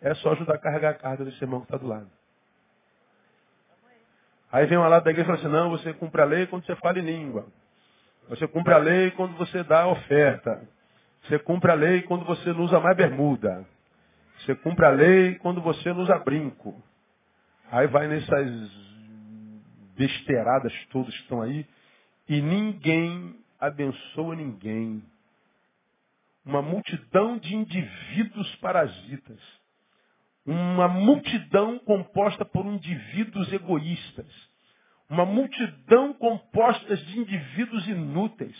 É 0.01 0.13
só 0.15 0.31
ajudar 0.31 0.55
a 0.55 0.59
carregar 0.59 0.91
a 0.91 0.93
carga 0.93 1.25
desse 1.25 1.43
irmão 1.43 1.59
que 1.59 1.65
está 1.65 1.77
do 1.77 1.87
lado. 1.87 2.09
Aí 4.51 4.65
vem 4.65 4.77
uma 4.77 4.87
lá 4.87 4.99
da 4.99 5.11
igreja 5.11 5.31
e 5.31 5.35
fala 5.35 5.39
assim, 5.39 5.55
não, 5.55 5.69
você 5.69 5.93
cumpre 5.93 6.21
a 6.21 6.25
lei 6.25 6.47
quando 6.47 6.65
você 6.65 6.75
fala 6.77 6.99
em 6.99 7.03
língua. 7.03 7.45
Você 8.29 8.47
cumpre 8.47 8.73
a 8.73 8.77
lei 8.77 9.11
quando 9.11 9.35
você 9.37 9.63
dá 9.63 9.87
oferta. 9.87 10.67
Você 11.23 11.37
cumpre 11.39 11.71
a 11.71 11.75
lei 11.75 12.01
quando 12.03 12.25
você 12.25 12.53
não 12.53 12.61
usa 12.61 12.79
mais 12.79 12.95
bermuda. 12.95 13.65
Você 14.39 14.55
cumpre 14.55 14.85
a 14.85 14.89
lei 14.89 15.35
quando 15.35 15.61
você 15.61 15.93
não 15.93 16.01
usa 16.01 16.17
brinco. 16.17 16.81
Aí 17.71 17.87
vai 17.87 18.07
nessas 18.07 18.71
besteiradas 19.95 20.73
todas 20.91 21.13
que 21.13 21.21
estão 21.21 21.41
aí. 21.41 21.65
E 22.27 22.41
ninguém 22.41 23.35
abençoa 23.59 24.35
ninguém. 24.35 25.03
Uma 26.45 26.61
multidão 26.61 27.37
de 27.37 27.55
indivíduos 27.55 28.55
parasitas 28.57 29.39
uma 30.49 30.87
multidão 30.87 31.77
composta 31.77 32.43
por 32.43 32.65
indivíduos 32.65 33.53
egoístas. 33.53 34.49
Uma 35.07 35.23
multidão 35.23 36.11
composta 36.13 36.97
de 36.97 37.19
indivíduos 37.19 37.87
inúteis. 37.87 38.57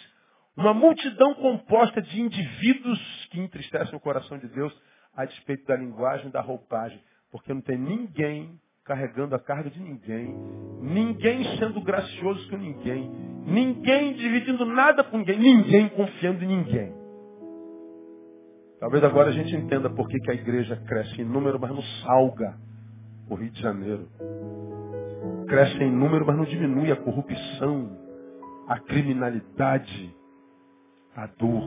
Uma 0.55 0.72
multidão 0.72 1.34
composta 1.34 1.99
de 1.99 2.22
indivíduos 2.22 2.99
que 3.32 3.39
entristecem 3.39 3.95
o 3.95 3.99
coração 3.99 4.38
de 4.38 4.47
Deus 4.49 4.72
a 5.16 5.26
despeito 5.26 5.66
da 5.66 5.76
linguagem, 5.76 6.30
da 6.30 6.41
roupagem. 6.41 7.01
Porque 7.32 7.51
não 7.51 7.62
tem 7.62 7.78
ninguém 7.78 8.60
carregando 8.90 9.36
a 9.36 9.40
carga 9.40 9.70
de 9.70 9.80
ninguém. 9.80 10.36
Ninguém 10.82 11.44
sendo 11.60 11.80
gracioso 11.80 12.50
com 12.50 12.58
ninguém. 12.58 13.08
Ninguém 13.46 14.14
dividindo 14.16 14.66
nada 14.66 15.04
com 15.04 15.20
ninguém. 15.20 15.38
Ninguém 15.38 15.90
confiando 15.90 16.44
em 16.44 16.48
ninguém. 16.48 16.92
Talvez 18.80 19.04
agora 19.04 19.30
a 19.30 19.32
gente 19.32 19.56
entenda 19.56 19.92
por 19.92 20.08
que, 20.08 20.18
que 20.20 20.32
a 20.32 20.34
igreja 20.34 20.76
cresce 20.88 21.22
em 21.22 21.24
número, 21.24 21.60
mas 21.60 21.70
não 21.70 21.84
salga 22.04 22.58
o 23.30 23.36
Rio 23.36 23.52
de 23.52 23.62
Janeiro. 23.62 24.08
Cresce 25.48 25.84
em 25.84 25.92
número, 25.92 26.26
mas 26.26 26.36
não 26.36 26.46
diminui 26.46 26.92
a 26.92 26.96
corrupção, 26.96 27.96
a 28.68 28.80
criminalidade, 28.80 30.16
a 31.16 31.28
dor. 31.28 31.64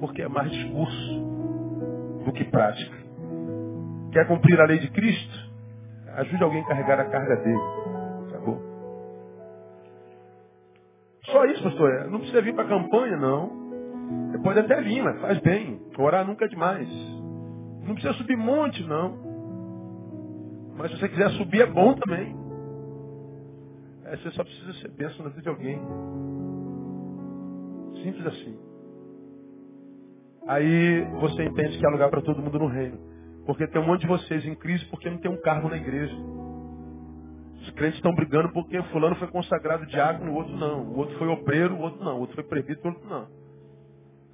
Porque 0.00 0.22
é 0.22 0.28
mais 0.28 0.50
discurso 0.50 1.20
do 2.24 2.32
que 2.32 2.44
prática. 2.44 3.03
Quer 4.14 4.28
cumprir 4.28 4.60
a 4.60 4.64
lei 4.64 4.78
de 4.78 4.88
Cristo? 4.92 5.52
Ajude 6.14 6.44
alguém 6.44 6.62
a 6.62 6.66
carregar 6.68 7.00
a 7.00 7.04
carga 7.06 7.34
dele. 7.34 7.60
Acabou. 8.28 8.62
Só 11.24 11.44
isso, 11.46 11.64
pastor. 11.64 12.08
Não 12.08 12.20
precisa 12.20 12.40
vir 12.40 12.54
para 12.54 12.62
a 12.62 12.68
campanha, 12.68 13.16
não. 13.16 14.30
Você 14.30 14.38
pode 14.38 14.60
até 14.60 14.80
vir, 14.82 15.02
mas 15.02 15.20
faz 15.20 15.40
bem. 15.40 15.82
Orar 15.98 16.24
nunca 16.24 16.44
é 16.44 16.48
demais. 16.48 16.88
Não 17.82 17.94
precisa 17.94 18.14
subir 18.14 18.36
monte, 18.36 18.84
não. 18.84 19.18
Mas 20.76 20.92
se 20.92 21.00
você 21.00 21.08
quiser 21.08 21.30
subir, 21.30 21.62
é 21.62 21.66
bom 21.66 21.94
também. 21.94 22.36
É, 24.04 24.16
você 24.16 24.30
só 24.30 24.44
precisa 24.44 24.74
ser 24.74 24.92
bênção 24.92 25.24
na 25.24 25.30
vida 25.30 25.42
de 25.42 25.48
alguém. 25.48 25.80
Simples 28.00 28.26
assim. 28.28 28.56
Aí 30.46 31.04
você 31.20 31.42
entende 31.42 31.78
que 31.78 31.84
há 31.84 31.90
lugar 31.90 32.10
para 32.10 32.22
todo 32.22 32.40
mundo 32.40 32.60
no 32.60 32.68
reino. 32.68 33.13
Porque 33.46 33.66
tem 33.66 33.80
um 33.80 33.86
monte 33.86 34.02
de 34.02 34.06
vocês 34.06 34.44
em 34.46 34.54
crise 34.54 34.84
porque 34.86 35.10
não 35.10 35.18
tem 35.18 35.30
um 35.30 35.40
cargo 35.40 35.68
na 35.68 35.76
igreja. 35.76 36.14
Os 37.60 37.70
crentes 37.70 37.96
estão 37.96 38.14
brigando 38.14 38.52
porque 38.52 38.82
fulano 38.84 39.16
foi 39.16 39.28
consagrado 39.28 39.86
diácono, 39.86 40.32
o 40.32 40.34
outro 40.34 40.56
não. 40.56 40.82
O 40.82 40.98
outro 40.98 41.16
foi 41.18 41.28
obreiro, 41.28 41.74
o 41.74 41.80
outro 41.80 42.04
não. 42.04 42.16
O 42.16 42.20
outro 42.20 42.34
foi 42.34 42.44
prefeito, 42.44 42.84
o 42.84 42.88
outro 42.88 43.08
não. 43.08 43.26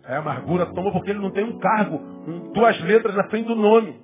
Aí 0.04 0.14
a 0.14 0.18
amargura 0.18 0.66
toma 0.66 0.92
porque 0.92 1.10
ele 1.10 1.20
não 1.20 1.30
tem 1.30 1.44
um 1.44 1.58
cargo, 1.58 1.96
um, 1.96 2.52
duas 2.52 2.80
letras 2.82 3.14
na 3.14 3.28
frente 3.28 3.46
do 3.46 3.54
nome. 3.54 4.00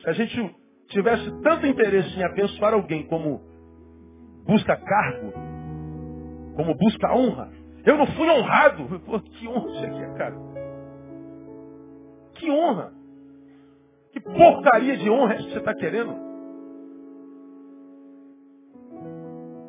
Se 0.00 0.08
a 0.08 0.12
gente 0.12 0.54
tivesse 0.88 1.30
tanto 1.42 1.66
interesse 1.66 2.16
em 2.18 2.24
abençoar 2.24 2.74
alguém 2.74 3.06
como 3.06 3.40
busca 4.46 4.76
cargo, 4.76 5.32
como 6.56 6.74
busca 6.74 7.12
honra, 7.14 7.50
eu 7.84 7.96
não 7.96 8.06
fui 8.06 8.28
honrado. 8.28 9.00
Pô, 9.04 9.18
que 9.20 9.48
honra 9.48 9.70
isso 9.70 9.84
aqui 9.84 10.02
é, 10.02 10.14
cara. 10.14 10.36
Que 12.34 12.50
honra. 12.50 12.92
Que 14.14 14.20
porcaria 14.20 14.96
de 14.96 15.10
honra 15.10 15.34
é 15.34 15.36
que 15.38 15.50
você 15.50 15.58
está 15.58 15.74
querendo? 15.74 16.14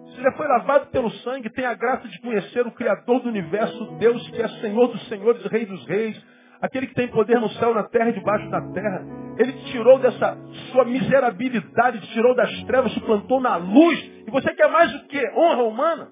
Você 0.05 0.21
já 0.21 0.31
foi 0.33 0.47
lavado 0.47 0.85
pelo 0.91 1.09
sangue, 1.09 1.49
tem 1.49 1.65
a 1.65 1.73
graça 1.73 2.07
de 2.07 2.21
conhecer 2.21 2.65
o 2.67 2.71
Criador 2.71 3.21
do 3.21 3.29
universo, 3.29 3.97
Deus 3.97 4.29
que 4.29 4.39
é 4.39 4.47
Senhor 4.61 4.87
dos 4.87 5.07
senhores, 5.07 5.43
Rei 5.47 5.65
dos 5.65 5.83
reis, 5.87 6.23
aquele 6.61 6.85
que 6.85 6.93
tem 6.93 7.07
poder 7.07 7.41
no 7.41 7.49
céu, 7.49 7.73
na 7.73 7.85
terra 7.85 8.09
e 8.09 8.13
debaixo 8.13 8.47
da 8.51 8.61
terra. 8.71 9.03
Ele 9.39 9.51
te 9.51 9.71
tirou 9.71 9.97
dessa 9.97 10.37
sua 10.71 10.85
miserabilidade, 10.85 12.01
te 12.01 12.13
tirou 12.13 12.35
das 12.35 12.63
trevas, 12.65 12.91
te 12.93 13.01
plantou 13.01 13.41
na 13.41 13.55
luz. 13.55 13.99
E 14.27 14.29
você 14.29 14.53
quer 14.53 14.69
mais 14.69 14.93
o 14.93 15.07
que? 15.07 15.27
Honra 15.35 15.63
humana? 15.63 16.11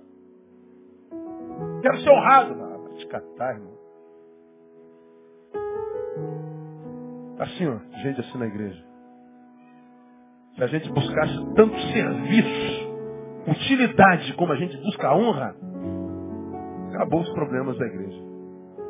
Quero 1.84 2.00
ser 2.00 2.10
honrado. 2.10 2.54
Ah, 2.64 2.78
vai 2.78 2.94
te 2.98 3.08
catar, 3.08 3.54
irmão. 3.54 3.73
Assim, 7.40 7.68
ó, 7.68 7.78
gente 8.02 8.20
assim 8.20 8.38
na 8.38 8.46
igreja. 8.46 8.84
Se 10.56 10.64
a 10.64 10.68
gente 10.68 10.92
buscasse 10.92 11.54
tanto 11.56 11.80
serviço, 11.80 12.94
utilidade, 13.48 14.34
como 14.34 14.54
a 14.54 14.56
gente 14.56 14.78
busca 14.78 15.08
a 15.08 15.16
honra, 15.16 15.56
acabou 16.94 17.22
os 17.22 17.30
problemas 17.34 17.78
da 17.78 17.86
igreja. 17.86 18.22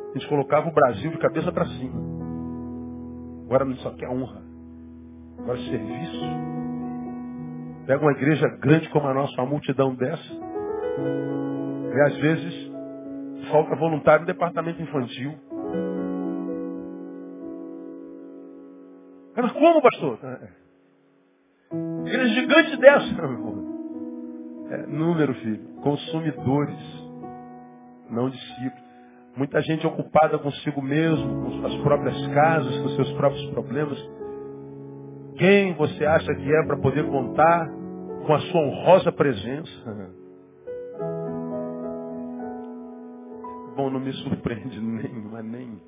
A 0.10 0.18
gente 0.18 0.28
colocava 0.28 0.68
o 0.68 0.74
Brasil 0.74 1.10
de 1.12 1.18
cabeça 1.18 1.52
para 1.52 1.66
cima. 1.66 2.00
Agora 3.46 3.66
não 3.66 3.76
só 3.78 3.92
quer 3.92 4.10
honra. 4.10 4.42
Agora 5.40 5.58
serviço. 5.58 6.26
Pega 7.88 8.02
uma 8.02 8.12
igreja 8.12 8.48
grande 8.60 8.90
como 8.90 9.08
a 9.08 9.14
nossa, 9.14 9.34
uma 9.42 9.50
multidão 9.50 9.96
dessa. 9.96 10.34
E 11.96 12.02
às 12.02 12.18
vezes 12.18 12.72
falta 13.52 13.76
voluntário 13.76 14.22
no 14.22 14.28
departamento 14.28 14.82
infantil. 14.82 15.34
Mas 19.36 19.52
como, 19.54 19.82
pastor? 19.82 20.20
É. 20.24 20.64
Igreja 22.08 22.42
gigante 22.42 22.78
dessa. 22.78 23.08
É, 24.72 24.88
número, 24.88 25.34
filho. 25.36 25.64
Consumidores. 25.82 26.78
Não 28.10 28.30
discípulos. 28.30 28.84
Muita 29.36 29.62
gente 29.62 29.86
ocupada 29.88 30.38
consigo 30.38 30.80
mesmo, 30.80 31.44
com 31.44 31.52
suas 31.60 31.76
próprias 31.78 32.28
casas, 32.28 32.78
com 32.78 32.90
seus 32.90 33.12
próprios 33.14 33.44
problemas. 33.50 33.98
Quem 35.38 35.74
você 35.74 36.06
acha 36.06 36.36
que 36.36 36.54
é 36.54 36.64
para 36.68 36.78
poder 36.78 37.04
contar 37.08 37.68
com 38.28 38.34
a 38.34 38.40
sua 38.40 38.62
honrosa 38.62 39.12
presença? 39.12 39.72
Bom, 43.76 43.90
não 43.90 44.00
me 44.00 44.14
surpreende 44.14 44.80
nenhuma, 44.86 45.42
nem, 45.42 45.82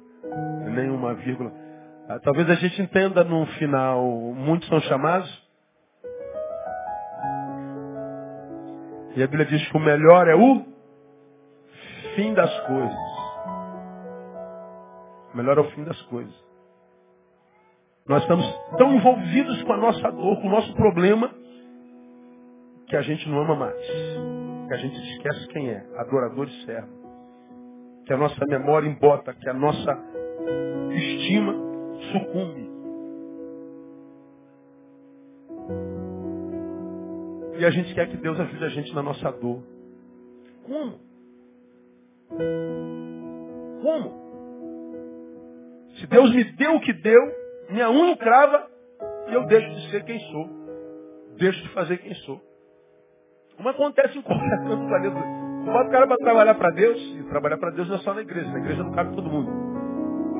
nenhuma 0.73 1.13
vírgula. 1.13 1.53
Ah, 2.07 2.19
talvez 2.19 2.47
a 2.51 2.53
gente 2.55 2.79
entenda 2.79 3.23
no 3.23 3.47
final, 3.57 4.03
muitos 4.35 4.67
são 4.69 4.79
chamados. 4.81 5.45
E 9.15 9.23
a 9.23 9.27
Bíblia 9.27 9.45
diz 9.45 9.67
que 9.69 9.77
o 9.77 9.79
melhor 9.79 10.27
é 10.27 10.35
o 10.35 10.63
fim 12.15 12.31
das 12.35 12.59
coisas. 12.67 12.97
O 15.33 15.37
melhor 15.37 15.57
é 15.57 15.61
o 15.61 15.71
fim 15.71 15.83
das 15.83 15.99
coisas. 16.03 16.45
Nós 18.07 18.21
estamos 18.21 18.45
tão 18.77 18.93
envolvidos 18.93 19.63
com 19.63 19.73
a 19.73 19.77
nossa 19.77 20.11
dor, 20.11 20.41
com 20.41 20.47
o 20.47 20.51
nosso 20.51 20.75
problema, 20.75 21.33
que 22.87 22.95
a 22.95 23.01
gente 23.01 23.27
não 23.27 23.39
ama 23.41 23.55
mais. 23.55 23.81
Que 24.67 24.73
a 24.75 24.77
gente 24.77 24.95
esquece 24.95 25.47
quem 25.47 25.69
é, 25.71 25.83
adorador 25.97 26.47
e 26.47 26.65
servo. 26.65 26.89
Que 28.05 28.13
a 28.13 28.17
nossa 28.17 28.45
memória 28.45 28.87
embota, 28.87 29.33
que 29.33 29.49
a 29.49 29.53
nossa 29.53 29.97
estima 30.91 31.65
sucumbe. 32.11 32.75
E 37.57 37.65
a 37.65 37.69
gente 37.69 37.93
quer 37.93 38.09
que 38.09 38.17
Deus 38.17 38.39
ajude 38.39 38.65
a 38.65 38.69
gente 38.69 38.93
na 38.93 39.01
nossa 39.01 39.31
dor. 39.31 39.63
Como? 40.65 40.99
Como? 43.81 44.25
Se 45.99 46.07
Deus 46.07 46.33
me 46.35 46.43
deu 46.43 46.75
o 46.75 46.81
que 46.81 46.91
deu, 46.91 47.21
minha 47.69 47.89
unha 47.89 48.17
crava 48.17 48.67
e 49.29 49.33
eu 49.33 49.45
deixo 49.45 49.69
de 49.69 49.91
ser 49.91 50.03
quem 50.03 50.19
sou. 50.19 50.49
Deixo 51.37 51.61
de 51.61 51.69
fazer 51.69 51.97
quem 51.97 52.13
sou. 52.15 52.41
Como 53.55 53.69
acontece 53.69 54.17
em 54.17 54.21
qualquer 54.21 54.57
canto 54.59 54.75
do 54.75 54.87
planeta. 54.87 55.45
Bota 55.65 55.87
o 55.87 55.91
cara 55.91 56.07
para 56.07 56.17
trabalhar 56.17 56.55
para 56.55 56.69
Deus, 56.71 56.99
e 57.17 57.23
trabalhar 57.23 57.57
para 57.57 57.71
Deus 57.71 57.87
não 57.87 57.95
é 57.95 57.99
só 57.99 58.13
na 58.13 58.21
igreja, 58.21 58.51
na 58.51 58.59
igreja 58.59 58.83
não 58.83 58.91
cabe 58.91 59.15
todo 59.15 59.29
mundo. 59.29 59.49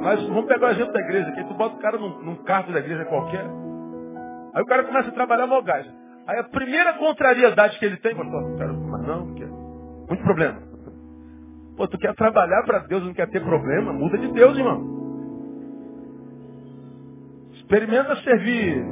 Mas 0.06 0.22
vamos 0.28 0.46
pegar 0.46 0.68
o 0.68 0.70
exemplo 0.70 0.94
da 0.94 1.00
igreja, 1.00 1.32
que 1.32 1.44
tu 1.46 1.56
bota 1.56 1.78
o 1.78 1.80
cara 1.80 1.98
num, 1.98 2.22
num 2.22 2.36
cargo 2.44 2.72
da 2.72 2.78
igreja 2.78 3.06
qualquer. 3.06 3.44
Aí 4.54 4.62
o 4.62 4.66
cara 4.68 4.84
começa 4.84 5.10
a 5.10 5.14
trabalhar 5.14 5.48
no 5.48 5.64
gás. 5.64 5.88
Aí 6.28 6.38
a 6.38 6.44
primeira 6.44 6.94
contrariedade 6.94 7.80
que 7.80 7.86
ele 7.86 7.98
tem, 7.98 8.16
pastor, 8.16 8.56
cara, 8.56 8.72
mas 8.72 9.02
não, 9.02 9.26
porque 9.26 9.46
muito 9.46 10.24
problema. 10.24 10.62
Pô, 11.76 11.88
tu 11.88 11.98
quer 11.98 12.14
trabalhar 12.14 12.62
para 12.66 12.80
Deus, 12.86 13.04
não 13.04 13.16
quer 13.16 13.28
ter 13.32 13.44
problema? 13.44 13.92
Muda 13.94 14.16
de 14.20 14.32
Deus, 14.32 14.56
irmão. 14.56 14.96
Experimenta 17.54 18.16
servir. 18.18 18.86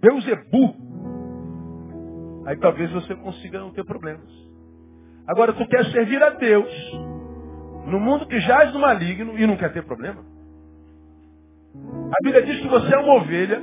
Beuzebu. 0.00 0.76
Aí 2.46 2.56
talvez 2.58 2.92
você 2.92 3.12
consiga 3.16 3.58
não 3.58 3.72
ter 3.72 3.84
problemas. 3.84 4.46
Agora, 5.26 5.52
tu 5.52 5.66
quer 5.66 5.84
servir 5.86 6.22
a 6.22 6.30
Deus 6.30 6.70
no 7.86 8.00
mundo 8.00 8.26
que 8.26 8.38
jaz 8.40 8.72
no 8.72 8.80
maligno 8.80 9.38
e 9.38 9.46
não 9.46 9.56
quer 9.56 9.72
ter 9.72 9.84
problema? 9.84 10.24
A 11.74 12.24
Bíblia 12.24 12.42
diz 12.42 12.60
que 12.60 12.68
você 12.68 12.94
é 12.94 12.98
uma 12.98 13.14
ovelha 13.14 13.62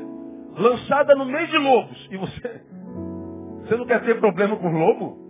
lançada 0.57 1.16
no 1.16 1.26
meio 1.26 1.47
de 1.47 1.57
lobos. 1.57 2.07
E 2.11 2.18
você, 2.18 2.41
você 3.64 3.76
não 3.78 3.86
quer 3.86 4.03
ter 4.03 4.20
problema 4.20 4.55
com 4.57 4.70
lobo? 4.70 5.24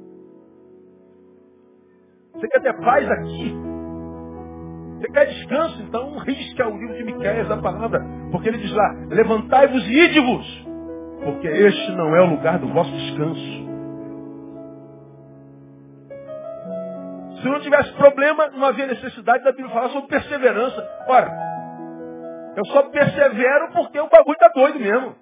Você 2.34 2.48
quer 2.48 2.62
ter 2.62 2.74
paz 2.82 3.10
aqui? 3.10 3.56
Você 4.98 5.08
quer 5.12 5.26
descanso? 5.26 5.82
Então 5.84 6.18
risca 6.20 6.68
o 6.68 6.78
livro 6.78 6.96
de 6.96 7.04
Miqueias 7.04 7.48
da 7.48 7.58
palavra. 7.58 8.00
Porque 8.32 8.50
ele 8.50 8.58
diz 8.58 8.72
lá, 8.72 8.94
levantai-vos 9.10 9.84
e 9.88 10.00
ide-vos. 10.00 10.68
Porque 11.24 11.48
este 11.48 11.92
não 11.92 12.16
é 12.16 12.22
o 12.22 12.32
lugar 12.32 12.58
do 12.60 12.68
vosso 12.68 12.92
descanso. 12.92 13.73
Se 17.44 17.50
não 17.50 17.60
tivesse 17.60 17.92
problema, 17.94 18.48
não 18.52 18.66
havia 18.66 18.88
necessidade 18.88 19.44
da 19.44 19.52
Bíblia 19.52 19.74
falar 19.74 19.90
sobre 19.90 20.08
perseverança. 20.08 21.06
Ora, 21.10 21.30
eu 22.56 22.66
só 22.68 22.84
persevero 22.84 23.74
porque 23.74 24.00
o 24.00 24.08
bagulho 24.08 24.34
está 24.36 24.48
doido 24.48 24.80
mesmo. 24.80 25.14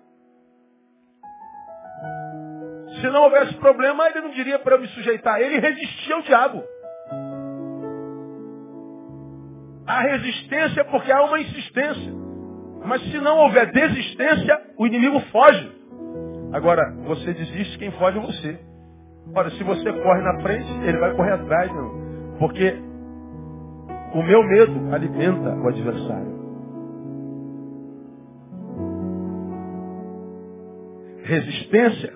Se 3.02 3.10
não 3.10 3.24
houvesse 3.24 3.56
problema, 3.56 4.08
ele 4.08 4.22
não 4.22 4.30
diria 4.30 4.60
para 4.60 4.76
eu 4.76 4.82
me 4.82 4.88
sujeitar 4.90 5.42
ele 5.42 5.60
resistir 5.60 6.14
ao 6.14 6.22
diabo. 6.22 6.64
Há 9.88 10.02
resistência 10.02 10.86
porque 10.86 11.12
há 11.12 11.24
uma 11.24 11.40
insistência. 11.40 12.14
Mas 12.86 13.02
se 13.02 13.18
não 13.18 13.40
houver 13.40 13.72
desistência, 13.72 14.62
o 14.78 14.86
inimigo 14.86 15.20
foge. 15.32 15.72
Agora, 16.54 16.84
você 17.06 17.34
desiste, 17.34 17.80
quem 17.80 17.92
foge 17.94 18.20
é 18.20 18.22
você. 18.22 18.60
Ora, 19.36 19.50
se 19.50 19.64
você 19.64 19.92
corre 19.92 20.22
na 20.22 20.40
frente, 20.42 20.70
ele 20.84 21.00
vai 21.00 21.16
correr 21.16 21.34
atrás, 21.34 21.74
não. 21.74 22.01
Porque 22.42 22.76
o 24.16 24.24
meu 24.24 24.44
medo 24.44 24.96
alimenta 24.96 25.56
o 25.58 25.68
adversário. 25.68 26.42
Resistência 31.24 32.14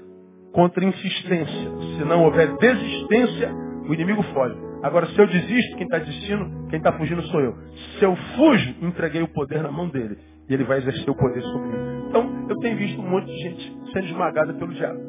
contra 0.52 0.84
insistência. 0.84 1.70
Se 1.96 2.06
não 2.06 2.24
houver 2.24 2.58
desistência, 2.58 3.54
o 3.88 3.94
inimigo 3.94 4.24
foge. 4.34 4.58
Agora, 4.82 5.06
se 5.06 5.20
eu 5.20 5.28
desisto, 5.28 5.78
quem 5.78 5.86
está 5.86 6.00
desistindo, 6.00 6.70
quem 6.70 6.80
está 6.80 6.92
fugindo 6.94 7.22
sou 7.28 7.42
eu. 7.42 7.56
Se 8.00 8.04
eu 8.06 8.16
fujo, 8.36 8.76
entreguei 8.82 9.22
o 9.22 9.28
poder 9.28 9.62
na 9.62 9.72
mão 9.72 9.90
dele. 9.90 10.18
E 10.50 10.54
ele 10.56 10.64
vai 10.64 10.80
exercer 10.80 11.08
o 11.08 11.16
poder 11.16 11.42
sobre 11.44 11.68
mim. 11.68 12.08
Então, 12.10 12.48
eu 12.50 12.58
tenho 12.58 12.78
visto 12.78 13.00
um 13.00 13.08
monte 13.08 13.28
de 13.28 13.38
gente 13.44 13.78
sendo 13.94 14.06
esmagada 14.08 14.56
pelo 14.56 14.74
diabo. 14.74 15.00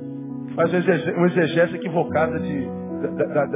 Faz 0.55 0.71
uma 1.17 1.27
exegese 1.27 1.77
equivocada 1.77 2.39
de, 2.39 2.61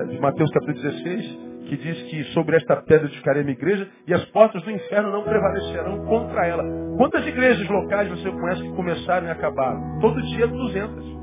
de, 0.09 0.21
Mateus 0.21 0.51
capítulo 0.51 0.83
16, 0.83 1.50
que 1.67 1.77
diz 1.77 2.03
que 2.05 2.25
sobre 2.33 2.57
esta 2.57 2.77
pedra 2.77 3.07
edificarei 3.07 3.43
minha 3.43 3.57
igreja 3.57 3.89
e 4.07 4.15
as 4.15 4.25
portas 4.27 4.63
do 4.63 4.71
inferno 4.71 5.13
não 5.13 5.23
prevalecerão 5.23 6.05
contra 6.07 6.47
ela. 6.47 6.65
Quantas 6.97 7.27
igrejas 7.27 7.69
locais 7.69 8.09
você 8.09 8.31
conhece 8.31 8.63
que 8.63 8.73
começaram 8.75 9.27
e 9.27 9.31
acabaram? 9.31 10.01
Todo 10.01 10.21
dia 10.23 10.47
200. 10.47 11.21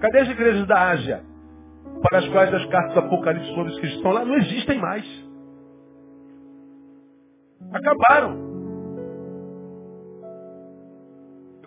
Cadê 0.00 0.18
as 0.20 0.28
igrejas 0.30 0.66
da 0.66 0.90
Ásia? 0.90 1.28
para 2.02 2.18
as 2.18 2.28
quais 2.28 2.52
as 2.54 2.64
cartas 2.66 2.94
do 2.94 3.00
Apocalipse 3.00 3.54
sobre 3.54 3.72
os 3.72 3.80
cristãos 3.80 4.14
lá 4.14 4.24
não 4.24 4.36
existem 4.36 4.78
mais. 4.78 5.04
Acabaram. 7.72 8.48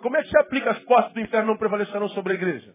Como 0.00 0.16
é 0.16 0.22
que 0.22 0.30
se 0.30 0.38
aplica 0.38 0.70
as 0.70 0.78
portas 0.80 1.12
do 1.12 1.20
inferno 1.20 1.48
não 1.48 1.56
prevalecerão 1.56 2.08
sobre 2.08 2.32
a 2.32 2.36
igreja? 2.36 2.74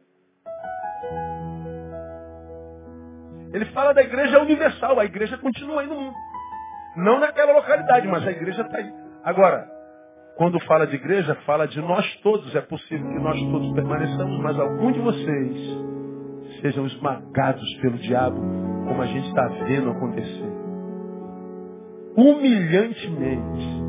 Ele 3.54 3.66
fala 3.66 3.94
da 3.94 4.02
igreja 4.02 4.40
universal, 4.40 5.00
a 5.00 5.06
igreja 5.06 5.38
continua 5.38 5.82
aí 5.82 5.88
no 5.88 5.96
mundo. 5.96 6.16
Não 6.96 7.20
naquela 7.20 7.54
localidade, 7.54 8.08
mas 8.08 8.26
a 8.26 8.32
igreja 8.32 8.62
está 8.64 8.78
aí. 8.78 8.92
Agora, 9.24 9.68
quando 10.38 10.60
fala 10.62 10.86
de 10.86 10.96
igreja, 10.96 11.36
fala 11.46 11.68
de 11.68 11.82
nós 11.82 12.06
todos. 12.22 12.56
É 12.56 12.62
possível 12.62 13.08
que 13.08 13.20
nós 13.20 13.40
todos 13.40 13.74
permaneçamos, 13.74 14.40
mas 14.40 14.60
algum 14.60 14.92
de 14.92 15.00
vocês 15.00 15.78
sejam 16.62 16.86
esmagados 16.86 17.74
pelo 17.82 17.98
diabo, 17.98 18.40
como 18.88 19.02
a 19.02 19.06
gente 19.06 19.28
está 19.28 19.48
vendo 19.48 19.92
acontecer. 19.92 20.52
Humilhantemente. 22.16 23.88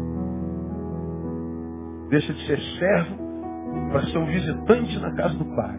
Deixa 2.11 2.33
de 2.33 2.47
ser 2.47 2.61
servo 2.79 3.29
para 3.91 4.03
ser 4.07 4.19
um 4.19 4.27
visitante 4.27 4.99
na 4.99 5.15
casa 5.15 5.35
do 5.35 5.45
Pai. 5.57 5.79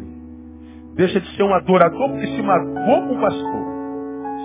Deixa 0.96 1.20
de 1.20 1.36
ser 1.36 1.44
um 1.44 1.54
adorador 1.54 2.10
porque 2.10 2.28
se 2.28 2.42
magoou 2.42 3.08
com 3.08 3.16
o 3.16 3.22
pastor. 3.22 3.59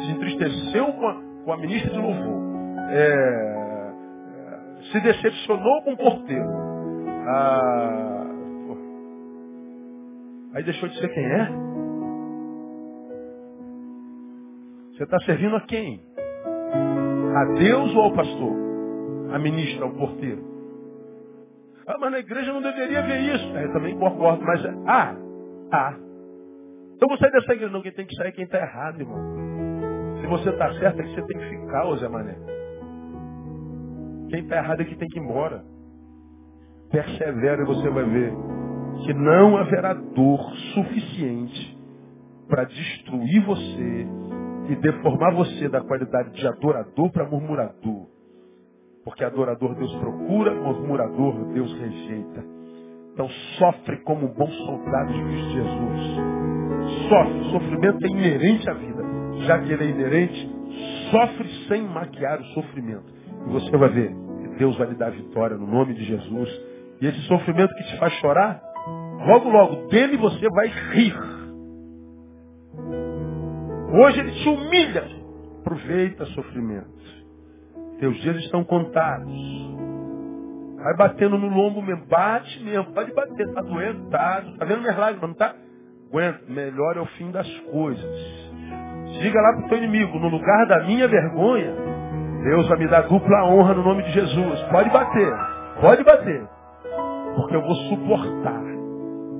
Se 0.05 0.11
entristeceu 0.13 0.93
com 0.93 1.07
a, 1.09 1.15
com 1.45 1.53
a 1.53 1.57
ministra 1.57 1.91
de 1.91 1.99
louvor. 1.99 2.43
É, 2.91 3.55
é 4.41 4.83
se 4.93 5.01
decepcionou 5.01 5.83
com 5.83 5.93
o 5.93 5.97
porteiro. 5.97 6.49
Ah, 7.27 8.27
aí 10.55 10.65
deixou 10.65 10.89
de 10.89 10.99
ser 10.99 11.09
quem 11.09 11.25
é? 11.25 11.49
Você 14.93 15.05
está 15.05 15.19
servindo 15.21 15.57
a 15.57 15.61
quem? 15.63 16.01
A 17.35 17.45
Deus 17.59 17.95
ou 17.97 18.03
ao 18.03 18.13
pastor? 18.13 18.53
A 19.33 19.39
ministra, 19.39 19.85
ao 19.85 19.93
porteiro? 19.93 20.55
Ah, 21.87 21.97
mas 21.99 22.13
na 22.13 22.19
igreja 22.19 22.53
não 22.53 22.63
deveria 22.63 23.03
ver 23.03 23.21
isso. 23.35 23.57
É, 23.57 23.65
eu 23.65 23.73
também 23.73 23.99
concordo, 23.99 24.45
mas 24.45 24.65
ah, 24.87 25.17
ah. 25.73 25.95
Então 26.95 27.09
você 27.09 27.31
dessa 27.31 27.53
igreja, 27.53 27.73
não, 27.73 27.83
quem 27.83 27.93
tem 27.93 28.07
que 28.07 28.15
sair 28.15 28.29
é 28.29 28.33
quem 28.33 28.45
está 28.45 28.59
errado, 28.59 29.01
irmão. 29.01 29.54
Se 30.25 30.31
você 30.31 30.49
está 30.49 30.73
certo, 30.79 31.01
é 31.01 31.03
que 31.03 31.15
você 31.15 31.23
tem 31.27 31.39
que 31.39 31.49
ficar, 31.51 31.97
Zé 31.97 32.09
Mané. 32.09 32.35
Quem 34.31 34.41
está 34.41 34.57
errado 34.57 34.81
é 34.81 34.85
que 34.87 34.97
tem 34.97 35.07
que 35.07 35.19
ir 35.19 35.23
embora. 35.23 35.63
Persevera 36.91 37.61
e 37.61 37.67
você 37.67 37.91
vai 37.91 38.05
ver 38.05 38.33
que 39.05 39.13
não 39.13 39.59
haverá 39.59 39.93
dor 39.93 40.41
suficiente 40.73 41.79
para 42.49 42.65
destruir 42.65 43.45
você 43.45 44.07
e 44.71 44.77
deformar 44.77 45.35
você 45.35 45.69
da 45.69 45.83
qualidade 45.83 46.31
de 46.31 46.47
adorador 46.49 47.13
para 47.13 47.29
murmurador. 47.29 48.07
Porque 49.05 49.25
adorador 49.25 49.75
Deus 49.75 49.95
procura, 49.97 50.55
murmurador 50.55 51.53
Deus 51.53 51.71
rejeita. 51.79 52.43
Então 53.13 53.29
sofre 53.59 53.99
como 53.99 54.25
um 54.25 54.33
bom 54.33 54.49
soldado 54.49 55.13
de 55.13 55.23
Cristo 55.23 55.51
Jesus. 55.51 57.11
Sofre, 57.11 57.51
sofrimento 57.51 58.07
é 58.07 58.09
inerente 58.09 58.71
à 58.71 58.73
vida. 58.73 59.04
Já 59.47 59.59
que 59.59 59.73
ele 59.73 59.85
é 59.85 59.89
inerente, 59.89 60.51
sofre 61.11 61.49
sem 61.69 61.83
maquiar 61.83 62.41
o 62.41 62.45
sofrimento. 62.47 63.13
E 63.47 63.51
você 63.51 63.77
vai 63.77 63.89
ver 63.91 64.09
que 64.11 64.59
Deus 64.59 64.77
vai 64.77 64.89
lhe 64.89 64.95
dar 64.95 65.11
vitória 65.11 65.57
no 65.57 65.67
nome 65.67 65.95
de 65.95 66.05
Jesus. 66.05 66.49
E 67.01 67.07
esse 67.07 67.21
sofrimento 67.23 67.75
que 67.75 67.85
te 67.85 67.99
faz 67.99 68.13
chorar, 68.15 68.63
logo, 69.27 69.49
logo, 69.49 69.89
dele 69.89 70.17
você 70.17 70.49
vai 70.49 70.69
rir. 70.93 71.15
Hoje 73.93 74.21
ele 74.21 74.33
te 74.33 74.49
humilha. 74.49 75.05
Aproveita 75.61 76.27
sofrimento. 76.27 76.93
Teus 77.99 78.17
dias 78.21 78.37
estão 78.39 78.65
contados. 78.65 79.33
Vai 80.77 80.97
batendo 80.97 81.39
no 81.39 81.49
lombo 81.49 81.81
mesmo. 81.81 82.05
Bate 82.07 82.63
mesmo. 82.63 82.93
Pode 82.93 83.13
bater. 83.15 83.53
Tá 83.53 83.63
doendo? 83.63 84.11
Tá. 84.11 84.43
Tá 84.59 84.65
vendo 84.65 84.81
minhas 84.81 84.99
lágrimas? 84.99 85.29
Não 85.31 85.35
tá? 85.35 85.55
Aguenta. 86.09 86.41
Melhor 86.49 86.97
é 86.97 87.01
o 87.01 87.07
fim 87.07 87.31
das 87.31 87.49
coisas. 87.71 88.54
Diga 89.21 89.41
lá 89.41 89.53
pro 89.55 89.69
teu 89.69 89.79
inimigo. 89.79 90.19
No 90.19 90.29
lugar 90.29 90.67
da 90.67 90.85
minha 90.85 91.09
vergonha, 91.09 91.73
Deus 92.43 92.69
vai 92.69 92.79
me 92.79 92.89
dar 92.89 93.03
dupla 93.03 93.45
honra 93.45 93.75
no 93.75 93.83
nome 93.83 94.03
de 94.03 94.13
Jesus. 94.13 94.63
Pode 94.71 94.91
bater. 94.91 95.33
Pode 95.81 96.05
bater. 96.05 96.47
Porque 97.37 97.57
eu 97.57 97.63
vou 97.63 97.75
suportar. 97.75 98.63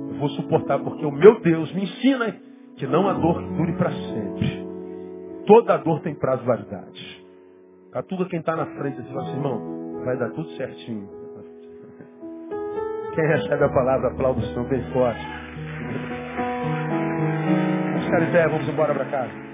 Eu 0.09 0.19
vou 0.19 0.29
suportar 0.29 0.79
porque 0.79 1.05
o 1.05 1.11
meu 1.11 1.39
Deus 1.41 1.73
me 1.73 1.83
ensina 1.83 2.35
que 2.77 2.87
não 2.87 3.07
há 3.07 3.13
dor 3.13 3.41
que 3.41 3.53
dure 3.53 3.73
para 3.73 3.91
sempre. 3.91 4.65
Toda 5.45 5.77
dor 5.77 6.01
tem 6.01 6.15
prazo 6.15 6.41
de 6.41 6.47
validade. 6.47 7.25
Catuga 7.91 8.25
quem 8.25 8.39
está 8.39 8.55
na 8.55 8.65
frente 8.65 8.99
e 8.99 9.03
fala 9.05 9.21
assim, 9.21 9.37
irmão, 9.37 10.03
vai 10.03 10.17
dar 10.17 10.29
tudo 10.31 10.49
certinho. 10.51 11.07
Quem 13.15 13.25
recebe 13.25 13.63
a 13.63 13.69
palavra, 13.69 14.09
aplauda 14.09 14.41
o 14.41 14.43
Senhor 14.43 14.67
bem 14.67 14.83
forte. 14.91 15.25
Vamos 18.09 18.31
pé, 18.31 18.47
vamos 18.49 18.67
embora 18.67 18.93
para 18.93 19.05
casa. 19.05 19.44